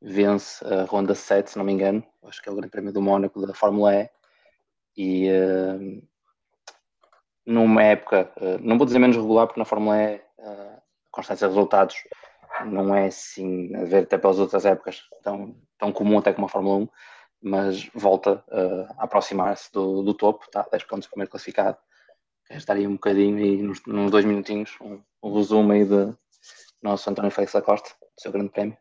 vence 0.01 0.65
a 0.65 0.83
Ronda 0.85 1.13
7, 1.13 1.51
se 1.51 1.57
não 1.57 1.65
me 1.65 1.71
engano, 1.71 2.03
acho 2.23 2.41
que 2.41 2.49
é 2.49 2.51
o 2.51 2.55
Grande 2.55 2.71
Prémio 2.71 2.91
do 2.91 3.01
Mónaco 3.01 3.45
da 3.45 3.53
Fórmula 3.53 3.95
E, 3.95 4.09
e 4.97 5.29
uh, 5.31 6.07
numa 7.45 7.83
época, 7.83 8.31
uh, 8.37 8.57
não 8.59 8.77
vou 8.77 8.85
dizer 8.85 8.99
menos 8.99 9.15
regular, 9.15 9.47
porque 9.47 9.59
na 9.59 9.65
Fórmula 9.65 9.97
E 9.97 10.15
uh, 10.39 10.77
a 10.77 10.81
constância 11.11 11.47
de 11.47 11.53
resultados 11.53 11.95
não 12.65 12.95
é 12.95 13.07
assim, 13.07 13.73
a 13.75 13.83
ver 13.85 14.03
até 14.03 14.17
pelas 14.17 14.39
outras 14.39 14.65
épocas, 14.65 15.03
tão, 15.23 15.55
tão 15.77 15.91
comum 15.91 16.17
até 16.17 16.33
como 16.33 16.47
a 16.47 16.49
Fórmula 16.49 16.77
1, 16.77 16.89
mas 17.43 17.89
volta 17.95 18.43
a 18.97 19.03
aproximar-se 19.05 19.71
do, 19.71 20.03
do, 20.03 20.13
topo, 20.13 20.45
está 20.45 20.67
10 20.69 20.83
pontos 20.83 21.07
primeiro 21.07 21.31
classificado. 21.31 21.77
Estaria 22.51 22.87
um 22.87 22.93
bocadinho 22.93 23.37
aí, 23.37 23.63
nos, 23.63 23.81
nos 23.87 24.11
dois 24.11 24.25
minutinhos, 24.25 24.77
um, 24.79 25.01
um 25.23 25.33
resumo 25.33 25.71
aí 25.71 25.85
de 25.85 26.13
nosso 26.83 27.09
António 27.09 27.31
Félix 27.31 27.53
da 27.53 27.61
Costa, 27.61 27.95
do 28.15 28.21
seu 28.21 28.31
grande 28.31 28.49
prémio. 28.49 28.77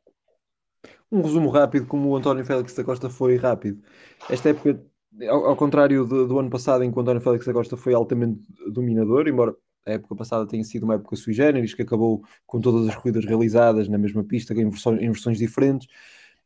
Um 1.10 1.22
resumo 1.22 1.50
rápido, 1.50 1.86
como 1.86 2.08
o 2.08 2.16
António 2.16 2.44
Félix 2.44 2.74
da 2.74 2.84
Costa 2.84 3.10
foi 3.10 3.36
rápido. 3.36 3.82
Esta 4.28 4.50
época, 4.50 4.80
ao, 5.28 5.46
ao 5.46 5.56
contrário 5.56 6.04
de, 6.04 6.26
do 6.26 6.38
ano 6.38 6.50
passado, 6.50 6.84
em 6.84 6.90
que 6.90 6.96
o 6.96 7.02
António 7.02 7.20
Félix 7.20 7.46
da 7.46 7.52
Costa 7.52 7.76
foi 7.76 7.94
altamente 7.94 8.40
dominador, 8.72 9.26
embora 9.26 9.54
a 9.86 9.92
época 9.92 10.14
passada 10.14 10.46
tenha 10.46 10.62
sido 10.62 10.84
uma 10.84 10.94
época 10.94 11.16
sui 11.16 11.32
generis, 11.32 11.74
que 11.74 11.82
acabou 11.82 12.22
com 12.46 12.60
todas 12.60 12.88
as 12.88 12.94
corridas 12.94 13.24
realizadas 13.24 13.88
na 13.88 13.98
mesma 13.98 14.22
pista, 14.22 14.54
em 14.54 14.68
versões, 14.68 15.00
em 15.00 15.10
versões 15.10 15.38
diferentes. 15.38 15.88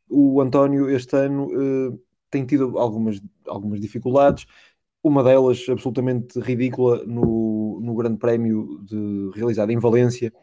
O 0.09 0.41
António, 0.41 0.89
este 0.89 1.15
ano, 1.15 1.47
uh, 1.47 1.99
tem 2.29 2.45
tido 2.45 2.77
algumas, 2.77 3.21
algumas 3.47 3.79
dificuldades. 3.79 4.45
Uma 5.03 5.23
delas 5.23 5.63
absolutamente 5.69 6.39
ridícula 6.39 7.05
no, 7.05 7.79
no 7.81 7.93
Grande 7.95 8.17
Prémio 8.17 8.79
de, 8.83 9.31
realizado 9.35 9.71
em 9.71 9.77
Valência, 9.77 10.33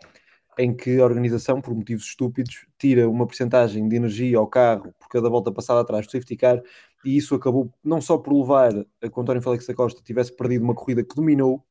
em 0.59 0.75
que 0.75 1.01
a 1.01 1.05
organização, 1.05 1.61
por 1.61 1.75
motivos 1.75 2.05
estúpidos, 2.05 2.67
tira 2.79 3.09
uma 3.09 3.27
porcentagem 3.27 3.89
de 3.89 3.97
energia 3.97 4.39
ao 4.39 4.47
carro 4.47 4.93
por 4.99 5.09
cada 5.09 5.29
volta 5.29 5.51
passada 5.51 5.81
atrás 5.81 6.07
do 6.07 6.13
safety 6.13 6.37
car, 6.37 6.63
e 7.05 7.17
isso 7.17 7.35
acabou 7.35 7.73
não 7.83 8.01
só 8.01 8.19
por 8.19 8.39
levar 8.39 8.73
a 9.03 9.09
que 9.09 9.19
o 9.19 9.23
António 9.23 9.43
Félix 9.43 9.67
da 9.67 9.75
Costa 9.75 10.03
tivesse 10.03 10.35
perdido 10.35 10.65
uma 10.65 10.75
corrida 10.75 11.03
que 11.03 11.15
dominou, 11.15 11.65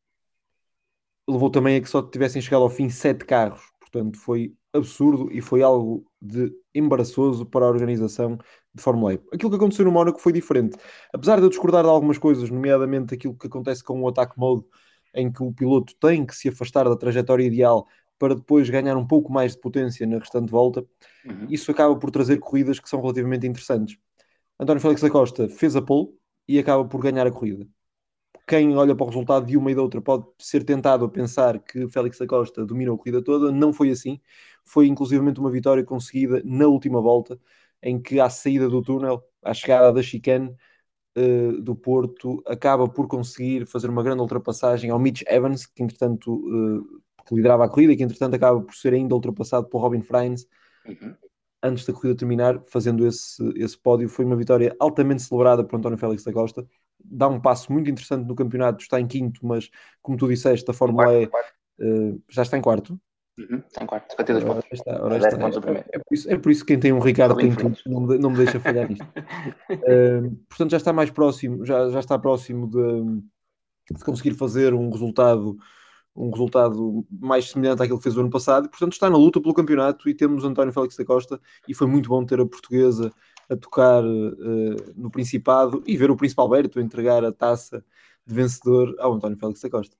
levou 1.28 1.50
também 1.50 1.78
a 1.78 1.82
que 1.82 1.90
só 1.90 2.02
tivessem 2.02 2.42
chegado 2.42 2.64
ao 2.64 2.70
fim 2.70 2.90
sete 2.90 3.26
carros. 3.26 3.62
Portanto, 3.80 4.18
foi 4.18 4.54
absurdo 4.74 5.30
e 5.32 5.42
foi 5.42 5.62
algo 5.62 6.06
de 6.22 6.52
embaraçoso 6.74 7.46
para 7.46 7.66
a 7.66 7.70
organização 7.70 8.38
de 8.74 8.82
Fórmula 8.82 9.14
E. 9.14 9.22
Aquilo 9.34 9.50
que 9.50 9.58
aconteceu 9.58 9.86
no 9.86 9.92
Mónaco 9.92 10.20
foi 10.20 10.32
diferente. 10.32 10.78
Apesar 11.14 11.38
de 11.38 11.44
eu 11.44 11.50
discordar 11.50 11.84
de 11.84 11.90
algumas 11.90 12.18
coisas, 12.18 12.50
nomeadamente 12.50 13.14
aquilo 13.14 13.36
que 13.38 13.48
acontece 13.48 13.84
com 13.84 14.02
o 14.02 14.08
ataque 14.08 14.40
mode, 14.40 14.64
em 15.14 15.32
que 15.32 15.44
o 15.44 15.52
piloto 15.54 15.94
tem 16.00 16.26
que 16.26 16.36
se 16.36 16.48
afastar 16.48 16.86
da 16.88 16.96
trajetória 16.96 17.44
ideal 17.44 17.86
para 18.22 18.36
depois 18.36 18.70
ganhar 18.70 18.96
um 18.96 19.08
pouco 19.08 19.34
mais 19.34 19.54
de 19.54 19.60
potência 19.60 20.06
na 20.06 20.20
restante 20.20 20.52
volta, 20.52 20.86
uhum. 21.26 21.48
isso 21.50 21.72
acaba 21.72 21.96
por 21.96 22.12
trazer 22.12 22.38
corridas 22.38 22.80
que 22.80 22.88
são 22.88 23.02
relativamente 23.02 23.48
interessantes. 23.48 23.98
António 24.60 24.80
Félix 24.80 25.02
da 25.02 25.10
Costa 25.10 25.50
fez 25.50 25.76
a 25.76 25.82
pole 25.82 26.10
e 26.48 26.60
acaba 26.60 26.86
por 26.86 27.02
ganhar 27.02 27.26
a 27.26 27.32
corrida. 27.32 27.68
Quem 28.48 28.78
olha 28.78 28.96
para 28.96 29.06
o 29.06 29.10
resultado 29.10 29.48
de 29.48 29.58
uma 29.58 29.72
e 29.72 29.76
da 29.76 29.82
outra 29.82 30.00
pode 30.00 30.28
ser 30.38 30.64
tentado 30.64 31.04
a 31.04 31.10
pensar 31.10 31.58
que 31.58 31.88
Félix 31.88 32.20
da 32.20 32.28
Costa 32.28 32.64
dominou 32.64 32.94
a 32.94 32.98
corrida 33.00 33.24
toda, 33.24 33.52
não 33.52 33.74
foi 33.74 33.90
assim. 33.90 34.20
Foi 34.64 34.86
inclusivamente 34.86 35.40
uma 35.40 35.50
vitória 35.50 35.84
conseguida 35.84 36.44
na 36.46 36.68
última 36.68 37.02
volta, 37.02 37.40
em 37.82 38.00
que 38.00 38.20
à 38.20 38.30
saída 38.30 38.70
do 38.70 38.84
túnel, 38.84 39.24
à 39.42 39.52
chegada 39.52 39.92
da 39.92 40.04
chicane 40.04 40.56
uh, 41.18 41.60
do 41.60 41.76
Porto, 41.76 42.44
acaba 42.46 42.88
por 42.88 43.08
conseguir 43.08 43.66
fazer 43.66 43.90
uma 43.90 44.04
grande 44.04 44.22
ultrapassagem 44.22 44.92
ao 44.92 45.00
Mitch 45.00 45.24
Evans, 45.26 45.66
que 45.66 45.82
entretanto 45.82 46.36
uh, 46.36 47.02
que 47.26 47.36
liderava 47.36 47.66
a 47.66 47.70
corrida 47.70 47.94
e 47.94 47.98
que 47.98 48.04
entretanto 48.04 48.36
acaba 48.36 48.62
por 48.62 48.76
ser 48.76 48.94
ainda 48.94 49.16
ultrapassado 49.16 49.68
por 49.68 49.80
Robin 49.80 50.02
Freins 50.02 50.46
uhum. 50.86 51.16
antes 51.64 51.86
da 51.86 51.94
corrida 51.94 52.16
terminar, 52.16 52.62
fazendo 52.68 53.06
esse, 53.08 53.42
esse 53.56 53.78
pódio. 53.78 54.10
Foi 54.10 54.26
uma 54.26 54.36
vitória 54.36 54.76
altamente 54.80 55.24
celebrada 55.24 55.64
por 55.64 55.78
António 55.78 55.98
Félix 55.98 56.24
da 56.24 56.34
Costa. 56.34 56.66
Dá 57.04 57.28
um 57.28 57.40
passo 57.40 57.72
muito 57.72 57.90
interessante 57.90 58.28
no 58.28 58.36
campeonato, 58.36 58.82
está 58.82 59.00
em 59.00 59.08
quinto, 59.08 59.46
mas 59.46 59.70
como 60.02 60.18
tu 60.18 60.28
disseste, 60.28 60.70
a 60.70 60.74
Fórmula 60.74 61.14
E 61.14 61.26
uh, 61.26 62.22
já 62.30 62.44
está 62.44 62.58
em 62.58 62.62
quarto. 62.62 63.00
Uhum, 63.38 63.64
está 63.66 63.84
em 63.84 63.88
quarto, 63.88 64.12
52 64.12 64.44
pontos. 64.44 64.66
Está. 64.72 64.92
É, 64.92 65.98
é, 65.98 66.00
por 66.00 66.14
isso, 66.14 66.30
é 66.30 66.38
por 66.38 66.52
isso 66.52 66.66
que 66.66 66.74
quem 66.74 66.80
tem 66.80 66.94
um 66.94 67.00
Ricardo 67.00 67.36
tem 67.36 67.56
tudo, 67.56 67.78
não 67.86 68.02
me, 68.02 68.18
não 68.18 68.30
me 68.30 68.38
deixa 68.38 68.60
falhar 68.60 68.88
nisto. 68.90 69.06
uh, 69.06 70.36
portanto, 70.50 70.72
já 70.72 70.78
está 70.78 70.94
mais 70.94 71.10
próximo, 71.10 71.66
já, 71.66 71.90
já 71.90 72.00
está 72.00 72.20
próximo 72.20 72.68
de, 72.68 73.96
de 73.98 74.04
conseguir 74.04 74.34
fazer 74.34 74.74
um 74.74 74.90
resultado 74.90 75.58
um 76.16 76.30
resultado 76.30 77.06
mais 77.10 77.50
semelhante 77.50 77.82
àquilo 77.82 77.98
que 77.98 78.04
fez 78.04 78.18
o 78.18 78.22
ano 78.22 78.30
passado, 78.30 78.66
e, 78.66 78.70
portanto 78.70 78.94
está 78.94 79.10
na 79.10 79.18
luta 79.18 79.42
pelo 79.42 79.54
campeonato 79.54 80.10
e 80.10 80.14
temos 80.14 80.44
António 80.44 80.74
Félix 80.74 80.96
da 80.98 81.06
Costa 81.06 81.40
e 81.68 81.74
foi 81.74 81.88
muito 81.88 82.10
bom 82.10 82.26
ter 82.26 82.40
a 82.40 82.46
portuguesa 82.46 83.12
a 83.50 83.56
tocar 83.56 84.04
uh, 84.04 84.94
no 84.96 85.10
Principado 85.10 85.84
e 85.86 85.98
ver 85.98 86.12
o 86.12 86.16
Príncipe 86.16 86.42
Alberto 86.42 86.80
entregar 86.80 87.24
a 87.24 87.32
taça 87.32 87.84
de 88.26 88.36
vencedor 88.36 88.96
ao 89.00 89.14
António 89.14 89.38
Félix 89.38 89.62
da 89.62 89.70
Costa. 89.70 89.96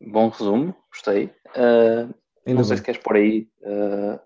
Bom 0.00 0.28
resumo, 0.28 0.74
gostei. 0.90 1.26
Uh, 1.56 2.14
não 2.46 2.56
bem. 2.56 2.64
sei 2.64 2.76
se 2.76 2.82
queres 2.82 3.00
por 3.00 3.16
aí 3.16 3.48
uh, 3.62 4.20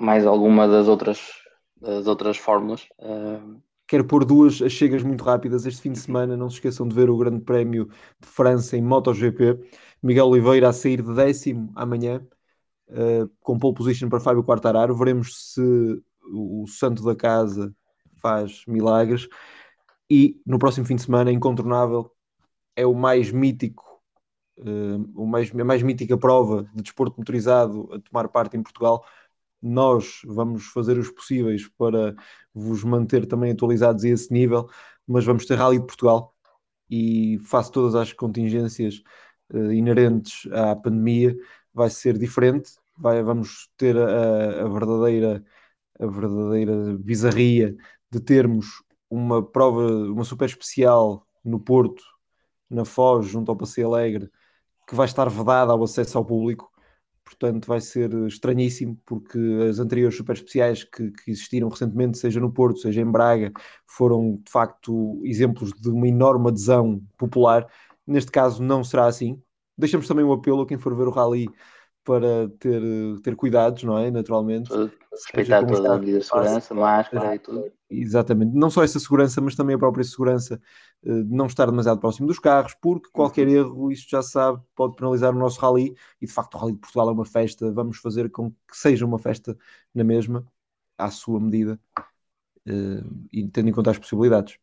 mais 0.00 0.26
alguma 0.26 0.68
das 0.68 0.86
outras, 0.88 1.20
das 1.76 2.06
outras 2.06 2.36
fórmulas. 2.36 2.88
Uh, 2.98 3.60
quero 3.92 4.06
pôr 4.06 4.24
duas 4.24 4.54
chegas 4.54 5.02
muito 5.02 5.22
rápidas 5.22 5.66
este 5.66 5.82
fim 5.82 5.92
de 5.92 5.98
semana. 5.98 6.34
Não 6.34 6.48
se 6.48 6.54
esqueçam 6.56 6.88
de 6.88 6.94
ver 6.94 7.10
o 7.10 7.16
Grande 7.18 7.42
Prémio 7.42 7.90
de 8.18 8.26
França 8.26 8.74
em 8.74 8.80
MotoGP. 8.80 9.60
Miguel 10.02 10.28
Oliveira 10.28 10.70
a 10.70 10.72
sair 10.72 11.02
de 11.02 11.14
décimo 11.14 11.70
amanhã, 11.76 12.26
uh, 12.88 13.30
com 13.40 13.58
pole 13.58 13.74
position 13.74 14.08
para 14.08 14.18
Fábio 14.18 14.42
Quartararo. 14.42 14.96
Veremos 14.96 15.52
se 15.52 16.02
o, 16.24 16.64
santo 16.66 17.04
da 17.04 17.14
casa 17.14 17.70
faz 18.16 18.64
milagres. 18.66 19.28
E 20.08 20.40
no 20.46 20.58
próximo 20.58 20.86
fim 20.86 20.96
de 20.96 21.02
semana, 21.02 21.30
incontornável, 21.30 22.10
é 22.74 22.86
o 22.86 22.94
mais 22.94 23.30
mítico, 23.30 23.84
uh, 24.56 25.22
o 25.22 25.26
mais, 25.26 25.54
a 25.54 25.64
mais 25.66 25.82
mítica 25.82 26.16
prova 26.16 26.62
de 26.74 26.82
desporto 26.82 27.18
motorizado 27.18 27.90
a 27.92 28.00
tomar 28.00 28.26
parte 28.28 28.56
em 28.56 28.62
Portugal 28.62 29.04
nós 29.62 30.20
vamos 30.24 30.66
fazer 30.66 30.98
os 30.98 31.10
possíveis 31.10 31.68
para 31.78 32.14
vos 32.52 32.82
manter 32.82 33.26
também 33.26 33.52
atualizados 33.52 34.04
a 34.04 34.08
esse 34.08 34.32
nível, 34.32 34.68
mas 35.06 35.24
vamos 35.24 35.46
ter 35.46 35.54
Rally 35.54 35.78
de 35.78 35.86
Portugal 35.86 36.34
e 36.90 37.38
face 37.44 37.70
todas 37.70 37.94
as 37.94 38.12
contingências 38.12 39.02
uh, 39.52 39.72
inerentes 39.72 40.50
à 40.52 40.74
pandemia, 40.74 41.36
vai 41.72 41.88
ser 41.88 42.18
diferente. 42.18 42.72
Vai, 42.98 43.22
vamos 43.22 43.70
ter 43.76 43.96
a, 43.96 44.64
a, 44.64 44.68
verdadeira 44.68 45.44
a 45.98 46.06
verdadeira 46.06 46.96
bizarria 46.98 47.76
de 48.10 48.20
termos 48.20 48.82
uma 49.08 49.42
prova, 49.42 49.86
uma 49.88 50.24
super 50.24 50.46
especial 50.46 51.26
no 51.44 51.60
Porto, 51.60 52.02
na 52.68 52.84
Foz, 52.84 53.26
junto 53.26 53.50
ao 53.50 53.56
Passeio 53.56 53.88
Alegre, 53.88 54.30
que 54.86 54.94
vai 54.94 55.06
estar 55.06 55.28
vedada 55.28 55.72
ao 55.72 55.82
acesso 55.82 56.18
ao 56.18 56.24
público 56.24 56.71
portanto 57.34 57.66
vai 57.66 57.80
ser 57.80 58.12
estranhíssimo, 58.26 58.98
porque 59.04 59.38
as 59.68 59.78
anteriores 59.78 60.16
super 60.16 60.34
especiais 60.34 60.84
que, 60.84 61.10
que, 61.10 61.30
existiram 61.30 61.68
recentemente, 61.68 62.18
seja 62.18 62.40
no 62.40 62.52
Porto, 62.52 62.78
seja 62.78 63.00
em 63.00 63.10
Braga, 63.10 63.52
foram 63.86 64.40
de 64.44 64.50
facto 64.50 65.20
exemplos 65.24 65.72
de 65.72 65.90
uma 65.90 66.06
enorme 66.06 66.48
adesão 66.48 67.02
popular. 67.16 67.66
Neste 68.06 68.30
caso 68.30 68.62
não 68.62 68.84
será 68.84 69.06
assim. 69.06 69.40
Deixamos 69.76 70.06
também 70.06 70.24
o 70.24 70.32
apelo 70.32 70.62
a 70.62 70.66
quem 70.66 70.78
for 70.78 70.94
ver 70.96 71.08
o 71.08 71.10
Rally 71.10 71.48
para 72.04 72.48
ter, 72.58 72.82
ter 73.22 73.36
cuidados, 73.36 73.82
não 73.84 73.98
é? 73.98 74.10
Naturalmente. 74.10 74.70
Respeitar 75.12 75.64
toda 75.66 75.94
a 75.94 75.98
medida 75.98 76.18
de 76.18 76.24
segurança, 76.24 76.74
máscara 76.74 77.34
e 77.34 77.38
tudo. 77.38 77.70
Exatamente. 77.90 78.54
Não 78.54 78.70
só 78.70 78.82
essa 78.82 78.98
segurança, 78.98 79.40
mas 79.40 79.54
também 79.54 79.76
a 79.76 79.78
própria 79.78 80.02
segurança 80.02 80.60
eh, 81.04 81.22
de 81.22 81.34
não 81.34 81.46
estar 81.46 81.66
demasiado 81.66 82.00
próximo 82.00 82.26
dos 82.26 82.38
carros, 82.38 82.74
porque 82.80 83.10
qualquer 83.12 83.46
uhum. 83.46 83.54
erro, 83.54 83.92
isto 83.92 84.10
já 84.10 84.22
se 84.22 84.30
sabe, 84.30 84.60
pode 84.74 84.96
penalizar 84.96 85.34
o 85.34 85.38
nosso 85.38 85.60
rally. 85.60 85.94
E 86.20 86.26
de 86.26 86.32
facto, 86.32 86.54
o 86.54 86.58
Rally 86.58 86.72
de 86.72 86.78
Portugal 86.80 87.10
é 87.10 87.12
uma 87.12 87.26
festa. 87.26 87.70
Vamos 87.72 87.98
fazer 87.98 88.30
com 88.30 88.50
que 88.50 88.76
seja 88.76 89.04
uma 89.04 89.18
festa 89.18 89.56
na 89.94 90.02
mesma, 90.02 90.46
à 90.96 91.10
sua 91.10 91.38
medida, 91.38 91.78
eh, 92.66 93.04
e 93.32 93.46
tendo 93.48 93.68
em 93.68 93.72
conta 93.72 93.90
as 93.90 93.98
possibilidades. 93.98 94.56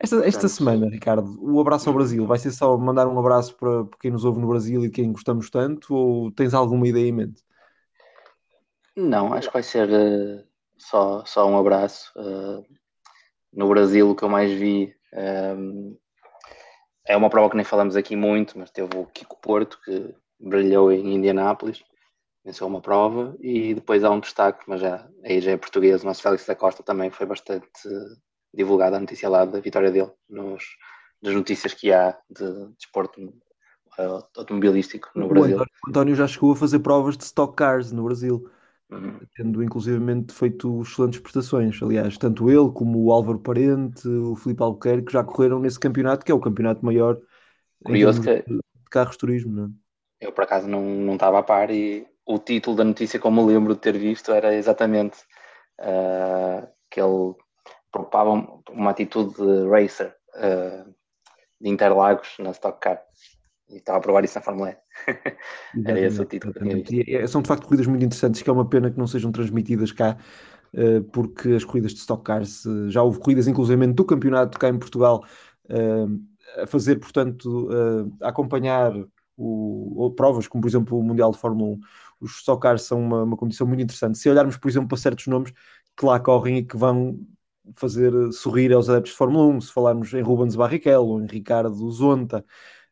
Esta, 0.00 0.24
esta 0.24 0.48
semana, 0.48 0.88
Ricardo, 0.88 1.36
o 1.40 1.60
abraço 1.60 1.88
ao 1.88 1.94
Brasil 1.94 2.24
vai 2.24 2.38
ser 2.38 2.52
só 2.52 2.76
mandar 2.78 3.08
um 3.08 3.18
abraço 3.18 3.56
para, 3.56 3.84
para 3.84 3.98
quem 3.98 4.12
nos 4.12 4.24
ouve 4.24 4.40
no 4.40 4.46
Brasil 4.46 4.84
e 4.84 4.90
quem 4.90 5.10
gostamos 5.10 5.50
tanto, 5.50 5.92
ou 5.92 6.30
tens 6.30 6.54
alguma 6.54 6.86
ideia 6.86 7.08
em 7.08 7.12
mente? 7.12 7.42
Não, 8.96 9.32
acho 9.32 9.48
que 9.48 9.54
vai 9.54 9.62
ser 9.62 9.88
uh, 9.88 10.44
só, 10.76 11.24
só 11.24 11.48
um 11.48 11.58
abraço. 11.58 12.12
Uh, 12.16 12.64
no 13.52 13.68
Brasil 13.68 14.08
o 14.08 14.14
que 14.14 14.22
eu 14.22 14.28
mais 14.28 14.52
vi 14.52 14.94
um, 15.12 15.96
é 17.04 17.16
uma 17.16 17.30
prova 17.30 17.50
que 17.50 17.56
nem 17.56 17.64
falamos 17.64 17.96
aqui 17.96 18.14
muito, 18.14 18.56
mas 18.56 18.70
teve 18.70 18.96
o 18.96 19.06
Kiko 19.06 19.40
Porto 19.40 19.80
que 19.84 20.14
brilhou 20.38 20.92
em 20.92 21.14
Indianápolis, 21.14 21.82
venceu 22.44 22.68
uma 22.68 22.80
prova 22.80 23.36
e 23.40 23.74
depois 23.74 24.04
há 24.04 24.10
um 24.10 24.20
destaque, 24.20 24.62
mas 24.68 24.80
já, 24.80 25.08
aí 25.24 25.40
já 25.40 25.52
é 25.52 25.56
português, 25.56 26.02
o 26.02 26.06
nosso 26.06 26.22
Félix 26.22 26.46
da 26.46 26.54
Costa 26.54 26.84
também 26.84 27.10
foi 27.10 27.26
bastante 27.26 27.66
divulgada 28.58 28.96
a 28.96 29.00
notícia 29.00 29.28
lá 29.28 29.44
da 29.44 29.60
vitória 29.60 29.90
dele 29.90 30.10
nos, 30.28 30.64
das 31.22 31.34
notícias 31.34 31.72
que 31.72 31.92
há 31.92 32.18
de 32.28 32.66
desporto 32.76 33.20
de 33.20 33.26
uh, 33.26 34.22
automobilístico 34.36 35.08
no 35.14 35.28
Brasil. 35.28 35.56
O 35.56 35.60
António, 35.60 35.72
o 35.86 35.90
António 35.90 36.14
já 36.16 36.26
chegou 36.26 36.52
a 36.52 36.56
fazer 36.56 36.80
provas 36.80 37.16
de 37.16 37.24
stock 37.24 37.54
cars 37.56 37.92
no 37.92 38.04
Brasil. 38.04 38.50
Uhum. 38.90 39.20
tendo 39.36 39.62
inclusivamente 39.62 40.32
feito 40.32 40.80
excelentes 40.80 41.20
prestações. 41.20 41.78
Aliás, 41.82 42.16
tanto 42.16 42.48
ele 42.48 42.70
como 42.72 43.04
o 43.04 43.12
Álvaro 43.12 43.38
Parente, 43.38 44.08
o 44.08 44.34
Filipe 44.34 44.62
Albuquerque 44.62 45.12
já 45.12 45.22
correram 45.22 45.60
nesse 45.60 45.78
campeonato, 45.78 46.24
que 46.24 46.32
é 46.32 46.34
o 46.34 46.40
campeonato 46.40 46.82
maior 46.82 47.20
Curioso 47.84 48.22
que... 48.22 48.42
de 48.44 48.60
carros 48.90 49.12
de 49.12 49.18
turismo. 49.18 49.52
Não 49.52 49.64
é? 49.66 49.68
Eu, 50.26 50.32
por 50.32 50.44
acaso, 50.44 50.66
não, 50.66 50.82
não 50.82 51.14
estava 51.14 51.38
a 51.38 51.42
par 51.42 51.70
e 51.70 52.06
o 52.24 52.38
título 52.38 52.76
da 52.76 52.84
notícia, 52.84 53.20
como 53.20 53.44
me 53.44 53.52
lembro 53.52 53.74
de 53.74 53.80
ter 53.80 53.98
visto, 53.98 54.32
era 54.32 54.54
exatamente 54.54 55.18
uh, 55.80 56.66
que 56.90 56.98
ele 56.98 57.34
preocupava 57.92 58.30
uma 58.70 58.90
atitude 58.90 59.34
de 59.34 59.68
racer 59.68 60.14
uh, 60.36 60.94
de 61.60 61.68
Interlagos 61.68 62.36
na 62.38 62.50
Stock 62.50 62.80
Car 62.80 63.00
e 63.68 63.76
estava 63.76 63.98
a 63.98 64.00
provar 64.00 64.24
isso 64.24 64.38
na 64.38 64.42
Fórmula 64.42 64.70
E. 64.70 64.76
Era 65.84 66.00
esse 66.00 66.20
o 66.20 66.24
título. 66.24 66.54
E 66.90 67.28
são 67.28 67.42
de 67.42 67.48
facto 67.48 67.64
corridas 67.64 67.86
muito 67.86 68.04
interessantes, 68.04 68.40
que 68.40 68.48
é 68.48 68.52
uma 68.52 68.68
pena 68.68 68.90
que 68.90 68.98
não 68.98 69.06
sejam 69.06 69.30
transmitidas 69.30 69.92
cá, 69.92 70.16
uh, 70.74 71.02
porque 71.12 71.50
as 71.50 71.64
corridas 71.64 71.92
de 71.92 71.98
Stock 71.98 72.22
Cars, 72.22 72.64
uh, 72.64 72.90
já 72.90 73.02
houve 73.02 73.18
corridas 73.18 73.46
inclusive 73.46 73.86
do 73.88 74.04
campeonato 74.04 74.58
cá 74.58 74.68
em 74.68 74.78
Portugal, 74.78 75.24
a 76.62 76.66
fazer, 76.66 76.96
portanto, 76.96 77.68
a 78.22 78.30
acompanhar 78.30 78.90
o, 79.36 80.12
provas, 80.16 80.48
como 80.48 80.62
por 80.62 80.68
exemplo 80.68 80.98
o 80.98 81.02
Mundial 81.02 81.30
de 81.30 81.38
Fórmula 81.38 81.72
1. 81.74 81.80
Os 82.20 82.38
Stock 82.38 82.60
Cars 82.60 82.82
são 82.82 83.00
uma, 83.00 83.22
uma 83.22 83.36
condição 83.36 83.66
muito 83.66 83.82
interessante. 83.82 84.18
Se 84.18 84.28
olharmos, 84.28 84.56
por 84.56 84.68
exemplo, 84.68 84.88
para 84.88 84.98
certos 84.98 85.26
nomes 85.26 85.52
que 85.96 86.06
lá 86.06 86.18
correm 86.18 86.58
e 86.58 86.64
que 86.64 86.76
vão 86.76 87.18
fazer 87.74 88.12
sorrir 88.32 88.72
aos 88.72 88.88
adeptos 88.88 89.12
de 89.12 89.18
Fórmula 89.18 89.46
1, 89.46 89.60
se 89.62 89.72
falarmos 89.72 90.12
em 90.14 90.22
Rubens 90.22 90.56
Barrichello, 90.56 91.22
em 91.22 91.26
Ricardo 91.26 91.90
Zonta, 91.90 92.44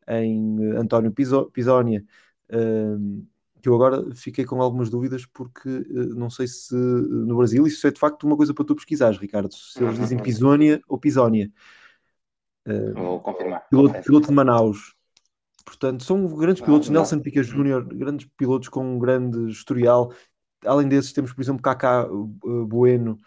em 0.09 0.57
eh, 0.63 0.77
António 0.77 1.13
Pisonia, 1.13 2.05
ehm, 2.49 3.23
que 3.61 3.69
eu 3.69 3.75
agora 3.75 4.15
fiquei 4.15 4.45
com 4.45 4.63
algumas 4.63 4.89
dúvidas 4.89 5.27
porque 5.27 5.69
eh, 5.69 6.15
não 6.15 6.31
sei 6.31 6.47
se 6.47 6.75
eh, 6.75 6.79
no 6.79 7.37
Brasil 7.37 7.67
isso 7.67 7.87
é 7.87 7.91
de 7.91 7.99
facto 7.99 8.25
uma 8.25 8.37
coisa 8.37 8.55
para 8.55 8.65
tu 8.65 8.75
pesquisares, 8.77 9.19
Ricardo, 9.19 9.53
se 9.53 9.83
eles 9.83 9.99
dizem 9.99 10.19
uhum. 10.19 10.25
Pisonia 10.25 10.81
ou 10.89 10.99
Pisonia. 10.99 11.51
Vou 12.95 13.21
confirmar. 13.21 13.69
Piloto, 13.69 14.03
piloto 14.03 14.29
de 14.29 14.35
Manaus. 14.35 14.97
Portanto, 15.65 16.05
são 16.05 16.27
grandes 16.37 16.63
pilotos, 16.63 16.89
Nelson 16.89 17.21
Piquet 17.21 17.43
Jr., 17.43 17.85
grandes 17.95 18.29
pilotos 18.37 18.69
com 18.69 18.95
um 18.95 18.99
grande 18.99 19.51
historial. 19.51 20.13
Além 20.65 20.89
desses, 20.89 21.13
temos, 21.13 21.33
por 21.33 21.43
exemplo, 21.43 21.63
Kaká 21.63 22.09
Bueno, 22.67 23.19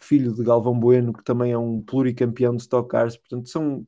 filho 0.00 0.32
de 0.32 0.42
Galvão 0.42 0.78
Bueno, 0.78 1.12
que 1.12 1.24
também 1.24 1.52
é 1.52 1.58
um 1.58 1.80
pluricampeão 1.80 2.56
de 2.56 2.62
Stock 2.62 2.88
Cars. 2.88 3.16
Portanto, 3.16 3.48
são 3.48 3.86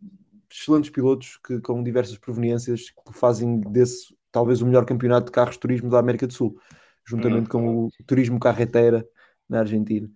excelentes 0.50 0.90
pilotos 0.90 1.38
que, 1.44 1.60
com 1.60 1.82
diversas 1.82 2.18
proveniências 2.18 2.90
que 2.90 3.12
fazem 3.12 3.60
desse 3.60 4.14
talvez 4.34 4.60
o 4.60 4.66
melhor 4.66 4.84
campeonato 4.84 5.26
de 5.26 5.32
carros 5.32 5.54
de 5.54 5.60
turismo 5.60 5.88
da 5.88 6.00
América 6.00 6.26
do 6.26 6.32
Sul, 6.32 6.58
juntamente 7.06 7.48
com 7.48 7.86
o 7.86 7.88
turismo 8.04 8.40
carreteira 8.40 9.06
na 9.48 9.60
Argentina. 9.60 10.10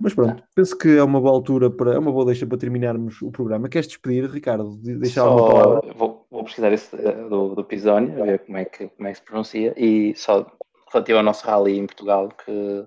Mas 0.00 0.12
pronto, 0.14 0.42
penso 0.54 0.76
que 0.76 0.98
é 0.98 1.02
uma 1.02 1.20
boa 1.20 1.32
altura 1.32 1.70
para, 1.70 1.94
é 1.94 1.98
uma 1.98 2.10
boa 2.10 2.26
deixa 2.26 2.44
para 2.44 2.58
terminarmos 2.58 3.22
o 3.22 3.30
programa. 3.30 3.68
Queres 3.68 3.86
despedir, 3.86 4.28
Ricardo? 4.28 4.76
Deixar 4.78 5.22
só, 5.22 5.36
uma 5.36 5.48
palavra? 5.48 5.94
Vou, 5.94 6.26
vou 6.28 6.44
pesquisar 6.44 6.72
esse 6.72 6.94
eh, 6.96 7.28
do, 7.28 7.54
do 7.54 7.64
Pisoni, 7.64 8.10
ver 8.10 8.40
como 8.40 8.58
é, 8.58 8.64
que, 8.64 8.88
como 8.88 9.08
é 9.08 9.12
que 9.12 9.18
se 9.18 9.24
pronuncia, 9.24 9.72
e 9.76 10.12
só 10.16 10.44
relativo 10.92 11.18
ao 11.18 11.24
nosso 11.24 11.46
rally 11.46 11.78
em 11.78 11.86
Portugal, 11.86 12.28
que 12.44 12.84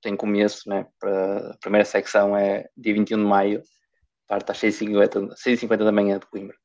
tem 0.00 0.16
começo, 0.16 0.68
né, 0.68 0.86
para 0.98 1.50
a 1.50 1.56
primeira 1.58 1.84
secção 1.84 2.36
é 2.36 2.68
dia 2.76 2.94
21 2.94 3.18
de 3.18 3.24
maio, 3.24 3.62
parte 4.26 4.50
às 4.50 4.58
6h50, 4.58 5.34
6h50 5.34 5.76
da 5.78 5.92
manhã 5.92 6.18
de 6.18 6.26
Coimbra. 6.26 6.56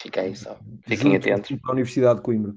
Fica 0.00 0.20
aí 0.20 0.34
só. 0.36 0.56
Fiquem 0.86 1.12
Junto 1.12 1.28
atentos. 1.28 1.60
Para 1.60 1.70
a 1.70 1.72
Universidade 1.72 2.16
de 2.16 2.22
Coimbra. 2.22 2.54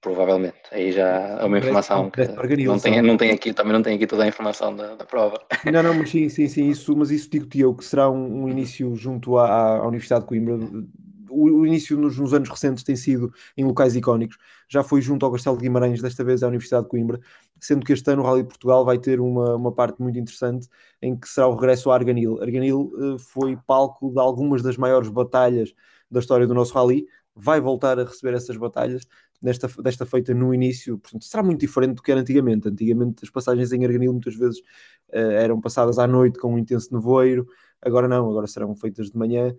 Provavelmente. 0.00 0.58
Aí 0.72 0.90
já 0.90 1.08
é 1.08 1.44
uma 1.44 1.58
informação 1.58 2.10
que 2.10 2.26
não 2.64 2.78
tem, 2.78 3.00
não 3.02 3.16
tem 3.16 3.30
aqui, 3.30 3.52
também 3.52 3.72
não 3.72 3.82
tem 3.82 3.94
aqui 3.94 4.04
toda 4.04 4.24
a 4.24 4.26
informação 4.26 4.74
da, 4.74 4.96
da 4.96 5.04
prova. 5.04 5.40
Não, 5.72 5.80
não, 5.80 5.94
mas 5.94 6.10
sim, 6.10 6.28
sim, 6.28 6.48
sim, 6.48 6.68
isso, 6.68 6.96
mas 6.96 7.12
isso 7.12 7.30
digo-te 7.30 7.60
eu, 7.60 7.72
que 7.72 7.84
será 7.84 8.10
um, 8.10 8.42
um 8.42 8.48
início 8.48 8.96
junto 8.96 9.38
à, 9.38 9.76
à, 9.76 9.86
Universidade 9.86 10.22
de 10.22 10.28
Coimbra. 10.28 10.58
O, 11.32 11.66
início 11.66 11.96
nos, 11.96 12.18
nos, 12.18 12.34
anos 12.34 12.48
recentes 12.48 12.84
tem 12.84 12.96
sido 12.96 13.32
em 13.56 13.64
locais 13.64 13.96
icónicos. 13.96 14.36
Já 14.68 14.82
foi 14.82 15.00
junto 15.00 15.24
ao 15.24 15.32
Castelo 15.32 15.56
de 15.56 15.62
Guimarães, 15.62 16.00
desta 16.02 16.22
vez 16.22 16.42
à 16.42 16.48
Universidade 16.48 16.84
de 16.84 16.90
Coimbra, 16.90 17.20
sendo 17.60 17.84
que 17.84 17.92
este 17.92 18.10
ano 18.10 18.22
o 18.22 18.24
Rally 18.24 18.42
de 18.42 18.48
Portugal 18.48 18.84
vai 18.84 18.98
ter 18.98 19.20
uma, 19.20 19.56
uma 19.56 19.72
parte 19.72 20.00
muito 20.00 20.18
interessante 20.18 20.68
em 21.00 21.16
que 21.16 21.28
será 21.28 21.48
o 21.48 21.54
regresso 21.54 21.90
ao 21.90 21.94
Arganil. 21.94 22.40
Arganil 22.42 22.92
uh, 22.94 23.18
foi 23.18 23.56
palco 23.66 24.10
de 24.12 24.18
algumas 24.18 24.62
das 24.62 24.76
maiores 24.76 25.08
batalhas 25.08 25.72
da 26.10 26.20
história 26.20 26.46
do 26.46 26.54
nosso 26.54 26.74
Rally, 26.74 27.06
vai 27.34 27.60
voltar 27.60 27.98
a 27.98 28.04
receber 28.04 28.34
essas 28.34 28.56
batalhas 28.56 29.06
desta, 29.40 29.68
desta 29.82 30.06
feita 30.06 30.32
no 30.32 30.54
início, 30.54 30.98
portanto, 30.98 31.24
será 31.24 31.42
muito 31.42 31.60
diferente 31.60 31.96
do 31.96 32.02
que 32.02 32.12
era 32.12 32.20
antigamente. 32.20 32.68
Antigamente 32.68 33.24
as 33.24 33.30
passagens 33.30 33.72
em 33.72 33.84
Arganil 33.84 34.12
muitas 34.12 34.36
vezes 34.36 34.60
uh, 35.08 35.16
eram 35.16 35.60
passadas 35.60 35.98
à 35.98 36.06
noite 36.06 36.38
com 36.38 36.54
um 36.54 36.58
intenso 36.58 36.92
nevoeiro, 36.92 37.46
agora 37.80 38.06
não, 38.06 38.30
agora 38.30 38.46
serão 38.46 38.74
feitas 38.76 39.10
de 39.10 39.16
manhã, 39.16 39.54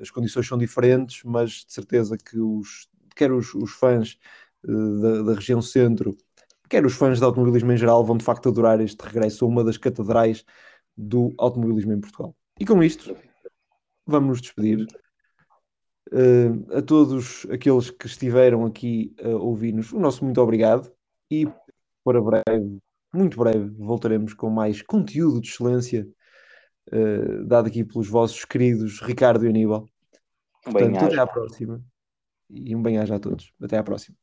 as 0.00 0.10
condições 0.10 0.46
são 0.46 0.58
diferentes, 0.58 1.22
mas 1.24 1.64
de 1.64 1.72
certeza 1.72 2.16
que 2.16 2.38
os, 2.38 2.88
quer 3.14 3.32
os, 3.32 3.54
os 3.54 3.72
fãs 3.72 4.18
uh, 4.64 5.00
da, 5.00 5.22
da 5.22 5.34
região 5.34 5.60
centro, 5.60 6.16
quer 6.68 6.84
os 6.86 6.94
fãs 6.94 7.18
de 7.18 7.24
automobilismo 7.24 7.72
em 7.72 7.76
geral, 7.76 8.04
vão 8.04 8.16
de 8.16 8.24
facto 8.24 8.48
adorar 8.48 8.80
este 8.80 9.00
regresso 9.02 9.44
a 9.44 9.48
uma 9.48 9.64
das 9.64 9.76
catedrais 9.76 10.44
do 10.96 11.32
automobilismo 11.38 11.92
em 11.92 12.00
Portugal. 12.00 12.34
E 12.58 12.66
com 12.66 12.82
isto, 12.82 13.16
vamos 14.06 14.28
nos 14.28 14.40
despedir. 14.40 14.86
Uh, 16.10 16.76
a 16.76 16.82
todos 16.82 17.46
aqueles 17.50 17.90
que 17.90 18.06
estiveram 18.06 18.66
aqui 18.66 19.14
a 19.22 19.28
ouvir-nos, 19.28 19.92
o 19.92 19.98
nosso 19.98 20.24
muito 20.24 20.40
obrigado 20.42 20.92
e 21.30 21.48
para 22.04 22.20
breve, 22.20 22.78
muito 23.14 23.38
breve, 23.38 23.70
voltaremos 23.78 24.34
com 24.34 24.50
mais 24.50 24.82
conteúdo 24.82 25.40
de 25.40 25.48
excelência 25.48 26.06
uh, 26.92 27.44
dado 27.44 27.68
aqui 27.68 27.84
pelos 27.84 28.08
vossos 28.08 28.44
queridos 28.44 29.00
Ricardo 29.00 29.44
e 29.44 29.48
Aníbal. 29.48 29.86
Um 30.66 30.72
Portanto, 30.72 31.04
até 31.04 31.18
à 31.18 31.26
próxima 31.26 31.82
e 32.48 32.76
um 32.76 32.82
bem-aja 32.82 33.16
a 33.16 33.20
todos. 33.20 33.52
Até 33.60 33.78
à 33.78 33.82
próxima. 33.82 34.16